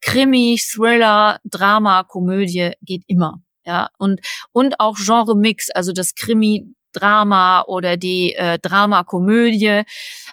Krimi, 0.00 0.58
Thriller, 0.60 1.40
Drama, 1.44 2.04
Komödie 2.04 2.72
geht 2.82 3.02
immer. 3.06 3.42
Ja, 3.64 3.90
und, 3.98 4.20
und 4.52 4.78
auch 4.78 4.96
Genre-Mix, 4.96 5.70
also 5.70 5.92
das 5.92 6.14
Krimi, 6.14 6.72
Drama 7.00 7.62
oder 7.66 7.96
die 7.96 8.34
äh, 8.34 8.58
Drama-Komödie. 8.58 9.82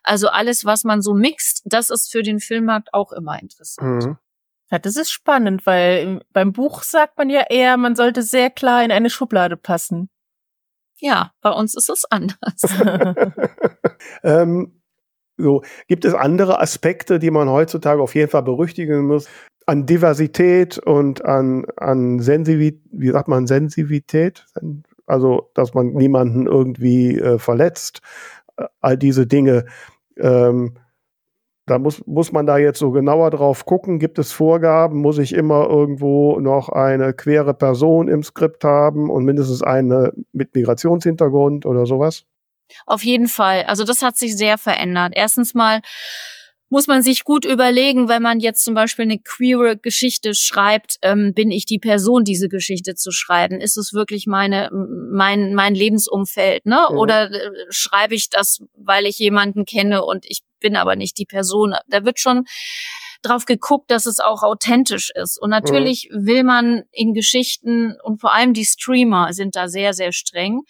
Also 0.03 0.29
alles, 0.29 0.65
was 0.65 0.83
man 0.83 1.01
so 1.01 1.13
mixt, 1.13 1.61
das 1.65 1.89
ist 1.89 2.11
für 2.11 2.23
den 2.23 2.39
Filmmarkt 2.39 2.93
auch 2.93 3.11
immer 3.11 3.41
interessant. 3.41 4.05
Mhm. 4.05 4.17
Ja, 4.71 4.79
das 4.79 4.95
ist 4.95 5.11
spannend, 5.11 5.65
weil 5.65 6.21
beim 6.33 6.51
Buch 6.51 6.83
sagt 6.83 7.17
man 7.17 7.29
ja 7.29 7.43
eher, 7.49 7.77
man 7.77 7.95
sollte 7.95 8.23
sehr 8.23 8.49
klar 8.49 8.83
in 8.83 8.91
eine 8.91 9.09
Schublade 9.09 9.55
passen. 9.55 10.09
Ja, 10.99 11.31
bei 11.41 11.51
uns 11.51 11.75
ist 11.75 11.89
es 11.89 12.05
anders. 12.09 12.63
ähm, 14.23 14.81
so, 15.37 15.63
gibt 15.87 16.05
es 16.05 16.13
andere 16.13 16.59
Aspekte, 16.59 17.19
die 17.19 17.31
man 17.31 17.49
heutzutage 17.49 18.01
auf 18.01 18.15
jeden 18.15 18.29
Fall 18.29 18.43
berüchtigen 18.43 19.05
muss? 19.05 19.27
An 19.65 19.85
Diversität 19.85 20.77
und 20.77 21.23
an, 21.25 21.65
an 21.77 22.19
Sensivität, 22.19 22.81
wie 22.91 23.11
sagt 23.11 23.27
man, 23.27 23.47
Sensivität? 23.47 24.45
Also, 25.05 25.49
dass 25.53 25.73
man 25.73 25.93
niemanden 25.93 26.47
irgendwie 26.47 27.17
äh, 27.19 27.39
verletzt. 27.39 28.01
All 28.81 28.97
diese 28.97 29.27
Dinge. 29.27 29.65
Ähm, 30.17 30.77
da 31.65 31.79
muss, 31.79 32.05
muss 32.05 32.31
man 32.33 32.45
da 32.45 32.57
jetzt 32.57 32.79
so 32.79 32.91
genauer 32.91 33.31
drauf 33.31 33.65
gucken. 33.65 33.99
Gibt 33.99 34.19
es 34.19 34.33
Vorgaben? 34.33 34.99
Muss 34.99 35.17
ich 35.17 35.33
immer 35.33 35.67
irgendwo 35.69 36.39
noch 36.39 36.69
eine 36.69 37.13
quere 37.13 37.53
Person 37.53 38.09
im 38.09 38.21
Skript 38.21 38.65
haben 38.65 39.09
und 39.09 39.23
mindestens 39.23 39.63
eine 39.63 40.11
mit 40.33 40.53
Migrationshintergrund 40.55 41.65
oder 41.65 41.85
sowas? 41.85 42.25
Auf 42.85 43.03
jeden 43.03 43.27
Fall. 43.27 43.63
Also 43.63 43.85
das 43.85 44.01
hat 44.01 44.17
sich 44.17 44.35
sehr 44.35 44.57
verändert. 44.57 45.13
Erstens 45.15 45.53
mal 45.53 45.81
muss 46.73 46.87
man 46.87 47.03
sich 47.03 47.23
gut 47.23 47.45
überlegen, 47.45 48.09
wenn 48.09 48.23
man 48.23 48.39
jetzt 48.39 48.65
zum 48.65 48.73
Beispiel 48.73 49.03
eine 49.03 49.19
queere 49.19 49.77
Geschichte 49.77 50.33
schreibt, 50.33 50.97
ähm, 51.03 51.35
bin 51.35 51.51
ich 51.51 51.67
die 51.67 51.77
Person, 51.77 52.23
diese 52.23 52.49
Geschichte 52.49 52.95
zu 52.95 53.11
schreiben? 53.11 53.61
Ist 53.61 53.77
es 53.77 53.93
wirklich 53.93 54.25
meine, 54.25 54.71
mein, 54.71 55.53
mein 55.53 55.75
Lebensumfeld, 55.75 56.65
ne? 56.65 56.87
Ja. 56.89 56.89
Oder 56.89 57.31
äh, 57.31 57.51
schreibe 57.69 58.15
ich 58.15 58.31
das, 58.31 58.63
weil 58.75 59.05
ich 59.05 59.19
jemanden 59.19 59.65
kenne 59.65 60.03
und 60.03 60.25
ich 60.27 60.41
bin 60.59 60.75
aber 60.75 60.95
nicht 60.95 61.19
die 61.19 61.27
Person? 61.27 61.75
Da 61.89 62.05
wird 62.05 62.19
schon 62.19 62.45
drauf 63.21 63.45
geguckt, 63.45 63.91
dass 63.91 64.07
es 64.07 64.19
auch 64.19 64.41
authentisch 64.41 65.11
ist. 65.13 65.39
Und 65.39 65.51
natürlich 65.51 66.09
mhm. 66.11 66.25
will 66.25 66.43
man 66.43 66.83
in 66.91 67.13
Geschichten 67.13 67.95
und 68.01 68.19
vor 68.19 68.33
allem 68.33 68.55
die 68.55 68.65
Streamer 68.65 69.31
sind 69.31 69.55
da 69.55 69.67
sehr, 69.67 69.93
sehr 69.93 70.11
streng. 70.11 70.61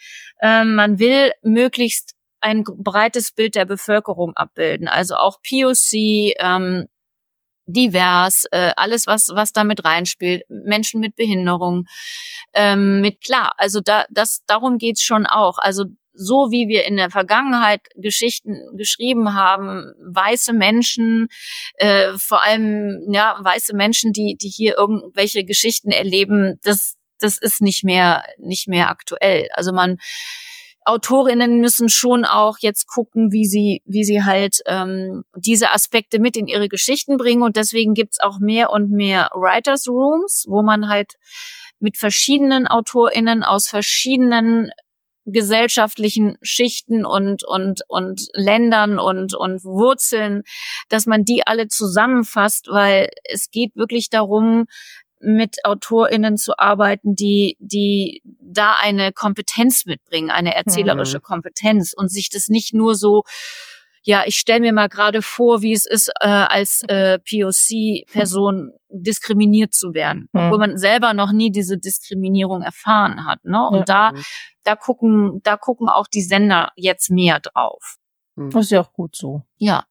Ähm, 0.41 0.75
man 0.75 0.99
will 0.99 1.31
möglichst 1.43 2.12
ein 2.43 2.63
breites 2.65 3.31
Bild 3.31 3.55
der 3.55 3.65
Bevölkerung 3.65 4.33
abbilden. 4.35 4.87
Also 4.87 5.15
auch 5.15 5.39
POC, 5.41 6.33
ähm, 6.39 6.87
divers, 7.65 8.45
äh, 8.51 8.73
alles 8.75 9.07
was 9.07 9.29
was 9.29 9.53
damit 9.53 9.85
reinspielt, 9.85 10.43
Menschen 10.49 10.99
mit 10.99 11.15
Behinderung, 11.15 11.85
ähm, 12.53 13.01
mit 13.01 13.21
klar, 13.21 13.53
also 13.57 13.79
da 13.79 14.05
das 14.09 14.41
darum 14.47 14.77
geht's 14.77 15.01
schon 15.03 15.25
auch. 15.25 15.57
Also 15.59 15.85
so 16.13 16.51
wie 16.51 16.67
wir 16.67 16.85
in 16.85 16.97
der 16.97 17.09
Vergangenheit 17.09 17.81
Geschichten 17.95 18.55
geschrieben 18.77 19.33
haben, 19.33 19.93
weiße 20.05 20.53
Menschen, 20.53 21.27
äh, 21.75 22.13
vor 22.17 22.43
allem 22.43 22.99
ja 23.11 23.37
weiße 23.41 23.75
Menschen, 23.75 24.13
die 24.13 24.35
die 24.39 24.49
hier 24.49 24.77
irgendwelche 24.77 25.43
Geschichten 25.45 25.91
erleben, 25.91 26.59
das 26.63 26.95
das 27.19 27.37
ist 27.37 27.61
nicht 27.61 27.83
mehr 27.85 28.25
nicht 28.37 28.67
mehr 28.67 28.89
aktuell. 28.89 29.47
Also 29.53 29.71
man 29.71 29.97
Autorinnen 30.85 31.59
müssen 31.59 31.89
schon 31.89 32.25
auch 32.25 32.57
jetzt 32.59 32.87
gucken, 32.87 33.31
wie 33.31 33.45
sie, 33.45 33.81
wie 33.85 34.03
sie 34.03 34.23
halt 34.23 34.59
ähm, 34.65 35.23
diese 35.35 35.71
Aspekte 35.71 36.19
mit 36.19 36.37
in 36.37 36.47
ihre 36.47 36.69
Geschichten 36.69 37.17
bringen. 37.17 37.43
Und 37.43 37.55
deswegen 37.55 37.93
gibt's 37.93 38.19
auch 38.19 38.39
mehr 38.39 38.71
und 38.71 38.91
mehr 38.91 39.29
Writers 39.33 39.87
Rooms, 39.87 40.45
wo 40.47 40.61
man 40.61 40.89
halt 40.89 41.13
mit 41.79 41.97
verschiedenen 41.97 42.67
AutorInnen 42.67 43.43
aus 43.43 43.67
verschiedenen 43.67 44.71
gesellschaftlichen 45.25 46.37
Schichten 46.41 47.05
und 47.05 47.43
und 47.45 47.81
und 47.87 48.27
Ländern 48.33 48.99
und 48.99 49.33
und 49.33 49.63
Wurzeln, 49.63 50.43
dass 50.89 51.05
man 51.05 51.23
die 51.23 51.47
alle 51.47 51.67
zusammenfasst, 51.67 52.67
weil 52.69 53.09
es 53.23 53.49
geht 53.49 53.75
wirklich 53.75 54.09
darum, 54.09 54.65
mit 55.23 55.57
AutorInnen 55.63 56.37
zu 56.37 56.57
arbeiten, 56.57 57.15
die, 57.15 57.57
die 57.59 58.21
da 58.23 58.75
eine 58.81 59.11
Kompetenz 59.11 59.85
mitbringen, 59.85 60.29
eine 60.29 60.55
erzählerische 60.55 61.17
mhm. 61.17 61.23
Kompetenz 61.23 61.93
und 61.95 62.09
sich 62.09 62.29
das 62.29 62.49
nicht 62.49 62.73
nur 62.73 62.95
so 62.95 63.23
ja, 64.05 64.23
ich 64.25 64.37
stelle 64.37 64.59
mir 64.59 64.73
mal 64.73 64.89
gerade 64.89 65.21
vor, 65.21 65.61
wie 65.61 65.71
es 65.71 65.85
ist, 65.85 66.11
äh, 66.19 66.27
als 66.27 66.83
äh, 66.89 67.19
POC-Person 67.19 68.73
diskriminiert 68.89 69.73
zu 69.73 69.93
werden, 69.93 70.27
mhm. 70.33 70.41
obwohl 70.41 70.57
man 70.59 70.77
selber 70.77 71.13
noch 71.13 71.31
nie 71.31 71.51
diese 71.51 71.77
Diskriminierung 71.77 72.61
erfahren 72.61 73.25
hat. 73.25 73.43
Ne? 73.45 73.65
Und 73.65 73.87
ja. 73.87 74.11
da, 74.11 74.13
da 74.63 74.75
gucken, 74.75 75.39
da 75.43 75.55
gucken 75.55 75.87
auch 75.87 76.07
die 76.07 76.21
Sender 76.21 76.71
jetzt 76.75 77.09
mehr 77.09 77.39
drauf. 77.39 77.97
Das 78.35 78.65
ist 78.65 78.71
ja 78.71 78.81
auch 78.81 78.93
gut 78.93 79.15
so. 79.15 79.43
Ja. 79.57 79.85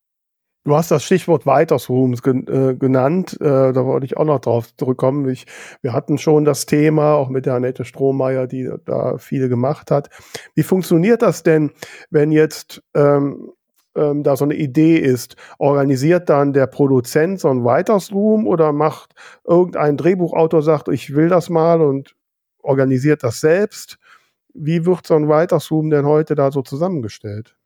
Du 0.65 0.77
hast 0.77 0.93
das 0.93 1.03
Stichwort 1.03 1.45
Weitersrooms 1.45 2.21
äh, 2.25 2.77
genannt. 2.77 3.37
Äh, 3.41 3.73
da 3.73 3.85
wollte 3.85 4.07
ich 4.07 4.17
auch 4.17 4.25
noch 4.25 4.39
drauf 4.39 4.69
zurückkommen. 4.77 5.29
Ich, 5.29 5.47
wir 5.81 5.93
hatten 5.93 6.19
schon 6.19 6.45
das 6.45 6.67
Thema, 6.67 7.15
auch 7.15 7.29
mit 7.31 7.47
der 7.47 7.55
Annette 7.55 7.85
Strohmeier, 7.85 8.47
die 8.47 8.71
da 8.85 9.19
viele 9.19 9.49
gemacht 9.49 9.91
hat. 9.91 10.09
Wie 10.55 10.63
funktioniert 10.63 11.21
das 11.23 11.43
denn, 11.43 11.73
wenn 12.11 12.31
jetzt 12.31 12.81
ähm, 12.95 13.51
ähm, 13.97 14.23
da 14.23 14.37
so 14.37 14.45
eine 14.45 14.55
Idee 14.55 14.99
ist? 14.99 15.35
Organisiert 15.59 16.29
dann 16.29 16.53
der 16.53 16.69
Produzent 16.69 17.41
so 17.41 17.49
ein 17.49 17.65
Weitersroom 17.65 18.47
oder 18.47 18.71
macht 18.73 19.15
irgendein 19.45 19.97
Drehbuchautor, 19.97 20.63
sagt, 20.63 20.87
ich 20.89 21.13
will 21.17 21.29
das 21.29 21.51
mal 21.51 21.81
und 21.81 22.15
organisiert 22.63 23.25
das 23.25 23.41
selbst? 23.41 23.99
Wie 24.55 24.87
wird 24.87 25.09
so 25.09 25.15
ein 25.17 25.29
Weitersroom 25.29 25.91
denn 25.91 26.07
heute 26.07 26.37
da 26.37 26.53
so 26.53 26.63
zusammengestellt? 26.63 27.57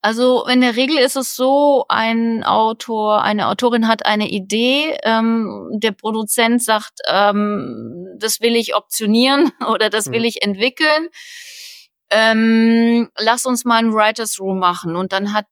Also 0.00 0.46
in 0.46 0.60
der 0.60 0.76
Regel 0.76 0.98
ist 0.98 1.16
es 1.16 1.34
so, 1.36 1.84
ein 1.88 2.44
Autor, 2.44 3.22
eine 3.22 3.48
Autorin 3.48 3.88
hat 3.88 4.04
eine 4.04 4.28
Idee, 4.28 4.96
ähm, 5.02 5.70
der 5.72 5.92
Produzent 5.92 6.62
sagt, 6.62 7.00
ähm, 7.06 8.06
das 8.18 8.40
will 8.40 8.56
ich 8.56 8.74
optionieren 8.74 9.52
oder 9.68 9.90
das 9.90 10.10
will 10.10 10.20
mhm. 10.20 10.26
ich 10.26 10.42
entwickeln. 10.42 11.08
Ähm, 12.10 13.10
lass 13.18 13.46
uns 13.46 13.64
mal 13.64 13.78
ein 13.78 13.92
Writers 13.92 14.38
Room 14.38 14.58
machen. 14.58 14.94
Und 14.94 15.12
dann 15.12 15.32
hat 15.32 15.46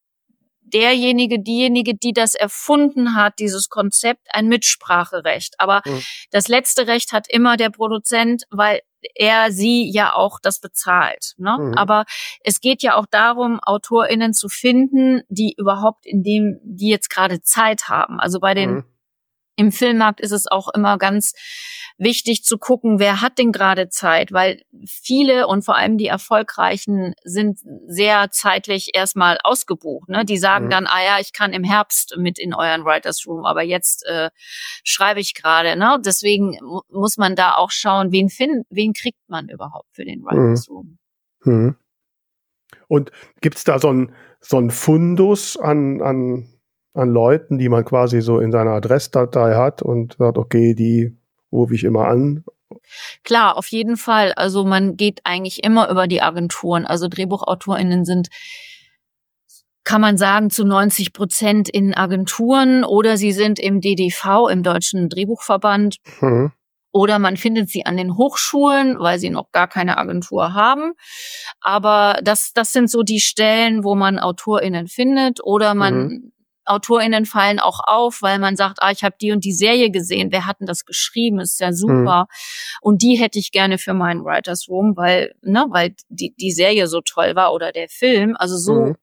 derjenige, 0.73 1.41
diejenige, 1.41 1.95
die 1.95 2.13
das 2.13 2.35
erfunden 2.35 3.15
hat, 3.15 3.39
dieses 3.39 3.69
Konzept, 3.69 4.27
ein 4.33 4.49
Mitspracherecht. 4.49 5.55
Aber 5.59 5.83
mhm. 5.85 6.03
das 6.31 6.49
letzte 6.49 6.87
Recht 6.87 7.13
hat 7.13 7.27
immer 7.29 7.57
der 7.57 7.71
Produzent, 7.71 8.45
weil 8.51 8.81
er 9.15 9.53
sie 9.53 9.91
ja 9.91 10.15
auch 10.15 10.39
das 10.41 10.61
bezahlt. 10.61 11.35
Ne? 11.39 11.57
Mhm. 11.59 11.75
Aber 11.75 12.05
es 12.43 12.61
geht 12.61 12.83
ja 12.83 12.97
auch 12.97 13.07
darum, 13.11 13.61
AutorInnen 13.63 14.35
zu 14.35 14.49
finden, 14.49 15.23
die 15.29 15.55
überhaupt 15.57 16.07
in 16.07 16.23
dem, 16.23 16.59
die 16.63 16.89
jetzt 16.89 17.11
gerade 17.11 17.43
Zeit 17.43 17.89
haben. 17.89 18.21
Also 18.21 18.41
bei 18.41 18.55
den 18.55 18.71
mhm. 18.71 18.85
Im 19.57 19.73
Filmmarkt 19.73 20.21
ist 20.21 20.33
es 20.33 20.47
auch 20.47 20.69
immer 20.75 20.99
ganz 20.99 21.35
wichtig 21.99 22.43
zu 22.45 22.59
gucken, 22.59 22.99
wer 22.99 23.21
hat 23.21 23.39
denn 23.39 23.53
gerade 23.53 23.89
Zeit, 23.89 24.33
weil 24.33 24.63
viele 24.87 25.47
und 25.47 25.65
vor 25.65 25.77
allem 25.77 25.99
die 25.99 26.07
erfolgreichen 26.07 27.15
sind 27.23 27.61
sehr 27.87 28.31
zeitlich 28.31 28.95
erstmal 28.95 29.39
ausgebucht. 29.45 30.09
Ne? 30.09 30.25
Die 30.25 30.39
sagen 30.39 30.67
mhm. 30.67 30.71
dann, 30.71 30.87
ah 30.87 31.05
ja, 31.05 31.21
ich 31.21 31.33
kann 31.33 31.53
im 31.53 31.65
Herbst 31.65 32.17
mit 32.17 32.39
in 32.39 32.55
euren 32.55 32.85
Writers 32.85 33.27
Room, 33.27 33.45
aber 33.45 33.63
jetzt 33.63 34.05
äh, 34.07 34.31
schreibe 34.85 35.21
ich 35.21 35.35
gerade. 35.35 35.77
Ne? 35.77 35.99
Deswegen 36.05 36.59
muss 36.91 37.19
man 37.19 37.37
da 37.37 37.55
auch 37.55 37.71
schauen, 37.71 38.11
wen 38.11 38.31
finden, 38.31 38.65
wen 38.71 38.95
kriegt 38.95 39.29
man 39.29 39.49
überhaupt 39.49 39.89
für 39.93 40.05
den 40.05 40.23
Writers 40.23 40.69
mhm. 40.69 40.75
Room. 40.75 40.99
Mhm. 41.45 41.77
Und 42.89 43.13
gibt's 43.41 43.65
da 43.65 43.79
so 43.79 43.93
ein 43.93 44.15
so 44.43 44.59
ein 44.59 44.71
Fundus 44.71 45.57
an, 45.57 46.03
an 46.03 46.49
an 46.95 47.11
Leuten, 47.11 47.59
die 47.59 47.69
man 47.69 47.85
quasi 47.85 48.21
so 48.21 48.39
in 48.39 48.53
seiner 48.53 48.73
Adressdatei 48.73 49.55
hat 49.55 49.83
und 49.83 50.17
sagt, 50.19 50.39
okay, 50.39 50.75
die 50.75 51.17
rufe 51.51 51.75
ich 51.75 51.85
immer 51.85 52.09
an. 52.09 52.45
Klar, 53.25 53.57
auf 53.57 53.67
jeden 53.69 53.97
Fall. 53.97 54.33
Also 54.33 54.65
man 54.65 54.97
geht 54.97 55.21
eigentlich 55.25 55.65
immer 55.65 55.91
über 55.91 56.07
die 56.07 56.23
Agenturen. 56.23 56.87
Also 56.87 57.09
DrehbuchautorInnen 57.09 58.05
sind 58.05 58.29
kann 59.85 60.01
man 60.01 60.17
sagen, 60.17 60.51
zu 60.51 60.65
90 60.65 61.13
Prozent 61.13 61.69
in 61.69 61.93
Agenturen 61.93 62.85
oder 62.85 63.17
sie 63.17 63.33
sind 63.33 63.59
im 63.59 63.81
DDV, 63.81 64.49
im 64.49 64.63
Deutschen 64.63 65.09
Drehbuchverband. 65.09 65.97
Mhm. 66.21 66.53
Oder 66.93 67.19
man 67.19 67.39
findet 67.39 67.71
sie 67.71 67.87
an 67.87 67.97
den 67.97 68.17
Hochschulen, 68.17 68.99
weil 68.99 69.19
sie 69.19 69.31
noch 69.31 69.51
gar 69.51 69.67
keine 69.67 69.97
Agentur 69.97 70.53
haben. 70.53 70.93
Aber 71.61 72.21
das, 72.23 72.53
das 72.53 72.73
sind 72.73 72.91
so 72.91 73.03
die 73.03 73.21
Stellen, 73.21 73.83
wo 73.83 73.95
man 73.95 74.19
AutorInnen 74.19 74.89
findet. 74.89 75.43
Oder 75.43 75.75
man 75.75 76.07
mhm. 76.07 76.32
AutorInnen 76.65 77.27
fallen 77.27 77.59
auch 77.59 77.81
auf, 77.85 78.23
weil 78.23 78.39
man 78.39 78.57
sagt, 78.57 78.79
ah, 78.81 78.91
ich 78.91 79.05
habe 79.05 79.17
die 79.21 79.33
und 79.33 79.45
die 79.45 79.53
Serie 79.53 79.91
gesehen, 79.91 80.31
wer 80.31 80.47
hat 80.47 80.61
denn 80.61 80.67
das 80.67 80.85
geschrieben? 80.85 81.41
Ist 81.41 81.61
ja 81.61 81.73
super. 81.73 82.27
Mhm. 82.29 82.79
Und 82.83 83.03
die 83.03 83.17
hätte 83.17 83.39
ich 83.39 83.53
gerne 83.53 83.79
für 83.79 83.95
meinen 83.95 84.25
Writers 84.25 84.69
Room, 84.69 84.97
weil, 84.97 85.35
ne, 85.43 85.67
weil 85.71 85.95
die, 86.09 86.35
die 86.37 86.53
Serie 86.53 86.87
so 86.87 87.01
toll 87.01 87.35
war 87.35 87.53
oder 87.53 87.73
der 87.73 87.89
Film. 87.89 88.37
Also 88.37 88.57
so 88.57 88.87
mhm. 88.87 88.97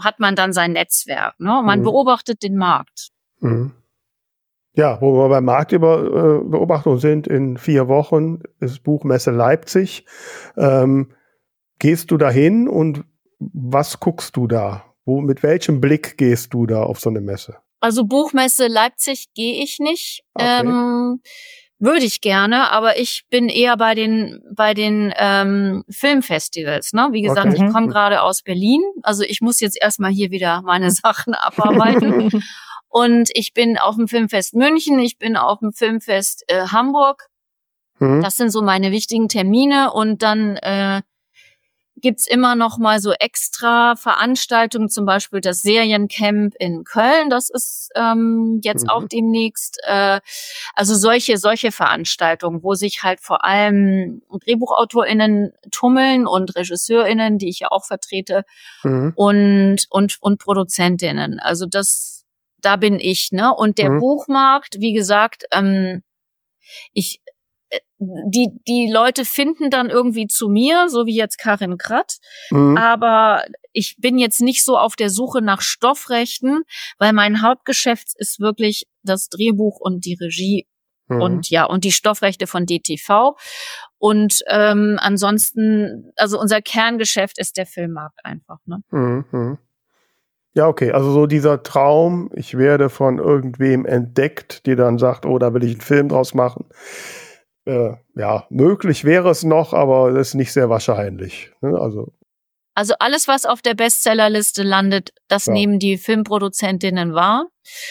hat 0.00 0.20
man 0.20 0.36
dann 0.36 0.52
sein 0.52 0.72
Netzwerk. 0.72 1.38
Ne? 1.38 1.62
Man 1.64 1.80
mhm. 1.80 1.84
beobachtet 1.84 2.42
den 2.42 2.56
Markt. 2.56 3.10
Mhm. 3.40 3.72
Ja, 4.74 5.00
wo 5.00 5.14
wir 5.14 5.28
bei 5.30 5.40
Marktbeobachtung 5.40 6.98
sind, 6.98 7.26
in 7.26 7.56
vier 7.56 7.88
Wochen 7.88 8.40
ist 8.60 8.82
Buchmesse 8.82 9.30
Leipzig. 9.30 10.04
Ähm, 10.56 11.14
gehst 11.78 12.10
du 12.10 12.18
dahin 12.18 12.68
und 12.68 13.04
was 13.38 14.00
guckst 14.00 14.36
du 14.36 14.46
da? 14.46 14.84
Wo, 15.06 15.20
mit 15.20 15.42
welchem 15.42 15.80
Blick 15.80 16.18
gehst 16.18 16.52
du 16.52 16.66
da 16.66 16.82
auf 16.82 17.00
so 17.00 17.08
eine 17.08 17.20
Messe? 17.20 17.56
Also 17.80 18.04
Buchmesse 18.04 18.66
Leipzig 18.66 19.26
gehe 19.34 19.62
ich 19.62 19.78
nicht. 19.78 20.24
Okay. 20.34 20.60
Ähm, 20.60 21.20
würde 21.78 22.04
ich 22.04 22.20
gerne, 22.22 22.70
aber 22.72 22.98
ich 22.98 23.24
bin 23.30 23.48
eher 23.48 23.76
bei 23.76 23.94
den 23.94 24.42
bei 24.54 24.72
den 24.74 25.12
ähm, 25.16 25.84
Filmfestivals. 25.90 26.94
Ne? 26.94 27.08
Wie 27.12 27.22
gesagt, 27.22 27.54
okay. 27.54 27.66
ich 27.66 27.72
komme 27.72 27.88
gerade 27.88 28.22
aus 28.22 28.42
Berlin, 28.42 28.80
also 29.02 29.22
ich 29.22 29.40
muss 29.42 29.60
jetzt 29.60 29.78
erstmal 29.80 30.10
hier 30.10 30.30
wieder 30.30 30.62
meine 30.62 30.90
Sachen 30.90 31.34
abarbeiten. 31.34 32.42
Und 32.88 33.28
ich 33.34 33.52
bin 33.52 33.76
auf 33.76 33.96
dem 33.96 34.08
Filmfest 34.08 34.54
München, 34.54 34.98
ich 34.98 35.18
bin 35.18 35.36
auf 35.36 35.58
dem 35.58 35.72
Filmfest 35.72 36.44
äh, 36.48 36.68
Hamburg. 36.68 37.26
Mhm. 37.98 38.22
Das 38.22 38.38
sind 38.38 38.50
so 38.50 38.62
meine 38.62 38.90
wichtigen 38.90 39.28
Termine 39.28 39.92
und 39.92 40.22
dann 40.22 40.56
äh, 40.56 41.02
gibt's 41.96 42.26
immer 42.26 42.54
noch 42.54 42.78
mal 42.78 43.00
so 43.00 43.12
extra 43.12 43.96
Veranstaltungen, 43.96 44.88
zum 44.88 45.06
Beispiel 45.06 45.40
das 45.40 45.62
Seriencamp 45.62 46.54
in 46.58 46.84
Köln, 46.84 47.30
das 47.30 47.48
ist 47.48 47.88
ähm, 47.94 48.60
jetzt 48.62 48.84
mhm. 48.84 48.90
auch 48.90 49.04
demnächst. 49.08 49.78
Äh, 49.84 50.20
also 50.74 50.94
solche, 50.94 51.38
solche 51.38 51.72
Veranstaltungen, 51.72 52.62
wo 52.62 52.74
sich 52.74 53.02
halt 53.02 53.20
vor 53.20 53.44
allem 53.44 54.22
DrehbuchautorInnen 54.44 55.52
tummeln 55.70 56.26
und 56.26 56.54
RegisseurInnen, 56.54 57.38
die 57.38 57.48
ich 57.48 57.60
ja 57.60 57.68
auch 57.70 57.84
vertrete, 57.84 58.44
mhm. 58.82 59.12
und, 59.16 59.86
und, 59.88 60.18
und 60.20 60.38
ProduzentInnen. 60.38 61.40
Also 61.40 61.66
das, 61.66 62.24
da 62.60 62.76
bin 62.76 63.00
ich, 63.00 63.32
ne? 63.32 63.54
Und 63.54 63.78
der 63.78 63.90
mhm. 63.90 64.00
Buchmarkt, 64.00 64.80
wie 64.80 64.92
gesagt, 64.92 65.44
ähm, 65.50 66.02
ich 66.92 67.20
die, 67.98 68.50
die 68.68 68.90
Leute 68.92 69.24
finden 69.24 69.70
dann 69.70 69.88
irgendwie 69.88 70.26
zu 70.26 70.48
mir, 70.48 70.88
so 70.88 71.06
wie 71.06 71.16
jetzt 71.16 71.38
Karin 71.38 71.78
Kratt. 71.78 72.18
Mhm. 72.50 72.76
Aber 72.76 73.44
ich 73.72 73.96
bin 73.98 74.18
jetzt 74.18 74.40
nicht 74.42 74.64
so 74.64 74.76
auf 74.76 74.96
der 74.96 75.10
Suche 75.10 75.40
nach 75.40 75.62
Stoffrechten, 75.62 76.62
weil 76.98 77.12
mein 77.12 77.42
Hauptgeschäft 77.42 78.08
ist 78.16 78.38
wirklich 78.38 78.86
das 79.02 79.28
Drehbuch 79.28 79.80
und 79.80 80.04
die 80.04 80.14
Regie 80.14 80.66
mhm. 81.08 81.20
und 81.22 81.50
ja, 81.50 81.64
und 81.64 81.84
die 81.84 81.92
Stoffrechte 81.92 82.46
von 82.46 82.66
DTV. 82.66 83.36
Und 83.98 84.42
ähm, 84.48 84.98
ansonsten, 85.00 86.12
also 86.16 86.38
unser 86.38 86.60
Kerngeschäft 86.60 87.38
ist 87.38 87.56
der 87.56 87.66
Filmmarkt 87.66 88.24
einfach. 88.24 88.58
Ne? 88.66 88.82
Mhm. 88.90 89.58
Ja, 90.52 90.68
okay. 90.68 90.92
Also 90.92 91.12
so 91.12 91.26
dieser 91.26 91.62
Traum, 91.62 92.30
ich 92.34 92.56
werde 92.56 92.90
von 92.90 93.18
irgendwem 93.18 93.86
entdeckt, 93.86 94.66
die 94.66 94.76
dann 94.76 94.98
sagt, 94.98 95.24
oh, 95.24 95.38
da 95.38 95.54
will 95.54 95.64
ich 95.64 95.72
einen 95.72 95.80
Film 95.80 96.08
draus 96.08 96.34
machen 96.34 96.66
äh, 97.66 97.94
ja, 98.14 98.46
möglich 98.48 99.04
wäre 99.04 99.30
es 99.30 99.44
noch, 99.44 99.72
aber 99.72 100.12
das 100.12 100.28
ist 100.28 100.34
nicht 100.34 100.52
sehr 100.52 100.70
wahrscheinlich. 100.70 101.52
Ne? 101.60 101.78
Also, 101.78 102.12
also 102.74 102.94
alles, 102.98 103.26
was 103.26 103.46
auf 103.46 103.62
der 103.62 103.74
Bestsellerliste 103.74 104.62
landet, 104.62 105.12
das 105.28 105.46
ja. 105.46 105.54
nehmen 105.54 105.78
die 105.78 105.96
Filmproduzentinnen 105.96 107.14
wahr. 107.14 107.46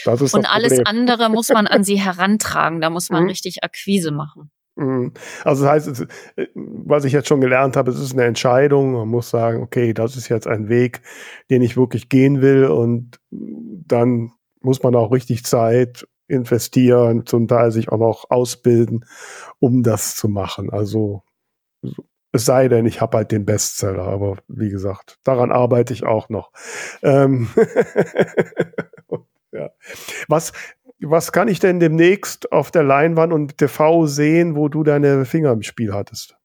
Das 0.06 0.22
ist 0.22 0.34
Und 0.34 0.46
alles 0.46 0.80
andere 0.86 1.30
muss 1.30 1.50
man 1.50 1.68
an 1.68 1.84
sie 1.84 2.00
herantragen. 2.04 2.82
Da 2.82 2.90
muss 2.90 3.10
man 3.10 3.24
mhm. 3.24 3.30
richtig 3.30 3.64
Akquise 3.64 4.12
machen. 4.12 4.52
Mhm. 4.76 5.14
Also 5.44 5.64
das 5.64 5.72
heißt, 5.72 6.06
äh, 6.36 6.48
was 6.54 7.04
ich 7.04 7.14
jetzt 7.14 7.28
schon 7.28 7.42
gelernt 7.42 7.76
habe, 7.76 7.92
es 7.92 8.00
ist 8.00 8.14
eine 8.14 8.26
Entscheidung. 8.26 8.94
Man 8.94 9.08
muss 9.08 9.30
sagen, 9.30 9.64
okay, 9.64 9.94
das 9.94 10.16
ist 10.16 10.30
jetzt 10.30 10.48
ein 10.48 10.70
Weg, 10.70 11.02
den 11.50 11.62
ich 11.62 11.76
wirklich 11.76 12.08
gehen 12.08 12.42
will. 12.42 12.66
Und 12.66 13.20
dann 13.32 14.32
muss 14.62 14.84
man 14.84 14.96
auch 14.96 15.12
richtig 15.12 15.46
Zeit 15.46 16.08
investieren, 16.28 17.26
zum 17.26 17.48
Teil 17.48 17.72
sich 17.72 17.90
auch 17.90 18.00
noch 18.00 18.30
ausbilden, 18.30 19.06
um 19.60 19.84
das 19.84 20.16
zu 20.16 20.28
machen. 20.28 20.70
Also 20.72 21.24
es 22.32 22.46
sei 22.46 22.68
denn, 22.68 22.86
ich 22.86 23.00
habe 23.02 23.18
halt 23.18 23.32
den 23.32 23.46
Bestseller, 23.46 24.04
aber 24.04 24.38
wie 24.48 24.70
gesagt, 24.70 25.20
daran 25.24 25.52
arbeite 25.52 25.94
ich 25.94 26.04
auch 26.04 26.30
noch. 26.30 26.52
Ähm 27.02 27.48
ja. 29.52 29.70
Was, 30.28 30.52
was 31.00 31.32
kann 31.32 31.48
ich 31.48 31.60
denn 31.60 31.80
demnächst 31.80 32.52
auf 32.52 32.72
der 32.72 32.84
Leinwand 32.84 33.32
und 33.32 33.58
TV 33.58 34.06
sehen, 34.06 34.56
wo 34.56 34.68
du 34.68 34.84
deine 34.84 35.26
Finger 35.26 35.52
im 35.52 35.64
Spiel 35.64 35.94
hattest? 35.94 36.36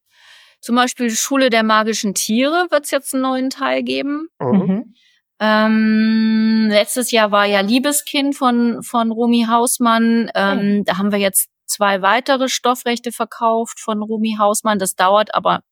Zum 0.61 0.77
Beispiel 0.77 1.11
Schule 1.11 1.51
der 1.51 1.63
magischen 1.63 2.15
Tiere 2.15 2.69
wird 2.71 2.85
es 2.85 2.91
jetzt 2.91 3.15
einen 3.15 3.23
neuen 3.23 3.51
Teil 3.51 3.83
geben. 3.83 4.29
Mhm. 4.39 4.95
Ähm, 5.41 6.69
letztes 6.69 7.11
Jahr 7.11 7.31
war 7.31 7.47
ja 7.47 7.61
Liebeskind 7.61 8.37
von, 8.37 8.83
von 8.83 9.11
Rumi 9.11 9.47
Hausmann. 9.49 10.31
Ähm, 10.35 10.79
mhm. 10.79 10.85
Da 10.85 10.99
haben 10.99 11.13
wir 11.13 11.19
jetzt 11.19 11.49
zwei 11.67 12.03
weitere 12.03 12.49
Stoffrechte 12.49 13.11
verkauft 13.11 13.81
von 13.81 14.03
Rumi 14.03 14.37
Hausmann. 14.39 14.79
Das 14.79 14.97
dauert 14.97 15.35
aber 15.35 15.63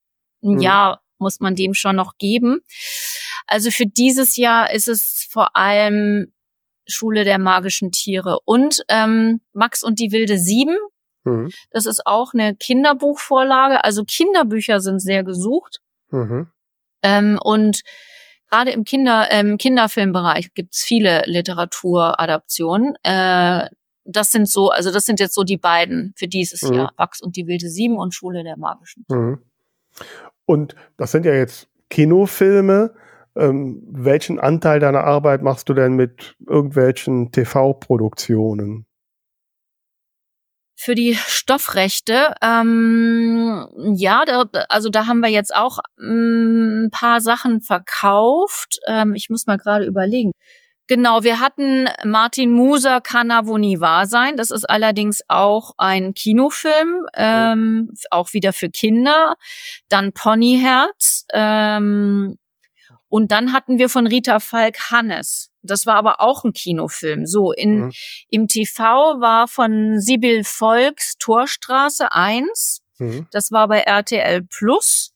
ein 0.43 0.55
mhm. 0.55 0.61
Jahr, 0.61 1.03
muss 1.19 1.41
man 1.41 1.55
dem 1.55 1.75
schon 1.75 1.97
noch 1.97 2.17
geben. 2.17 2.61
Also 3.47 3.71
für 3.71 3.87
dieses 3.87 4.37
Jahr 4.37 4.73
ist 4.73 4.89
es 4.89 5.27
vor 5.31 5.55
allem 5.55 6.33
Schule 6.87 7.25
der 7.25 7.39
magischen 7.39 7.93
Tiere 7.93 8.39
und 8.47 8.83
ähm, 8.89 9.43
Max 9.53 9.83
und 9.83 9.99
die 9.99 10.13
wilde 10.13 10.39
Sieben. 10.39 10.79
Mhm. 11.25 11.51
Das 11.71 11.85
ist 11.85 12.07
auch 12.07 12.33
eine 12.33 12.57
Kinderbuchvorlage. 12.57 13.85
Also 13.85 14.05
Kinderbücher 14.05 14.81
sind 14.81 15.01
sehr 15.01 15.25
gesucht. 15.25 15.81
Mhm. 16.11 16.49
Ähm, 17.03 17.39
und 17.43 17.83
gerade 18.49 18.71
im 18.71 18.85
Kinder, 18.85 19.29
ähm, 19.31 19.59
Kinderfilmbereich 19.59 20.55
gibt's 20.55 20.83
viele 20.85 21.23
Literaturadaptionen. 21.27 22.95
Äh, 23.03 23.69
das 24.05 24.33
sind 24.33 24.49
so, 24.49 24.71
also 24.71 24.91
das 24.91 25.05
sind 25.05 25.21
jetzt 25.21 25.35
so 25.35 25.45
die 25.45 25.59
beiden 25.59 26.15
für 26.17 26.29
dieses 26.29 26.63
mhm. 26.63 26.75
Jahr. 26.75 26.93
Wachs 26.97 27.21
und 27.21 27.37
die 27.37 27.47
wilde 27.47 27.69
Sieben 27.69 27.99
und 27.99 28.15
Schule 28.15 28.43
der 28.43 28.57
magischen. 28.57 29.05
Mhm. 29.09 29.43
Und 30.47 30.75
das 30.97 31.13
sind 31.13 31.27
ja 31.27 31.35
jetzt 31.35 31.69
Kinofilme. 31.91 32.95
Ähm, 33.37 33.83
welchen 33.91 34.41
Anteil 34.41 34.81
deiner 34.81 35.05
Arbeit 35.05 35.43
machst 35.43 35.69
du 35.69 35.75
denn 35.75 35.93
mit 35.93 36.37
irgendwelchen 36.47 37.31
TV-Produktionen? 37.31 38.88
Für 40.79 40.95
die 40.95 41.17
Stoffrechte. 41.17 42.35
Ähm, 42.41 43.67
ja, 43.97 44.25
da, 44.25 44.45
also 44.69 44.91
da 44.91 45.07
haben 45.07 45.19
wir 45.21 45.29
jetzt 45.29 45.55
auch 45.55 45.81
ähm, 46.01 46.85
ein 46.85 46.91
paar 46.91 47.21
Sachen 47.21 47.61
verkauft. 47.61 48.79
Ähm, 48.87 49.15
ich 49.17 49.29
muss 49.29 49.47
mal 49.47 49.59
gerade 49.59 49.85
überlegen. 49.85 50.31
Genau, 50.87 51.25
wir 51.25 51.41
hatten 51.41 51.89
Martin 52.05 52.53
Muser 52.53 53.01
Kann 53.01 53.29
wo 53.43 53.59
nie 53.59 53.81
wahr 53.81 54.07
sein. 54.07 54.37
Das 54.37 54.53
ist 54.53 54.71
allerdings 54.71 55.21
auch 55.27 55.73
ein 55.79 56.15
Kinofilm, 56.15 57.07
ähm, 57.15 57.91
auch 58.11 58.33
wieder 58.33 58.53
für 58.53 58.71
Kinder. 58.71 59.35
Dann 59.89 60.13
Ponyherz. 60.13 61.27
Ähm, 61.35 62.39
Und 63.09 63.33
dann 63.33 63.53
hatten 63.53 63.79
wir 63.79 63.89
von 63.89 64.07
Rita 64.07 64.39
Falk 64.39 64.91
Hannes. 64.91 65.51
Das 65.63 65.87
war 65.87 65.97
aber 65.97 66.21
auch 66.21 66.45
ein 66.45 66.53
Kinofilm. 66.53 67.27
So, 67.27 67.53
in, 67.53 67.87
mhm. 67.87 67.93
im 68.29 68.49
TV 68.49 68.83
war 69.21 69.49
von 69.49 69.99
Sibyl 70.01 70.45
Volks 70.45 71.17
Torstraße 71.19 72.13
1. 72.13 72.83
Mhm. 72.99 73.27
Das 73.31 73.51
war 73.51 73.69
bei 73.69 73.81
RTL 73.81 74.43
Plus. 74.43 75.15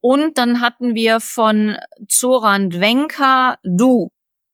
Und 0.00 0.38
dann 0.38 0.60
hatten 0.60 0.94
wir 0.94 1.20
von 1.20 1.76
Zoran 2.08 2.70
Dwenka 2.70 3.58
Du. 3.62 4.10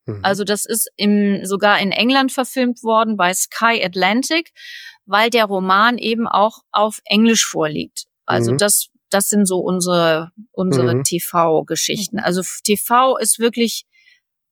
Mhm. 0.07 0.21
Also 0.23 0.45
das 0.45 0.65
ist 0.65 0.91
im, 0.97 1.45
sogar 1.45 1.79
in 1.81 1.93
England 1.93 2.33
verfilmt 2.33 2.83
worden 2.83 3.17
bei 3.17 3.33
Sky 3.35 3.83
Atlantic, 3.85 4.53
weil 5.07 5.31
der 5.31 5.45
Roman 5.45 5.99
eben 5.99 6.27
auch 6.27 6.61
auf 6.73 7.01
Englisch 7.05 7.47
vorliegt. 7.47 8.05
Also 8.27 8.53
mhm. 8.53 8.59
das, 8.59 8.89
das 9.11 9.29
sind 9.29 9.47
so 9.47 9.59
unsere, 9.59 10.31
unsere 10.53 10.97
mhm. 10.97 11.05
TV-Geschichten. 11.05 12.19
Also 12.19 12.43
TV 12.63 13.17
ist 13.17 13.39
wirklich 13.39 13.87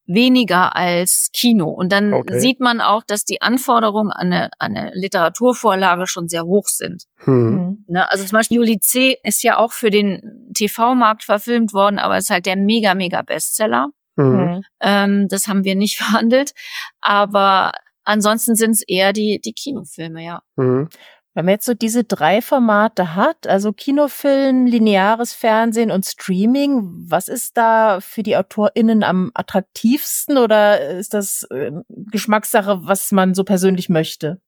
weniger 0.07 0.75
als 0.75 1.31
Kino. 1.33 1.69
Und 1.69 1.93
dann 1.93 2.13
okay. 2.13 2.41
sieht 2.41 2.61
man 2.61 2.81
auch, 2.81 3.03
dass 3.03 3.25
die 3.25 3.41
Anforderungen 3.41 4.11
an 4.11 4.33
eine, 4.33 4.51
an 4.59 4.77
eine 4.77 4.91
Literaturvorlage 4.95 6.07
schon 6.07 6.29
sehr 6.29 6.45
hoch 6.45 6.67
sind. 6.67 7.05
Hm. 7.19 7.35
Mhm. 7.35 7.85
Ne? 7.89 8.11
Also 8.11 8.25
zum 8.25 8.39
Beispiel 8.39 8.57
Juli 8.59 8.81
C. 8.81 9.17
ist 9.23 9.43
ja 9.43 9.59
auch 9.59 9.73
für 9.73 9.91
den 9.91 10.51
TV-Markt 10.55 11.23
verfilmt 11.23 11.73
worden, 11.73 11.99
aber 11.99 12.19
ist 12.19 12.31
halt 12.31 12.47
der 12.47 12.57
mega, 12.57 12.95
mega 12.95 13.23
Bestseller. 13.23 13.89
Mhm. 14.17 14.63
Ähm, 14.81 15.29
das 15.29 15.47
haben 15.49 15.65
wir 15.65 15.75
nicht 15.77 15.97
verhandelt. 15.99 16.53
Aber 17.01 17.73
ansonsten 18.05 18.57
sind 18.57 18.73
es 18.73 18.83
eher 18.87 19.13
die, 19.13 19.41
die 19.43 19.53
Kinofilme, 19.53 20.25
ja. 20.25 20.43
Mhm. 20.57 20.89
Wenn 21.35 21.47
man 21.47 21.53
jetzt 21.53 21.65
so 21.65 21.73
diese 21.73 22.05
drei 22.05 22.43
Formate 22.43 23.15
hat, 23.15 23.47
also 23.47 23.73
Kinofilm, 23.73 24.67
lineares 24.67 25.33
Fernsehen 25.33 25.91
und 25.91 26.05
Streaming, 26.05 26.83
was 27.09 27.29
ist 27.29 27.57
da 27.57 28.01
für 28.01 28.23
die 28.23 28.37
AutorInnen 28.37 29.03
am 29.03 29.31
attraktivsten 29.33 30.37
oder 30.37 30.91
ist 30.91 31.15
das 31.15 31.45
äh, 31.45 31.73
Geschmackssache, 31.89 32.81
was 32.83 33.13
man 33.13 33.35
so 33.35 33.45
persönlich 33.45 33.89
möchte? 33.89 34.43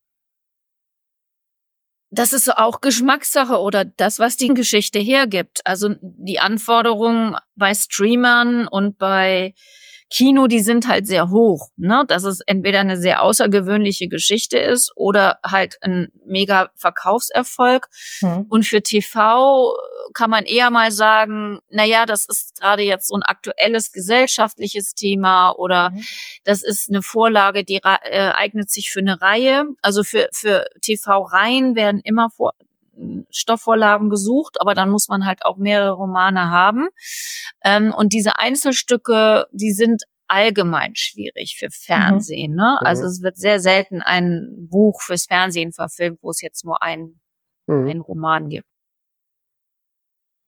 Das 2.11 2.33
ist 2.33 2.55
auch 2.55 2.81
Geschmackssache 2.81 3.59
oder 3.59 3.85
das, 3.85 4.19
was 4.19 4.37
die 4.37 4.49
Geschichte 4.49 4.99
hergibt. 4.99 5.63
Also 5.65 5.97
die 6.01 6.39
Anforderungen 6.39 7.35
bei 7.57 7.75
Streamern 7.75 8.69
und 8.69 8.99
bei 8.99 9.55
Kino, 10.11 10.47
die 10.47 10.61
sind 10.61 10.87
halt 10.87 11.07
sehr 11.07 11.31
hoch, 11.31 11.71
ne? 11.77 12.05
Dass 12.07 12.25
es 12.25 12.41
entweder 12.41 12.81
eine 12.81 12.97
sehr 12.97 13.23
außergewöhnliche 13.23 14.09
Geschichte 14.09 14.59
ist 14.59 14.93
oder 14.97 15.39
halt 15.45 15.79
ein 15.83 16.09
mega 16.25 16.71
Verkaufserfolg. 16.77 17.89
Hm. 18.21 18.47
Und 18.49 18.65
für 18.65 18.83
TV 18.83 19.75
kann 20.13 20.31
man 20.31 20.45
eher 20.45 20.71
mal 20.71 20.93
sagen, 20.93 21.59
na 21.71 21.85
ja, 21.85 22.07
das 22.07 22.27
ist 22.27 22.61
gerade 22.61 22.83
jetzt 22.83 23.09
so 23.09 23.17
ein 23.17 23.23
aktuelles 23.23 23.93
gesellschaftliches 23.93 24.95
Thema 24.95 25.51
oder 25.51 25.91
mhm. 25.91 26.05
das 26.45 26.63
ist 26.63 26.91
eine 26.91 27.03
Vorlage, 27.03 27.65
die 27.65 27.81
äh, 27.83 28.31
eignet 28.35 28.71
sich 28.71 28.91
für 28.91 29.01
eine 29.01 29.21
Reihe. 29.21 29.65
Also 29.83 30.05
für, 30.05 30.29
für 30.33 30.67
TV-Reihen 30.83 31.75
werden 31.75 32.01
immer 32.05 32.31
vor, 32.31 32.53
Stoffvorlagen 33.31 34.11
gesucht, 34.11 34.61
aber 34.61 34.75
dann 34.75 34.91
muss 34.91 35.09
man 35.09 35.27
halt 35.27 35.45
auch 35.45 35.57
mehrere 35.57 35.93
Romane 35.93 36.51
haben. 36.51 36.89
Ähm, 37.65 37.93
und 37.93 38.13
diese 38.13 38.39
Einzelstücke, 38.39 39.47
die 39.53 39.73
sind 39.73 40.03
allgemein 40.27 40.95
schwierig 40.97 41.57
für 41.59 41.69
Fernsehen. 41.71 42.53
Mhm. 42.53 42.57
Ne? 42.57 42.79
Also 42.81 43.03
mhm. 43.03 43.09
es 43.09 43.23
wird 43.23 43.37
sehr 43.37 43.61
selten 43.61 44.03
ein 44.03 44.69
Buch 44.71 45.01
fürs 45.03 45.27
Fernsehen 45.27 45.73
verfilmt, 45.73 46.19
wo 46.23 46.31
es 46.31 46.41
jetzt 46.41 46.65
nur 46.65 46.83
ein, 46.83 47.21
mhm. 47.67 47.89
einen 47.89 48.01
Roman 48.01 48.49
gibt. 48.49 48.69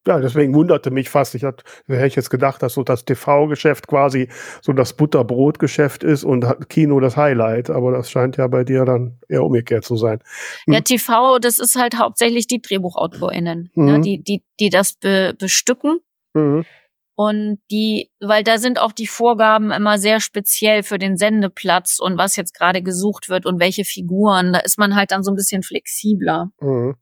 Ja, 0.07 0.21
deswegen 0.21 0.55
wunderte 0.55 0.91
mich 0.91 1.11
fast. 1.11 1.35
Ich 1.35 1.45
hatte, 1.45 1.65
hätte 1.89 2.07
ich 2.07 2.17
jetzt 2.17 2.31
gedacht, 2.31 2.63
dass 2.63 2.75
so 2.75 2.83
das 2.83 3.05
TV-Geschäft 3.05 3.89
quasi 3.89 4.29
so 4.63 4.73
das 4.73 4.93
Butterbrotgeschäft 4.93 6.05
ist 6.05 6.25
und 6.25 6.47
Kino 6.69 7.01
das 7.01 7.17
Highlight. 7.17 7.71
Aber 7.71 7.93
das 7.93 8.11
scheint 8.11 8.37
ja 8.37 8.47
bei 8.47 8.65
dir 8.65 8.85
dann 8.85 9.19
eher 9.29 9.43
umgekehrt 9.43 9.85
zu 9.85 9.97
sein. 9.97 10.21
Hm. 10.67 10.75
Ja, 10.75 10.81
TV, 10.81 11.39
das 11.39 11.59
ist 11.59 11.77
halt 11.77 11.99
hauptsächlich 11.99 12.47
die 12.47 12.61
DrehbuchautorInnen, 12.61 13.71
ne, 13.75 13.83
mhm. 13.83 13.93
ne, 13.93 14.01
die, 14.01 14.23
die, 14.23 14.43
die 14.61 14.71
das 14.71 14.95
be, 14.95 15.35
bestücken. 15.39 15.99
Mhm. 16.35 16.65
Und 17.19 17.61
die, 17.71 18.11
weil 18.21 18.45
da 18.45 18.59
sind 18.59 18.79
auch 18.79 18.93
die 18.93 19.07
Vorgaben 19.07 19.71
immer 19.71 19.97
sehr 19.97 20.21
speziell 20.21 20.83
für 20.83 20.99
den 20.99 21.17
Sendeplatz 21.17 21.99
und 21.99 22.19
was 22.19 22.37
jetzt 22.37 22.53
gerade 22.53 22.83
gesucht 22.83 23.31
wird 23.31 23.47
und 23.47 23.59
welche 23.59 23.85
Figuren. 23.85 24.53
Da 24.53 24.59
ist 24.59 24.79
man 24.79 24.95
halt 24.95 25.13
dann 25.13 25.23
so 25.23 25.33
ein 25.33 25.35
bisschen 25.35 25.63
flexibler. 25.63 26.51
Mhm. 26.61 26.97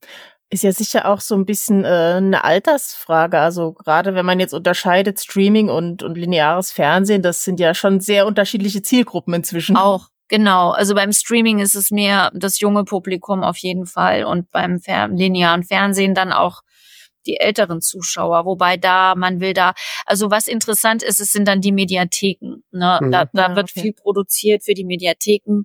Ist 0.55 0.63
ja 0.63 0.71
sicher 0.71 1.09
auch 1.09 1.21
so 1.21 1.35
ein 1.35 1.47
bisschen 1.47 1.85
äh, 1.85 2.15
eine 2.17 2.45
Altersfrage. 2.45 3.41
Also 3.41 3.73
gerade 3.73 4.15
wenn 4.15 4.25
man 4.25 4.39
jetzt 4.39 4.55
unterscheidet 4.55 5.19
Streaming 5.19 5.69
und, 5.69 6.05
und 6.05 6.17
lineares 6.17 6.71
Fernsehen, 6.71 7.23
das 7.23 7.43
sind 7.43 7.59
ja 7.59 7.75
schon 7.75 7.99
sehr 7.99 8.25
unterschiedliche 8.25 8.81
Zielgruppen 8.81 9.35
inzwischen. 9.35 9.77
Auch, 9.77 10.11
genau. 10.29 10.71
Also 10.71 10.95
beim 10.95 11.13
Streaming 11.13 11.59
ist 11.59 11.75
es 11.75 11.91
mehr 11.91 12.31
das 12.37 12.61
junge 12.61 12.85
Publikum 12.85 13.43
auf 13.43 13.57
jeden 13.57 13.85
Fall 13.85 14.23
und 14.23 14.49
beim 14.53 14.79
Fer 14.79 15.09
linearen 15.09 15.65
Fernsehen 15.65 16.15
dann 16.15 16.33
auch 16.33 16.61
die 17.27 17.39
älteren 17.39 17.81
Zuschauer, 17.81 18.45
wobei 18.45 18.77
da, 18.77 19.17
man 19.17 19.41
will 19.41 19.55
da, 19.55 19.75
also 20.07 20.31
was 20.31 20.47
interessant 20.47 21.03
ist, 21.03 21.19
es 21.19 21.33
sind 21.33 21.49
dann 21.49 21.63
die 21.63 21.73
Mediatheken. 21.73 22.63
Ne? 22.71 23.01
Mhm. 23.03 23.11
Da, 23.11 23.25
da 23.33 23.49
ja, 23.49 23.57
wird 23.57 23.71
okay. 23.73 23.81
viel 23.81 23.93
produziert 23.93 24.63
für 24.63 24.75
die 24.75 24.85
Mediatheken 24.85 25.65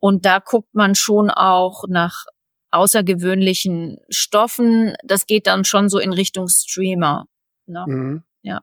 und 0.00 0.26
da 0.26 0.40
guckt 0.40 0.74
man 0.74 0.96
schon 0.96 1.30
auch 1.30 1.84
nach 1.86 2.24
außergewöhnlichen 2.70 3.98
Stoffen. 4.08 4.94
Das 5.04 5.26
geht 5.26 5.46
dann 5.46 5.64
schon 5.64 5.88
so 5.88 5.98
in 5.98 6.12
Richtung 6.12 6.48
Streamer. 6.48 7.26
Ne? 7.66 7.84
Mhm. 7.86 8.22
Ja. 8.42 8.60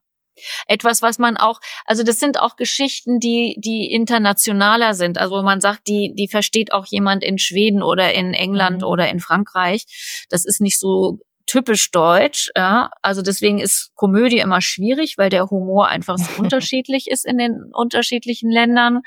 Etwas, 0.68 1.02
was 1.02 1.18
man 1.18 1.38
auch, 1.38 1.60
also 1.86 2.04
das 2.04 2.20
sind 2.20 2.40
auch 2.40 2.56
Geschichten, 2.56 3.20
die, 3.20 3.56
die 3.60 3.92
internationaler 3.92 4.94
sind. 4.94 5.18
Also 5.18 5.42
man 5.44 5.62
sagt, 5.62 5.88
die, 5.88 6.14
die 6.16 6.28
versteht 6.28 6.74
auch 6.74 6.86
jemand 6.88 7.24
in 7.24 7.38
Schweden 7.38 7.82
oder 7.82 8.14
in 8.14 8.34
England 8.34 8.82
mhm. 8.82 8.88
oder 8.88 9.10
in 9.10 9.20
Frankreich. 9.20 10.26
Das 10.30 10.46
ist 10.46 10.62
nicht 10.62 10.80
so 10.80 11.20
typisch 11.56 11.90
deutsch. 11.92 12.52
Ja? 12.58 12.90
Also 13.02 13.22
deswegen 13.22 13.60
ist 13.60 13.92
Komödie 13.96 14.40
immer 14.40 14.60
schwierig, 14.60 15.18
weil 15.18 15.30
der 15.30 15.50
Humor 15.50 15.88
einfach 15.88 16.18
so 16.18 16.30
unterschiedlich 16.42 17.10
ist 17.10 17.26
in 17.26 17.38
den 17.38 17.72
unterschiedlichen 17.72 18.52
Ländern. 18.52 19.02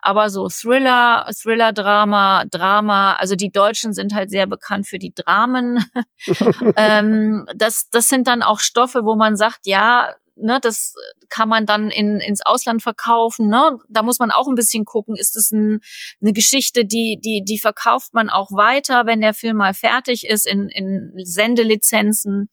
Aber 0.00 0.28
so 0.28 0.48
Thriller, 0.48 1.30
Thriller-Drama, 1.40 2.46
Drama, 2.50 3.14
also 3.14 3.36
die 3.36 3.52
Deutschen 3.52 3.92
sind 3.92 4.12
halt 4.12 4.30
sehr 4.30 4.48
bekannt 4.48 4.88
für 4.88 4.98
die 4.98 5.14
Dramen. 5.14 5.84
ähm, 6.76 7.46
das, 7.54 7.88
das 7.90 8.08
sind 8.08 8.26
dann 8.26 8.42
auch 8.42 8.58
Stoffe, 8.58 9.04
wo 9.04 9.14
man 9.14 9.36
sagt, 9.36 9.60
ja, 9.66 10.14
ne, 10.36 10.58
das 10.60 10.94
kann 11.28 11.48
man 11.48 11.66
dann 11.66 11.90
in, 11.90 12.20
ins 12.20 12.40
Ausland 12.44 12.82
verkaufen. 12.82 13.48
Ne? 13.48 13.78
Da 13.88 14.02
muss 14.02 14.18
man 14.18 14.30
auch 14.30 14.48
ein 14.48 14.54
bisschen 14.54 14.84
gucken, 14.84 15.16
ist 15.16 15.36
es 15.36 15.50
ein, 15.52 15.80
eine 16.20 16.32
Geschichte, 16.32 16.84
die, 16.84 17.18
die, 17.22 17.42
die 17.44 17.58
verkauft 17.58 18.14
man 18.14 18.30
auch 18.30 18.50
weiter, 18.50 19.06
wenn 19.06 19.20
der 19.20 19.34
Film 19.34 19.58
mal 19.58 19.74
fertig 19.74 20.26
ist, 20.26 20.46
in, 20.46 20.68
in 20.68 21.12
Sendelizenzen. 21.16 22.48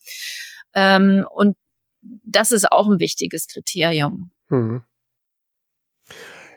Ähm, 0.74 1.26
und 1.34 1.58
das 2.02 2.52
ist 2.52 2.72
auch 2.72 2.88
ein 2.88 3.00
wichtiges 3.00 3.48
Kriterium. 3.48 4.32
Mhm. 4.50 4.84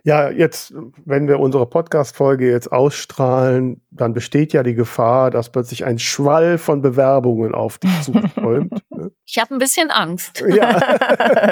Ja, 0.07 0.29
jetzt, 0.29 0.75
wenn 1.07 1.29
wir 1.29 1.41
unsere 1.41 1.65
Podcast-Folge 1.65 2.51
jetzt 2.51 2.71
ausstrahlen, 2.71 3.81
dann 3.91 4.13
besteht 4.13 4.53
ja 4.53 4.63
die 4.63 4.75
Gefahr, 4.75 5.31
dass 5.31 5.51
plötzlich 5.51 5.87
ein 5.87 5.99
Schwall 5.99 6.59
von 6.59 6.83
Bewerbungen 6.83 7.55
auf 7.55 7.79
dich 7.79 8.03
zuströmt. 8.03 8.73
Ne? 8.91 9.11
ich 9.25 9.39
habe 9.39 9.55
ein 9.55 9.59
bisschen 9.59 9.91
Angst. 9.91 10.45
Ja. 10.47 10.79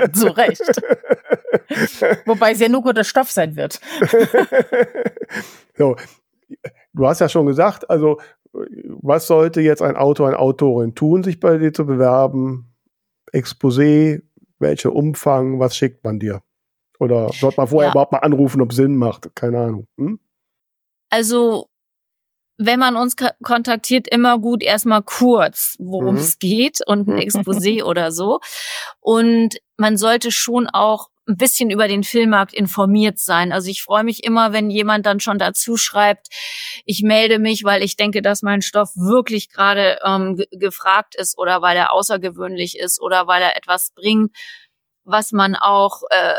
Zu 0.13 0.29
Recht. 0.37 0.63
Wobei 2.27 2.53
es 2.53 2.61
ja 2.61 2.69
nur 2.69 2.83
guter 2.83 3.03
Stoff 3.05 3.31
sein 3.31 3.57
wird. 3.57 3.81
so. 5.77 5.97
Du 6.93 7.07
hast 7.07 7.21
ja 7.21 7.29
schon 7.29 7.47
gesagt, 7.47 7.91
also 7.91 8.21
was 8.53 9.27
sollte 9.27 9.61
jetzt 9.61 9.83
ein 9.83 9.97
Autor, 9.97 10.29
eine 10.29 10.39
Autorin 10.39 10.95
tun, 10.95 11.25
sich 11.25 11.41
bei 11.41 11.57
dir 11.59 11.73
zu 11.73 11.87
bewerben? 11.87 12.73
Exposé, 13.33 14.23
welcher 14.59 14.93
Umfang, 14.93 15.59
was 15.59 15.77
schickt 15.77 16.05
man 16.05 16.19
dir? 16.21 16.43
Oder 16.99 17.31
sollte 17.33 17.61
man 17.61 17.69
vorher 17.69 17.89
ja. 17.89 17.93
überhaupt 17.93 18.13
mal 18.13 18.19
anrufen, 18.19 18.61
ob 18.63 18.73
Sinn 18.73 18.97
macht? 18.97 19.35
Keine 19.35 19.59
Ahnung. 19.59 19.87
Hm? 19.99 20.21
Also, 21.11 21.67
wenn 22.59 22.79
man 22.79 22.97
uns 22.97 23.17
kontaktiert, 23.43 24.09
immer 24.09 24.39
gut 24.39 24.63
erstmal 24.63 25.03
kurz, 25.03 25.77
worum 25.79 26.17
es 26.17 26.35
mhm. 26.35 26.39
geht 26.39 26.79
und 26.87 27.09
ein 27.09 27.19
Exposé 27.19 27.83
oder 27.83 28.13
so. 28.13 28.41
Und 29.01 29.57
man 29.77 29.97
sollte 29.97 30.31
schon 30.31 30.69
auch 30.69 31.09
ein 31.29 31.37
bisschen 31.37 31.71
über 31.71 31.87
den 31.87 32.03
Filmmarkt 32.03 32.53
informiert 32.53 33.19
sein. 33.19 33.53
Also 33.53 33.71
ich 33.71 33.83
freue 33.83 34.05
mich 34.05 34.25
immer, 34.25 34.53
wenn 34.53 34.71
jemand 34.71 35.07
dann 35.07 35.21
schon 35.21 35.39
dazu 35.39 35.77
schreibt, 35.77 36.29
ich 36.85 37.03
melde 37.03 37.39
mich, 37.39 37.63
weil 37.65 37.83
ich 37.83 37.97
denke, 37.97 38.23
dass 38.23 38.43
mein 38.43 38.61
Stoff 38.63 38.91
wirklich 38.97 39.49
gerade 39.49 39.99
ähm, 40.05 40.43
gefragt 40.51 41.15
ist 41.15 41.39
oder 41.39 41.63
weil 41.63 41.77
er 41.77 41.93
außergewöhnlich 41.93 42.79
ist 42.79 43.01
oder 43.01 43.27
weil 43.29 43.43
er 43.43 43.57
etwas 43.57 43.93
bringt, 43.95 44.37
was 45.05 45.33
man 45.33 45.55
auch 45.55 46.03
äh, 46.11 46.35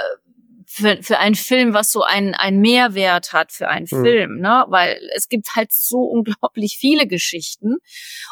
für, 0.74 1.04
für 1.04 1.20
einen 1.20 1.36
Film, 1.36 1.74
was 1.74 1.92
so 1.92 2.02
einen, 2.02 2.34
einen 2.34 2.60
Mehrwert 2.60 3.32
hat 3.32 3.52
für 3.52 3.68
einen 3.68 3.88
mhm. 3.92 4.04
Film, 4.04 4.40
ne? 4.40 4.66
Weil 4.70 5.00
es 5.16 5.30
gibt 5.30 5.56
halt 5.56 5.72
so 5.72 6.00
unglaublich 6.00 6.78
viele 6.80 7.06
Geschichten 7.06 7.78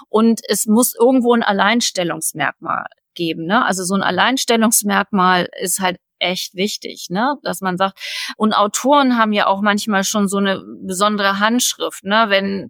und 0.09 0.41
es 0.47 0.65
muss 0.65 0.95
irgendwo 0.99 1.33
ein 1.33 1.43
Alleinstellungsmerkmal 1.43 2.85
geben, 3.13 3.45
ne? 3.45 3.63
Also 3.65 3.83
so 3.83 3.93
ein 3.93 4.01
Alleinstellungsmerkmal 4.01 5.49
ist 5.59 5.79
halt 5.79 5.97
echt 6.21 6.55
wichtig, 6.55 7.07
ne? 7.09 7.37
Dass 7.43 7.61
man 7.61 7.77
sagt, 7.77 7.99
und 8.37 8.53
Autoren 8.53 9.17
haben 9.17 9.33
ja 9.33 9.47
auch 9.47 9.61
manchmal 9.61 10.03
schon 10.03 10.27
so 10.27 10.37
eine 10.37 10.63
besondere 10.81 11.39
Handschrift, 11.39 12.03
ne? 12.03 12.25
Wenn, 12.29 12.69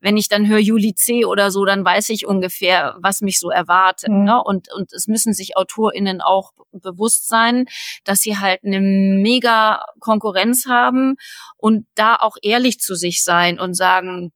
wenn 0.00 0.16
ich 0.16 0.28
dann 0.28 0.48
höre 0.48 0.58
Juli 0.58 0.94
C. 0.94 1.24
oder 1.24 1.50
so, 1.50 1.64
dann 1.64 1.84
weiß 1.84 2.08
ich 2.10 2.26
ungefähr, 2.26 2.96
was 3.00 3.20
mich 3.20 3.38
so 3.38 3.50
erwartet, 3.50 4.10
mhm. 4.10 4.24
ne? 4.24 4.42
Und, 4.42 4.72
und 4.72 4.92
es 4.92 5.06
müssen 5.08 5.32
sich 5.32 5.56
AutorInnen 5.56 6.20
auch 6.20 6.52
bewusst 6.72 7.28
sein, 7.28 7.66
dass 8.04 8.20
sie 8.20 8.38
halt 8.38 8.60
eine 8.64 8.80
mega 8.80 9.84
Konkurrenz 10.00 10.66
haben 10.66 11.16
und 11.56 11.86
da 11.94 12.16
auch 12.16 12.36
ehrlich 12.42 12.78
zu 12.78 12.94
sich 12.94 13.22
sein 13.24 13.58
und 13.58 13.74
sagen, 13.74 14.32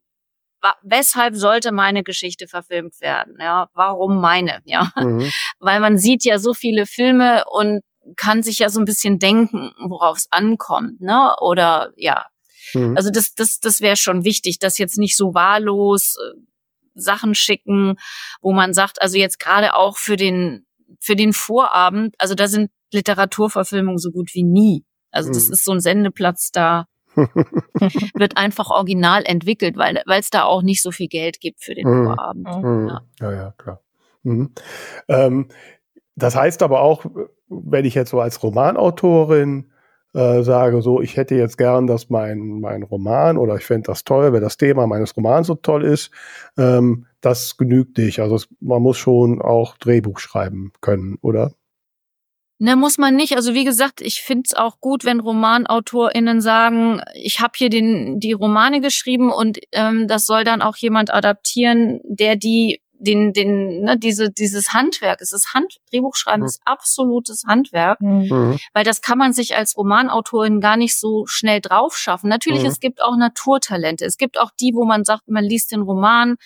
weshalb 0.83 1.37
sollte 1.37 1.73
meine 1.73 2.03
Geschichte 2.03 2.49
verfilmt 2.49 3.01
werden? 3.01 3.37
Ja, 3.41 3.69
warum 3.75 4.21
meine? 4.21 4.61
Ja, 4.65 4.93
mhm. 4.97 5.31
weil 5.59 5.81
man 5.81 5.99
sieht 5.99 6.25
ja 6.25 6.39
so 6.39 6.55
viele 6.55 6.87
Filme 6.87 7.45
und 7.51 7.83
kann 8.17 8.43
sich 8.43 8.59
ja 8.59 8.69
so 8.69 8.81
ein 8.81 8.85
bisschen 8.85 9.19
denken, 9.19 9.73
worauf 9.87 10.19
es 10.19 10.29
ankommt, 10.31 11.01
ne? 11.01 11.35
Oder 11.41 11.93
ja, 11.97 12.27
mhm. 12.75 12.97
also 12.97 13.11
das, 13.11 13.35
das, 13.35 13.61
das 13.61 13.81
wäre 13.81 13.97
schon 13.97 14.25
wichtig, 14.25 14.59
dass 14.59 14.79
jetzt 14.79 14.99
nicht 14.99 15.17
so 15.17 15.35
wahllos 15.35 16.17
äh, 16.17 16.39
Sachen 16.95 17.35
schicken, 17.35 17.97
wo 18.41 18.53
man 18.53 18.75
sagt, 18.75 19.01
also 19.01 19.19
jetzt 19.19 19.39
gerade 19.39 19.75
auch 19.75 19.97
für 19.97 20.17
den 20.17 20.67
für 21.01 21.17
den 21.17 21.33
Vorabend, 21.33 22.15
also 22.19 22.35
da 22.35 22.49
sind 22.49 22.71
Literaturverfilmungen 22.93 23.99
so 23.99 24.11
gut 24.11 24.31
wie 24.35 24.43
nie. 24.43 24.85
Also 25.11 25.31
das 25.31 25.49
mhm. 25.49 25.53
ist 25.53 25.65
so 25.65 25.73
ein 25.73 25.81
Sendeplatz 25.81 26.51
da 26.51 26.87
wird 28.15 28.37
einfach 28.37 28.71
original 28.71 29.23
entwickelt, 29.25 29.77
weil 29.77 30.03
es 30.07 30.31
da 30.31 30.45
auch 30.45 30.63
nicht 30.63 30.83
so 30.83 30.91
viel 30.91 31.09
Geld 31.09 31.41
gibt 31.41 31.63
für 31.63 31.75
den 31.75 31.89
mhm. 31.89 32.05
Vorabend. 32.05 32.49
Mhm. 32.49 32.89
Ja. 32.89 33.03
ja. 33.21 33.33
ja, 33.33 33.55
klar. 33.57 33.83
Mhm. 34.23 34.53
Ähm, 35.09 35.49
das 36.19 36.37
heißt 36.37 36.63
aber 36.63 36.81
auch, 36.81 37.05
wenn 37.49 37.85
ich 37.85 37.95
jetzt 37.95 38.11
so 38.11 38.21
als 38.21 38.43
Romanautorin 38.43 39.71
äh, 40.15 40.43
sage, 40.43 40.83
so, 40.83 41.01
ich 41.01 41.17
hätte 41.17 41.35
jetzt 41.35 41.59
gern, 41.59 41.87
dass 41.87 42.11
mein, 42.11 42.61
mein 42.61 42.83
Roman 42.83 43.37
oder 43.37 43.57
ich 43.57 43.65
fände 43.65 43.87
das 43.87 44.05
toll, 44.05 44.33
wenn 44.33 44.43
das 44.43 44.57
Thema 44.57 44.87
meines 44.87 45.17
Romans 45.17 45.47
so 45.47 45.55
toll 45.55 45.85
ist, 45.85 46.11
ähm, 46.57 47.07
das 47.21 47.57
genügt 47.57 47.99
nicht. 47.99 48.21
Also 48.21 48.37
es, 48.37 48.49
man 48.61 48.83
muss 48.83 48.97
schon 48.97 49.41
auch 49.41 49.77
Drehbuch 49.77 50.19
schreiben 50.19 50.73
können, 50.81 51.19
oder? 51.21 51.53
Ne, 52.61 52.75
muss 52.75 52.99
man 52.99 53.15
nicht. 53.15 53.37
Also 53.37 53.55
wie 53.55 53.65
gesagt, 53.65 54.01
ich 54.01 54.23
find's 54.23 54.53
auch 54.55 54.81
gut, 54.81 55.05
wenn 55.05 55.21
RomanautorInnen 55.21 56.41
sagen, 56.41 57.01
ich 57.15 57.39
habe 57.39 57.53
hier 57.55 57.71
den, 57.71 58.19
die 58.19 58.33
Romane 58.33 58.81
geschrieben 58.81 59.31
und 59.31 59.61
ähm, 59.71 60.09
das 60.09 60.27
soll 60.27 60.43
dann 60.43 60.61
auch 60.61 60.77
jemand 60.77 61.15
adaptieren, 61.15 62.01
der 62.03 62.35
die 62.35 62.81
den, 62.99 63.33
den, 63.33 63.83
ne, 63.83 63.97
diese, 63.97 64.31
dieses 64.31 64.73
Handwerk, 64.73 65.21
es 65.21 65.33
ist 65.33 65.55
Hand, 65.55 65.79
Drehbuchschreiben 65.91 66.41
mhm. 66.41 66.47
ist 66.47 66.61
absolutes 66.65 67.45
Handwerk, 67.47 68.01
mhm. 68.01 68.29
mhm. 68.29 68.59
weil 68.73 68.85
das 68.85 69.01
kann 69.03 69.19
man 69.19 69.33
sich 69.33 69.57
als 69.57 69.77
Romanautorin 69.77 70.61
gar 70.61 70.77
nicht 70.77 70.99
so 70.99 71.27
schnell 71.27 71.61
drauf 71.61 71.97
schaffen. 71.97 72.29
Natürlich, 72.29 72.63
mhm. 72.63 72.69
es 72.69 72.81
gibt 72.81 73.03
auch 73.03 73.17
Naturtalente. 73.17 74.05
Es 74.05 74.19
gibt 74.19 74.39
auch 74.39 74.51
die, 74.61 74.73
wo 74.75 74.85
man 74.85 75.05
sagt, 75.05 75.29
man 75.29 75.45
liest 75.45 75.73
den 75.73 75.83
Roman 75.83 76.37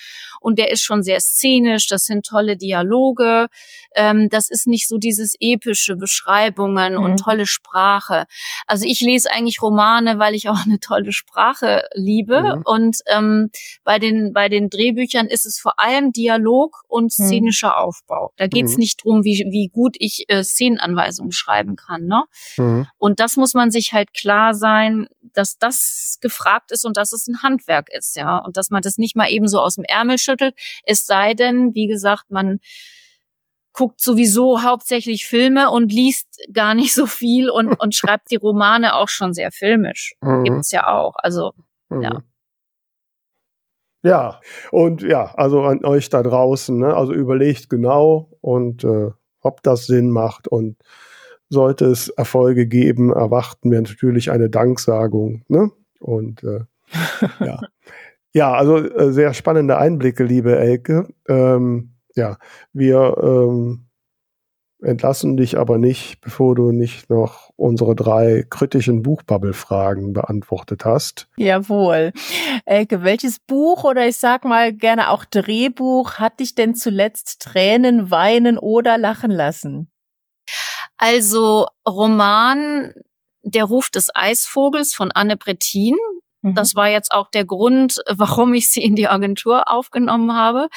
und 0.41 0.59
der 0.59 0.71
ist 0.71 0.83
schon 0.83 1.03
sehr 1.03 1.21
szenisch, 1.21 1.87
das 1.89 2.05
sind 2.05 2.27
tolle 2.27 2.57
Dialoge, 2.57 3.49
ähm, 3.95 4.29
das 4.29 4.51
ist 4.51 4.67
nicht 4.67 4.89
so 4.89 4.99
dieses 4.99 5.35
epische 5.41 5.97
Beschreibungen 5.97 6.97
und 6.97 7.13
mhm. 7.13 7.17
tolle 7.17 7.47
Sprache. 7.47 8.27
Also 8.67 8.85
ich 8.87 9.01
lese 9.01 9.31
eigentlich 9.31 9.63
Romane, 9.63 10.19
weil 10.19 10.35
ich 10.35 10.49
auch 10.49 10.65
eine 10.67 10.81
tolle 10.81 11.13
Sprache 11.13 11.85
liebe 11.95 12.57
mhm. 12.57 12.63
und 12.65 12.99
ähm, 13.07 13.51
bei 13.85 13.99
den, 13.99 14.33
bei 14.33 14.49
den 14.49 14.69
Drehbüchern 14.69 15.27
ist 15.27 15.47
es 15.47 15.59
vor 15.59 15.81
allem 15.81 16.13
Dialog 16.13 16.42
Dialog 16.43 16.83
und 16.89 17.13
hm. 17.13 17.27
szenischer 17.27 17.69
mhm. 17.69 17.85
Aufbau. 17.85 18.33
Da 18.37 18.47
geht 18.47 18.67
es 18.67 18.73
mhm. 18.73 18.81
nicht 18.81 19.05
drum, 19.05 19.25
wie, 19.25 19.47
wie 19.51 19.69
gut 19.69 19.97
ich 19.99 20.25
äh, 20.29 20.43
Szenenanweisungen 20.43 21.33
schreiben 21.33 21.77
kann. 21.77 22.07
Ne? 22.07 22.25
Mhm. 22.57 22.87
Und 22.99 23.21
das 23.21 23.37
muss 23.37 23.55
man 23.55 23.71
sich 23.71 23.93
halt 23.93 24.13
klar 24.15 24.55
sein, 24.55 25.07
dass 25.21 25.59
das 25.59 26.19
gefragt 26.21 26.73
ist 26.73 26.85
und 26.85 26.97
dass 26.97 27.13
es 27.13 27.27
ein 27.27 27.43
Handwerk 27.43 27.89
ist, 27.91 28.17
ja. 28.17 28.39
Und 28.39 28.57
dass 28.57 28.71
man 28.71 28.83
das 28.83 28.99
nicht 28.99 29.17
mal 29.17 29.31
eben 29.31 29.49
so 29.49 29.61
aus 29.61 29.77
dem 29.77 29.85
Ärmel 29.85 30.19
schüttelt. 30.19 30.55
Es 30.85 31.07
sei 31.07 31.35
denn, 31.35 31.75
wie 31.75 31.87
gesagt, 31.87 32.31
man 32.31 32.59
guckt 33.73 34.03
sowieso 34.03 34.63
hauptsächlich 34.63 35.27
Filme 35.27 35.71
und 35.71 35.91
liest 35.91 36.27
gar 36.53 36.75
nicht 36.75 36.93
so 36.93 37.07
viel 37.07 37.49
und, 37.49 37.69
und 37.81 37.95
schreibt 37.95 38.31
die 38.31 38.37
Romane 38.37 38.95
auch 38.95 39.09
schon 39.09 39.33
sehr 39.33 39.51
filmisch. 39.51 40.15
Mhm. 40.21 40.45
Gibt's 40.45 40.73
ja 40.73 40.89
auch. 40.89 41.15
Also, 41.17 41.53
mhm. 41.89 42.03
ja. 42.03 42.23
Ja, 44.03 44.41
und 44.73 45.03
ja, 45.03 45.33
also 45.37 45.63
an 45.63 45.85
euch 45.85 46.09
da 46.09 46.23
draußen, 46.23 46.77
ne? 46.77 46.95
also 46.95 47.13
überlegt 47.13 47.71
genau 47.71 48.31
und 48.41 48.83
äh, 48.83 49.11
ob 49.41 49.63
das 49.63 49.87
Sinn 49.87 50.11
macht 50.11 50.49
und 50.49 50.77
sollte 51.49 51.87
es 51.87 52.09
Erfolge 52.09 52.67
geben, 52.67 53.13
erwarten 53.13 53.71
wir 53.71 53.81
natürlich 53.81 54.31
eine 54.31 54.49
Danksagung. 54.51 55.45
Ne? 55.49 55.71
Und 56.01 56.43
äh, 56.43 56.61
ja. 57.45 57.61
ja, 58.33 58.53
also 58.53 58.79
äh, 58.79 59.13
sehr 59.13 59.35
spannende 59.35 59.79
Einblicke, 59.79 60.25
liebe 60.25 60.57
Elke. 60.59 61.09
Ähm, 61.29 61.93
ja, 62.17 62.39
wir 62.73 63.17
ähm, 63.23 63.87
entlassen 64.83 65.37
dich 65.37 65.59
aber 65.59 65.79
nicht, 65.79 66.21
bevor 66.21 66.55
du 66.55 66.73
nicht 66.73 67.09
noch 67.11 67.51
unsere 67.57 67.95
drei 67.95 68.45
kritischen 68.49 69.03
Buchbubble-Fragen 69.03 70.13
beantwortet 70.13 70.85
hast. 70.85 71.29
Jawohl. 71.37 72.13
Elke, 72.65 73.03
welches 73.03 73.39
Buch 73.39 73.85
oder 73.85 74.07
ich 74.07 74.17
sag 74.17 74.45
mal 74.45 74.73
gerne 74.73 75.11
auch 75.11 75.25
Drehbuch 75.25 76.15
hat 76.15 76.41
dich 76.41 76.55
denn 76.55 76.75
zuletzt 76.75 77.41
Tränen, 77.43 78.11
weinen 78.11 78.59
oder 78.59 78.99
lachen 78.99 79.31
lassen? 79.31 79.91
Also 80.97 81.67
Roman 81.89 82.93
Der 83.43 83.65
Ruf 83.65 83.91
des 83.91 84.11
Eisvogels 84.15 84.95
von 84.95 85.11
Anne 85.11 85.37
Brettin 85.37 85.97
Mhm. 86.43 86.55
Das 86.55 86.75
war 86.75 86.89
jetzt 86.89 87.13
auch 87.13 87.31
der 87.31 87.45
Grund, 87.45 88.03
warum 88.09 88.53
ich 88.55 88.71
sie 88.71 88.83
in 88.83 88.97
die 88.97 89.09
Agentur 89.09 89.71
aufgenommen 89.71 90.35
habe. 90.35 90.69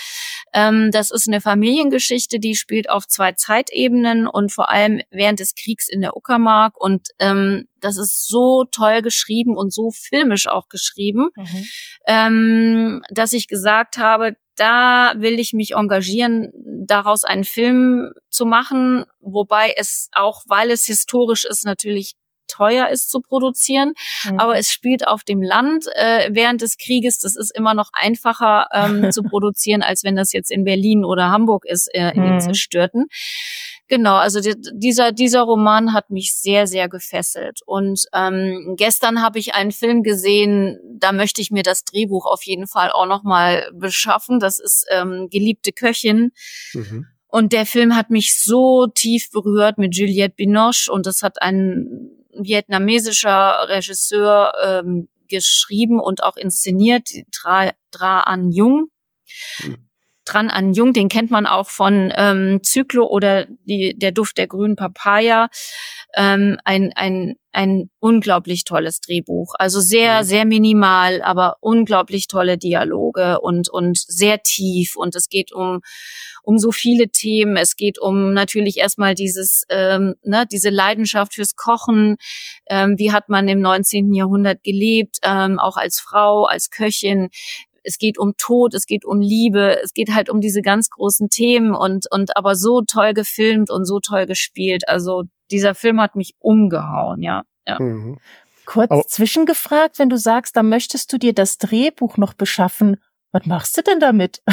Ähm, 0.56 0.90
das 0.92 1.12
ist 1.12 1.28
eine 1.28 1.42
Familiengeschichte, 1.42 2.40
die 2.40 2.56
spielt 2.56 2.90
auf 2.90 3.06
zwei 3.08 3.34
Zeitebenen 3.34 4.26
und 4.26 4.54
vor 4.54 4.72
allem 4.72 5.02
während 5.12 5.42
des 5.42 5.54
Kriegs 5.54 5.90
in 5.90 6.00
der 6.00 6.16
Uckermark. 6.16 6.80
Und 6.82 7.10
ähm, 7.20 7.68
das 7.82 7.98
ist 7.98 8.30
so 8.30 8.64
toll 8.72 9.02
geschrieben 9.02 9.58
und 9.58 9.74
so 9.74 9.92
filmisch 9.92 10.48
auch 10.48 10.70
geschrieben, 10.70 11.28
mhm. 11.36 11.66
ähm, 12.08 13.02
dass 13.10 13.34
ich 13.34 13.50
gesagt 13.50 13.98
habe, 13.98 14.38
da 14.56 15.14
will 15.18 15.42
ich 15.42 15.52
mich 15.52 15.74
engagieren, 15.74 16.54
daraus 16.88 17.26
einen 17.26 17.44
Film 17.44 18.14
zu 18.30 18.46
machen, 18.46 19.04
wobei 19.20 19.74
es 19.76 20.08
auch, 20.14 20.44
weil 20.48 20.72
es 20.72 20.86
historisch 20.86 21.44
ist, 21.44 21.66
natürlich 21.66 22.16
teuer 22.48 22.90
ist 22.90 23.10
zu 23.10 23.22
produzieren. 23.22 23.94
Mhm. 24.30 24.40
Aber 24.40 24.58
es 24.58 24.72
spielt 24.72 25.08
auf 25.08 25.24
dem 25.24 25.42
Land 25.42 25.86
äh, 25.96 26.30
während 26.32 26.62
des 26.62 26.78
Krieges. 26.78 27.20
Das 27.20 27.36
ist 27.36 27.56
immer 27.56 27.74
noch 27.74 27.90
einfacher 27.94 28.68
ähm, 28.74 29.12
zu 29.12 29.24
produzieren, 29.24 29.82
als 29.82 30.04
wenn 30.04 30.16
das 30.16 30.34
jetzt 30.34 30.52
in 30.52 30.64
Berlin 30.64 31.06
oder 31.06 31.30
Hamburg 31.30 31.66
ist, 31.66 31.88
äh, 31.94 32.12
in 32.12 32.22
mhm. 32.22 32.28
den 32.30 32.42
Zerstörten. 32.42 33.06
Genau, 33.88 34.16
also 34.16 34.42
die, 34.42 34.56
dieser 34.74 35.12
dieser 35.12 35.44
Roman 35.44 35.94
hat 35.94 36.10
mich 36.10 36.34
sehr 36.36 36.66
sehr 36.66 36.90
gefesselt 36.90 37.60
und 37.68 38.06
ähm, 38.14 38.74
gestern 38.78 39.22
habe 39.22 39.38
ich 39.38 39.54
einen 39.54 39.72
Film 39.72 40.02
gesehen, 40.02 40.80
da 40.98 41.12
möchte 41.12 41.40
ich 41.40 41.52
mir 41.52 41.62
das 41.62 41.84
Drehbuch 41.84 42.26
auf 42.26 42.44
jeden 42.44 42.66
Fall 42.66 42.92
auch 42.92 43.06
noch 43.06 43.22
mal 43.22 43.70
beschaffen. 43.76 44.40
Das 44.40 44.58
ist 44.58 44.88
ähm, 44.92 45.28
geliebte 45.30 45.72
Köchin. 45.72 46.32
Mhm. 46.74 47.06
Und 47.28 47.54
der 47.54 47.66
Film 47.66 47.96
hat 47.96 48.10
mich 48.10 48.42
so 48.42 48.88
tief 48.88 49.30
berührt 49.30 49.78
mit 49.78 49.96
Juliette 49.96 50.36
Binoche 50.36 50.92
und 50.92 51.06
das 51.06 51.22
hat 51.22 51.42
einen 51.42 52.25
vietnamesischer 52.38 53.68
Regisseur 53.68 54.54
ähm, 54.64 55.10
geschrieben 55.28 56.00
und 56.00 56.24
auch 56.24 56.38
inszeniert, 56.38 57.10
Dra, 57.32 57.72
Dra 57.92 58.22
An 58.22 58.52
Jung. 58.52 58.88
Hm. 59.58 59.90
Dran 60.26 60.50
an 60.50 60.74
Jung, 60.74 60.94
den 60.94 61.08
kennt 61.08 61.32
man 61.32 61.46
auch 61.46 61.70
von 61.70 62.12
ähm, 62.16 62.60
Zyklo 62.64 63.06
oder 63.06 63.46
die, 63.66 63.98
der 63.98 64.12
Duft 64.12 64.38
der 64.38 64.48
grünen 64.48 64.76
Papaya. 64.76 65.50
Ähm, 66.16 66.58
ein, 66.66 66.92
ein, 66.96 67.36
ein 67.52 67.90
unglaublich 68.00 68.64
tolles 68.64 69.00
Drehbuch. 69.02 69.54
Also 69.58 69.80
sehr, 69.80 70.22
mhm. 70.22 70.26
sehr 70.26 70.46
minimal, 70.46 71.22
aber 71.22 71.58
unglaublich 71.62 72.28
tolle 72.28 72.58
Dialoge 72.58 73.40
und, 73.40 73.70
und 73.70 73.98
sehr 73.98 74.42
tief. 74.42 74.96
Und 74.96 75.16
es 75.16 75.30
geht 75.30 75.54
um, 75.54 75.82
um 76.44 76.58
so 76.58 76.72
viele 76.72 77.10
Themen. 77.10 77.56
Es 77.56 77.76
geht 77.76 78.00
um 78.00 78.34
natürlich 78.34 78.78
erstmal 78.78 79.16
dieses, 79.16 79.64
ähm, 79.70 80.16
ne, 80.24 80.46
diese 80.52 80.70
Leidenschaft 80.70 81.36
fürs 81.36 81.56
Kochen. 81.56 82.18
Ähm, 82.68 82.96
wie 82.98 83.12
hat 83.12 83.30
man 83.30 83.48
im 83.48 83.62
19. 83.62 84.14
Jahrhundert 84.14 84.64
gelebt, 84.64 85.18
ähm, 85.24 85.60
auch 85.60 85.78
als 85.78 86.00
Frau, 86.00 86.46
als 86.46 86.70
Köchin? 86.70 87.30
Es 87.86 87.98
geht 87.98 88.18
um 88.18 88.36
Tod, 88.38 88.74
es 88.74 88.86
geht 88.86 89.06
um 89.06 89.22
Liebe, 89.22 89.80
es 89.84 89.94
geht 89.94 90.14
halt 90.14 90.30
um 90.30 90.42
diese 90.42 90.62
ganz 90.62 90.90
großen 90.90 91.30
Themen 91.30 91.74
und, 91.74 92.06
und 92.12 92.36
aber 92.36 92.56
so 92.56 92.82
toll 92.82 93.14
gefilmt 93.14 93.70
und 93.70 93.86
so 93.86 94.00
toll 94.00 94.26
gespielt. 94.26 94.88
Also 94.88 95.24
dieser 95.52 95.76
Film 95.76 96.02
hat 96.02 96.16
mich 96.16 96.36
umgehauen, 96.40 97.22
ja. 97.22 97.44
ja. 97.68 97.80
Mhm. 97.80 98.20
Kurz 98.66 98.92
oh. 98.92 99.04
zwischengefragt, 99.08 100.00
wenn 100.00 100.10
du 100.10 100.18
sagst, 100.18 100.56
da 100.56 100.64
möchtest 100.64 101.14
du 101.14 101.18
dir 101.18 101.34
das 101.34 101.58
Drehbuch 101.58 102.18
noch 102.18 102.34
beschaffen, 102.34 102.98
Was 103.36 103.46
machst 103.48 103.78
du 103.78 103.82
denn 103.82 104.00
damit? 104.00 104.42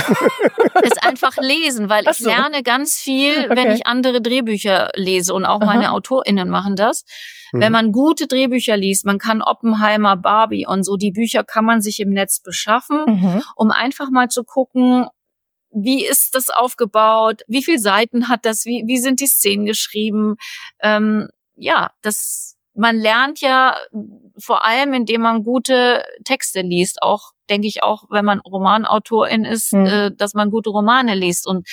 ist 0.83 1.07
einfach 1.07 1.37
lesen, 1.37 1.89
weil 1.89 2.05
ich 2.11 2.18
lerne 2.18 2.64
ganz 2.64 2.99
viel, 2.99 3.45
okay. 3.45 3.55
wenn 3.55 3.70
ich 3.70 3.87
andere 3.87 4.20
Drehbücher 4.20 4.91
lese 4.97 5.35
und 5.35 5.45
auch 5.45 5.61
Aha. 5.61 5.66
meine 5.66 5.93
AutorInnen 5.93 6.49
machen 6.49 6.74
das. 6.74 7.05
Mhm. 7.53 7.61
Wenn 7.61 7.70
man 7.70 7.93
gute 7.93 8.26
Drehbücher 8.26 8.76
liest, 8.76 9.07
man 9.07 9.18
kann 9.18 9.41
Oppenheimer, 9.41 10.16
Barbie 10.16 10.66
und 10.66 10.83
so, 10.83 10.97
die 10.97 11.12
Bücher 11.12 11.45
kann 11.45 11.64
man 11.64 11.80
sich 11.80 12.01
im 12.01 12.11
Netz 12.11 12.41
beschaffen, 12.41 13.05
mhm. 13.07 13.43
um 13.55 13.70
einfach 13.70 14.11
mal 14.11 14.26
zu 14.26 14.43
gucken, 14.43 15.07
wie 15.70 16.05
ist 16.05 16.35
das 16.35 16.51
aufgebaut, 16.51 17.43
wie 17.47 17.62
viele 17.62 17.78
Seiten 17.78 18.28
hat 18.28 18.45
das, 18.45 18.64
wie, 18.64 18.83
wie 18.89 18.99
sind 18.99 19.20
die 19.20 19.28
Szenen 19.28 19.64
geschrieben. 19.64 20.35
Ähm, 20.80 21.28
ja, 21.55 21.93
das 22.03 22.57
man 22.74 22.97
lernt 22.97 23.41
ja 23.41 23.76
vor 24.39 24.64
allem, 24.64 24.95
indem 24.95 25.22
man 25.22 25.45
gute 25.45 26.03
Texte 26.24 26.62
liest, 26.62 27.03
auch 27.03 27.33
denke 27.53 27.68
ich 27.68 27.82
auch, 27.82 28.05
wenn 28.11 28.24
man 28.24 28.40
Romanautorin 28.40 29.44
ist, 29.44 29.72
mhm. 29.72 29.86
äh, 29.86 30.11
dass 30.11 30.34
man 30.34 30.50
gute 30.50 30.70
Romane 30.70 31.14
liest 31.14 31.46
und 31.46 31.68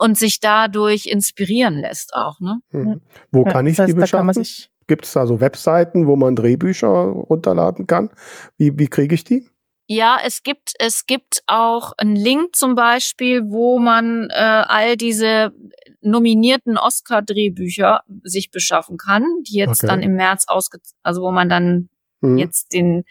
und 0.00 0.16
sich 0.16 0.38
dadurch 0.38 1.06
inspirieren 1.06 1.74
lässt 1.80 2.14
auch. 2.14 2.38
Ne? 2.38 2.60
Mhm. 2.70 3.00
Wo 3.32 3.42
kann 3.44 3.66
ich 3.66 3.76
das 3.76 3.84
heißt, 3.84 3.96
die 3.96 4.00
beschaffen? 4.00 4.46
Gibt 4.86 5.04
es 5.04 5.12
da 5.12 5.26
so 5.26 5.40
Webseiten, 5.40 6.06
wo 6.06 6.14
man 6.14 6.36
Drehbücher 6.36 6.88
runterladen 6.88 7.86
kann? 7.86 8.10
Wie, 8.56 8.78
wie 8.78 8.86
kriege 8.86 9.14
ich 9.14 9.24
die? 9.24 9.46
Ja, 9.86 10.18
es 10.24 10.42
gibt 10.42 10.74
es 10.78 11.06
gibt 11.06 11.42
auch 11.46 11.92
einen 11.96 12.14
Link 12.14 12.54
zum 12.54 12.74
Beispiel, 12.74 13.42
wo 13.48 13.78
man 13.78 14.28
äh, 14.30 14.34
all 14.34 14.96
diese 14.96 15.52
nominierten 16.00 16.78
Oscar-Drehbücher 16.78 18.02
sich 18.22 18.50
beschaffen 18.50 18.98
kann, 18.98 19.24
die 19.46 19.56
jetzt 19.56 19.82
okay. 19.82 19.88
dann 19.88 20.02
im 20.02 20.14
März 20.14 20.44
ausge, 20.46 20.78
also 21.02 21.22
wo 21.22 21.32
man 21.32 21.48
dann 21.48 21.88
mhm. 22.20 22.38
jetzt 22.38 22.72
den 22.72 23.04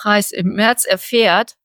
Preis 0.00 0.32
im 0.32 0.54
März 0.54 0.84
erfährt. 0.84 1.56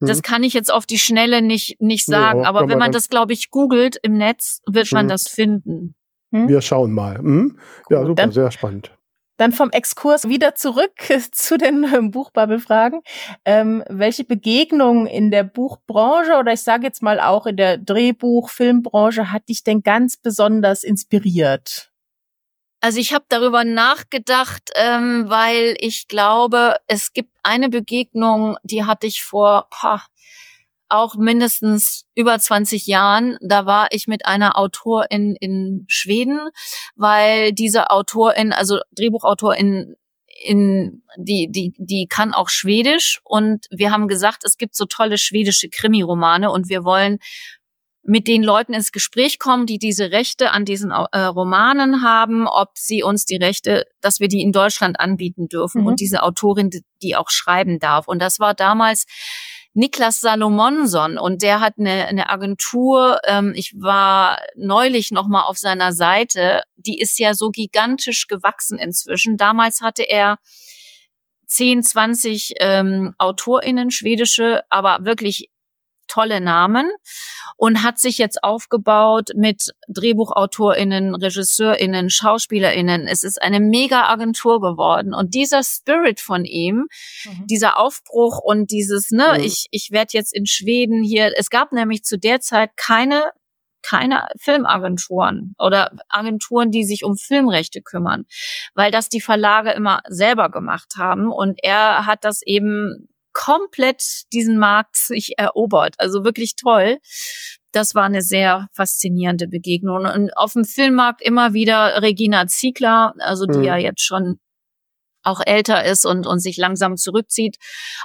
Mhm. 0.00 0.06
Das 0.08 0.22
kann 0.22 0.42
ich 0.42 0.54
jetzt 0.54 0.72
auf 0.72 0.86
die 0.86 0.98
Schnelle 0.98 1.40
nicht 1.40 1.80
nicht 1.80 2.04
sagen, 2.04 2.42
ja, 2.42 2.48
aber 2.48 2.68
wenn 2.68 2.78
man 2.78 2.92
das, 2.92 3.08
glaube 3.08 3.32
ich, 3.32 3.50
googelt 3.50 3.96
im 4.02 4.14
Netz, 4.14 4.60
wird 4.66 4.90
mhm. 4.90 4.96
man 4.96 5.08
das 5.08 5.28
finden. 5.28 5.94
Hm? 6.32 6.48
Wir 6.48 6.60
schauen 6.60 6.92
mal. 6.92 7.22
Mhm. 7.22 7.58
Ja, 7.88 8.02
super, 8.02 8.14
dann, 8.14 8.32
sehr 8.32 8.50
spannend. 8.50 8.92
Dann 9.38 9.52
vom 9.52 9.70
Exkurs 9.70 10.28
wieder 10.28 10.54
zurück 10.54 10.94
zu 11.32 11.58
den 11.58 11.84
äh, 11.84 12.00
Buchbubble-Fragen. 12.02 13.02
Ähm, 13.44 13.84
welche 13.88 14.24
Begegnung 14.24 15.06
in 15.06 15.30
der 15.30 15.44
Buchbranche 15.44 16.38
oder 16.38 16.52
ich 16.52 16.62
sage 16.62 16.84
jetzt 16.84 17.02
mal 17.02 17.20
auch 17.20 17.46
in 17.46 17.56
der 17.56 17.78
Drehbuch-, 17.78 18.50
Filmbranche 18.50 19.30
hat 19.30 19.48
dich 19.48 19.62
denn 19.62 19.82
ganz 19.82 20.16
besonders 20.16 20.82
inspiriert? 20.82 21.92
Also 22.80 23.00
ich 23.00 23.12
habe 23.12 23.24
darüber 23.28 23.64
nachgedacht, 23.64 24.70
ähm, 24.74 25.24
weil 25.28 25.76
ich 25.78 26.08
glaube, 26.08 26.76
es 26.86 27.12
gibt 27.12 27.30
eine 27.42 27.68
Begegnung, 27.68 28.56
die 28.62 28.84
hatte 28.84 29.06
ich 29.06 29.22
vor 29.22 29.68
boah, 29.70 30.02
auch 30.88 31.16
mindestens 31.16 32.06
über 32.14 32.38
20 32.38 32.86
Jahren. 32.86 33.38
Da 33.40 33.66
war 33.66 33.88
ich 33.90 34.06
mit 34.06 34.26
einer 34.26 34.58
Autorin 34.58 35.36
in 35.40 35.84
Schweden, 35.88 36.40
weil 36.94 37.52
diese 37.52 37.90
Autorin, 37.90 38.52
also 38.52 38.78
Drehbuchautorin 38.92 39.96
in 40.44 41.02
die 41.16 41.48
die 41.50 41.72
die 41.78 42.06
kann 42.06 42.34
auch 42.34 42.50
Schwedisch 42.50 43.20
und 43.24 43.66
wir 43.70 43.90
haben 43.90 44.06
gesagt, 44.06 44.44
es 44.44 44.58
gibt 44.58 44.76
so 44.76 44.84
tolle 44.84 45.16
schwedische 45.16 45.70
Krimiromane 45.70 46.50
und 46.50 46.68
wir 46.68 46.84
wollen 46.84 47.18
mit 48.06 48.28
den 48.28 48.42
Leuten 48.42 48.72
ins 48.72 48.92
Gespräch 48.92 49.38
kommen, 49.38 49.66
die 49.66 49.78
diese 49.78 50.12
Rechte 50.12 50.52
an 50.52 50.64
diesen 50.64 50.90
äh, 50.90 51.18
Romanen 51.18 52.02
haben, 52.02 52.46
ob 52.46 52.70
sie 52.74 53.02
uns 53.02 53.24
die 53.24 53.36
Rechte, 53.36 53.84
dass 54.00 54.20
wir 54.20 54.28
die 54.28 54.42
in 54.42 54.52
Deutschland 54.52 55.00
anbieten 55.00 55.48
dürfen 55.48 55.82
mhm. 55.82 55.88
und 55.88 56.00
diese 56.00 56.22
Autorin, 56.22 56.70
die 57.02 57.16
auch 57.16 57.30
schreiben 57.30 57.78
darf. 57.80 58.06
Und 58.06 58.20
das 58.20 58.38
war 58.38 58.54
damals 58.54 59.06
Niklas 59.74 60.20
Salomonson 60.20 61.18
und 61.18 61.42
der 61.42 61.60
hat 61.60 61.74
eine, 61.78 62.06
eine 62.06 62.30
Agentur. 62.30 63.18
Ähm, 63.26 63.52
ich 63.54 63.74
war 63.76 64.38
neulich 64.54 65.10
noch 65.10 65.26
mal 65.26 65.42
auf 65.42 65.58
seiner 65.58 65.92
Seite. 65.92 66.62
Die 66.76 66.98
ist 66.98 67.18
ja 67.18 67.34
so 67.34 67.50
gigantisch 67.50 68.28
gewachsen 68.28 68.78
inzwischen. 68.78 69.36
Damals 69.36 69.82
hatte 69.82 70.04
er 70.04 70.38
10, 71.48 71.82
20 71.82 72.54
ähm, 72.60 73.14
AutorInnen, 73.18 73.90
schwedische, 73.90 74.62
aber 74.70 75.04
wirklich 75.04 75.50
tolle 76.06 76.40
Namen 76.40 76.90
und 77.56 77.82
hat 77.82 77.98
sich 77.98 78.18
jetzt 78.18 78.42
aufgebaut 78.42 79.30
mit 79.34 79.74
Drehbuchautorinnen, 79.88 81.14
Regisseurinnen, 81.14 82.10
Schauspielerinnen. 82.10 83.06
Es 83.06 83.22
ist 83.22 83.40
eine 83.40 83.60
mega 83.60 84.08
Agentur 84.08 84.60
geworden 84.60 85.14
und 85.14 85.34
dieser 85.34 85.62
Spirit 85.62 86.20
von 86.20 86.44
ihm, 86.44 86.86
mhm. 87.24 87.46
dieser 87.46 87.78
Aufbruch 87.78 88.38
und 88.38 88.70
dieses, 88.70 89.10
ne, 89.10 89.34
mhm. 89.36 89.44
ich 89.44 89.66
ich 89.70 89.90
werde 89.90 90.10
jetzt 90.12 90.34
in 90.34 90.46
Schweden 90.46 91.02
hier. 91.02 91.32
Es 91.36 91.50
gab 91.50 91.72
nämlich 91.72 92.04
zu 92.04 92.18
der 92.18 92.40
Zeit 92.40 92.76
keine 92.76 93.30
keine 93.82 94.26
Filmagenturen 94.40 95.54
oder 95.58 95.92
Agenturen, 96.08 96.72
die 96.72 96.84
sich 96.84 97.04
um 97.04 97.16
Filmrechte 97.16 97.82
kümmern, 97.82 98.24
weil 98.74 98.90
das 98.90 99.08
die 99.08 99.20
Verlage 99.20 99.70
immer 99.70 100.00
selber 100.08 100.50
gemacht 100.50 100.94
haben 100.98 101.30
und 101.30 101.60
er 101.62 102.04
hat 102.04 102.24
das 102.24 102.42
eben 102.42 103.08
komplett 103.36 104.22
diesen 104.32 104.56
Markt 104.56 104.96
sich 104.96 105.34
erobert. 105.36 105.96
Also 105.98 106.24
wirklich 106.24 106.56
toll. 106.56 106.98
Das 107.70 107.94
war 107.94 108.04
eine 108.04 108.22
sehr 108.22 108.68
faszinierende 108.72 109.46
Begegnung. 109.46 110.06
Und 110.06 110.34
auf 110.38 110.54
dem 110.54 110.64
Filmmarkt 110.64 111.20
immer 111.20 111.52
wieder 111.52 112.00
Regina 112.00 112.46
Ziegler, 112.46 113.12
also 113.18 113.44
die 113.44 113.58
mhm. 113.58 113.64
ja 113.64 113.76
jetzt 113.76 114.00
schon 114.00 114.40
auch 115.22 115.42
älter 115.44 115.84
ist 115.84 116.06
und, 116.06 116.26
und 116.26 116.38
sich 116.38 116.56
langsam 116.56 116.96
zurückzieht 116.96 117.56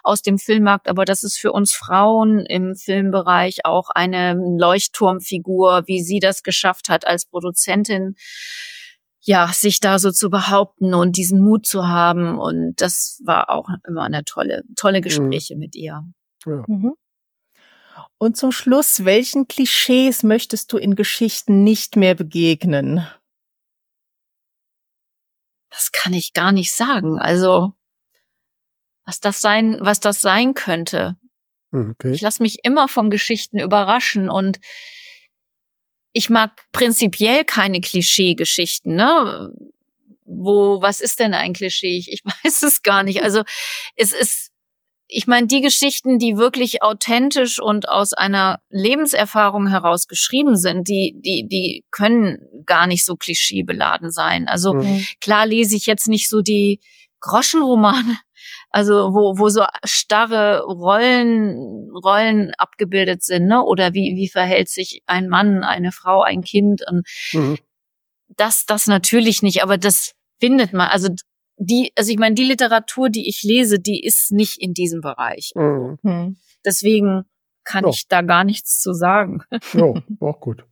aus 0.04 0.22
dem 0.22 0.38
Filmmarkt. 0.38 0.90
Aber 0.90 1.06
das 1.06 1.24
ist 1.24 1.38
für 1.38 1.54
uns 1.54 1.72
Frauen 1.72 2.46
im 2.46 2.76
Filmbereich 2.76 3.64
auch 3.64 3.90
eine 3.90 4.34
Leuchtturmfigur, 4.34 5.84
wie 5.86 6.04
sie 6.04 6.20
das 6.20 6.44
geschafft 6.44 6.90
hat 6.90 7.08
als 7.08 7.26
Produzentin 7.26 8.16
ja, 9.24 9.48
sich 9.54 9.80
da 9.80 10.00
so 10.00 10.12
zu 10.12 10.30
behaupten 10.30 10.94
und 10.94 11.16
diesen 11.16 11.42
Mut 11.42 11.66
zu 11.66 11.88
haben. 11.88 12.40
Und 12.40 12.76
das 12.82 13.22
war 13.24 13.50
auch 13.50 13.70
immer 13.88 14.04
eine 14.04 14.24
tolle, 14.24 14.64
tolle 14.76 15.00
mhm. 15.00 15.04
Gespräche 15.04 15.56
mhm. 15.56 15.60
mit 15.60 15.76
ihr. 15.76 16.04
Ja. 16.46 16.64
Mhm. 16.68 16.96
Und 18.18 18.38
zum 18.38 18.52
Schluss, 18.52 19.06
welchen 19.06 19.48
Klischees 19.48 20.24
möchtest 20.24 20.72
du 20.74 20.78
in 20.78 20.96
Geschichten 20.96 21.64
nicht 21.64 21.96
mehr 21.96 22.16
begegnen? 22.16 23.06
Das 25.70 25.92
kann 25.92 26.14
ich 26.14 26.34
gar 26.34 26.52
nicht 26.52 26.74
sagen. 26.74 27.20
Also, 27.20 27.74
was 29.06 29.20
das 29.20 29.42
sein, 29.42 29.78
was 29.82 30.00
das 30.00 30.22
sein 30.22 30.54
könnte. 30.54 31.18
Okay. 31.72 32.12
Ich 32.12 32.22
lasse 32.22 32.44
mich 32.44 32.60
immer 32.64 32.88
von 32.88 33.10
Geschichten 33.10 33.60
überraschen 33.60 34.30
und 34.30 34.60
ich 36.14 36.30
mag 36.30 36.52
prinzipiell 36.72 37.46
keine 37.46 37.82
Klischee-Geschichten, 37.82 38.96
ne? 38.96 39.54
Wo, 40.26 40.82
was 40.82 41.02
ist 41.02 41.20
denn 41.20 41.34
ein 41.34 41.54
Klischee? 41.54 41.98
Ich 41.98 42.22
weiß 42.44 42.64
es 42.64 42.84
gar 42.84 43.04
nicht. 43.04 43.24
Also 43.24 43.44
es 43.96 44.14
ist, 44.14 44.52
ich 45.08 45.28
meine, 45.28 45.48
die 45.48 45.62
Geschichten, 45.62 46.20
die 46.20 46.38
wirklich 46.38 46.82
authentisch 46.82 47.62
und 47.62 47.90
aus 47.90 48.14
einer 48.14 48.62
Lebenserfahrung 48.70 49.68
heraus 49.68 50.08
geschrieben 50.08 50.56
sind, 50.56 50.88
die, 50.88 51.16
die, 51.18 51.48
die 51.50 51.84
können 51.92 52.40
gar 52.66 52.88
nicht 52.88 53.06
so 53.06 53.16
klischeebeladen 53.16 54.10
sein. 54.12 54.48
Also 54.48 54.74
mhm. 54.74 55.06
klar 55.20 55.46
lese 55.46 55.76
ich 55.76 55.86
jetzt 55.86 56.08
nicht 56.08 56.30
so 56.30 56.42
die 56.42 56.80
Groschenromane, 57.20 58.18
also 58.72 59.14
wo, 59.14 59.38
wo 59.38 59.50
so 59.50 59.66
starre 59.84 60.64
Rollen, 60.64 61.90
Rollen 61.92 62.54
abgebildet 62.58 63.24
sind, 63.24 63.48
ne? 63.48 63.64
Oder 63.64 63.94
wie, 63.94 64.16
wie 64.16 64.30
verhält 64.30 64.70
sich 64.70 65.04
ein 65.06 65.28
Mann, 65.28 65.64
eine 65.64 65.92
Frau, 65.92 66.22
ein 66.22 66.42
Kind? 66.42 66.82
Und 66.90 67.06
mhm. 67.34 67.58
das, 68.30 68.66
das 68.66 68.88
natürlich 68.88 69.42
nicht, 69.42 69.62
aber 69.62 69.78
das 69.78 70.14
findet 70.40 70.74
man. 70.74 70.88
Also 70.88 71.10
die, 71.58 71.92
also 71.96 72.12
ich 72.12 72.18
meine, 72.18 72.36
die 72.36 72.46
Literatur, 72.46 73.10
die 73.10 73.28
ich 73.28 73.44
lese, 73.44 73.80
die 73.80 74.04
ist 74.04 74.32
nicht 74.32 74.60
in 74.60 74.74
diesem 74.74 75.02
Bereich. 75.02 75.52
Mhm. 75.56 76.00
Hm. 76.02 76.38
Deswegen 76.66 77.24
kann 77.64 77.84
ja. 77.84 77.92
ich 77.92 78.08
da 78.08 78.22
gar 78.22 78.44
nichts 78.44 78.80
zu 78.80 78.94
sagen. 78.94 79.44
Ja, 79.74 79.94
auch 80.20 80.40
gut. 80.40 80.66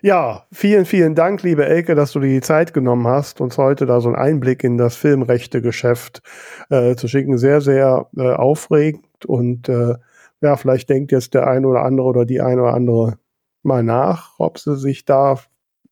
Ja, 0.00 0.46
vielen, 0.52 0.84
vielen 0.84 1.16
Dank, 1.16 1.42
liebe 1.42 1.66
Elke, 1.66 1.96
dass 1.96 2.12
du 2.12 2.20
dir 2.20 2.28
die 2.28 2.40
Zeit 2.40 2.72
genommen 2.72 3.08
hast, 3.08 3.40
uns 3.40 3.58
heute 3.58 3.84
da 3.84 4.00
so 4.00 4.08
einen 4.08 4.16
Einblick 4.16 4.62
in 4.62 4.78
das 4.78 4.94
Filmrechte-Geschäft 4.94 6.22
äh, 6.70 6.94
zu 6.94 7.08
schicken. 7.08 7.36
Sehr, 7.36 7.60
sehr 7.60 8.06
äh, 8.16 8.32
aufregend 8.32 9.24
und 9.26 9.68
äh, 9.68 9.96
ja, 10.40 10.56
vielleicht 10.56 10.88
denkt 10.88 11.10
jetzt 11.10 11.34
der 11.34 11.48
eine 11.48 11.66
oder 11.66 11.82
andere 11.82 12.06
oder 12.06 12.24
die 12.24 12.40
eine 12.40 12.62
oder 12.62 12.74
andere 12.74 13.18
mal 13.64 13.82
nach, 13.82 14.38
ob 14.38 14.60
sie 14.60 14.76
sich 14.76 15.04
da 15.04 15.40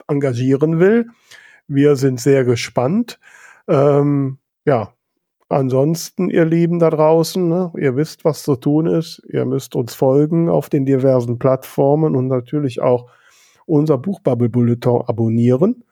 engagieren 0.06 0.78
will. 0.78 1.08
Wir 1.66 1.96
sind 1.96 2.20
sehr 2.20 2.44
gespannt. 2.44 3.18
Ähm, 3.66 4.38
ja, 4.64 4.92
ansonsten, 5.48 6.30
ihr 6.30 6.44
Lieben 6.44 6.78
da 6.78 6.90
draußen, 6.90 7.48
ne, 7.48 7.72
ihr 7.76 7.96
wisst, 7.96 8.24
was 8.24 8.44
zu 8.44 8.54
tun 8.54 8.86
ist. 8.86 9.20
Ihr 9.28 9.44
müsst 9.46 9.74
uns 9.74 9.96
folgen 9.96 10.48
auf 10.48 10.68
den 10.68 10.86
diversen 10.86 11.40
Plattformen 11.40 12.14
und 12.14 12.28
natürlich 12.28 12.80
auch 12.80 13.10
unser 13.66 13.98
Buchbubble 13.98 14.48
Bulletin 14.48 15.02
abonnieren. 15.06 15.84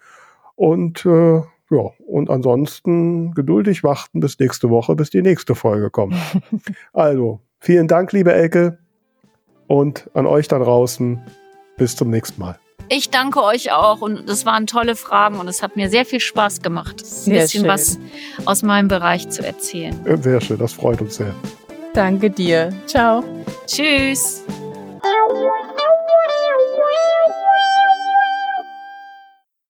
Und 0.56 1.04
äh, 1.04 1.42
ja, 1.70 1.90
und 2.06 2.30
ansonsten 2.30 3.34
geduldig 3.34 3.82
warten 3.82 4.20
bis 4.20 4.38
nächste 4.38 4.70
Woche, 4.70 4.94
bis 4.94 5.10
die 5.10 5.22
nächste 5.22 5.54
Folge 5.54 5.90
kommt. 5.90 6.14
also, 6.92 7.40
Vielen 7.64 7.88
Dank, 7.88 8.12
liebe 8.12 8.30
Elke. 8.30 8.76
Und 9.68 10.10
an 10.12 10.26
euch 10.26 10.48
da 10.48 10.58
draußen. 10.58 11.18
Bis 11.78 11.96
zum 11.96 12.10
nächsten 12.10 12.38
Mal. 12.38 12.58
Ich 12.90 13.08
danke 13.08 13.42
euch 13.42 13.72
auch 13.72 14.02
und 14.02 14.28
das 14.28 14.44
waren 14.44 14.66
tolle 14.66 14.94
Fragen 14.94 15.40
und 15.40 15.48
es 15.48 15.62
hat 15.62 15.74
mir 15.74 15.88
sehr 15.88 16.04
viel 16.04 16.20
Spaß 16.20 16.60
gemacht, 16.60 17.00
ein 17.00 17.04
Sehr 17.04 17.40
bisschen 17.40 17.62
schön. 17.62 17.70
was 17.70 17.98
aus 18.44 18.62
meinem 18.62 18.88
Bereich 18.88 19.30
zu 19.30 19.44
erzählen. 19.44 19.98
Sehr 20.20 20.42
schön, 20.42 20.58
das 20.58 20.74
freut 20.74 21.00
uns 21.00 21.16
sehr. 21.16 21.34
Danke 21.94 22.28
dir. 22.28 22.70
Ciao. 22.86 23.24
Tschüss. 23.66 24.44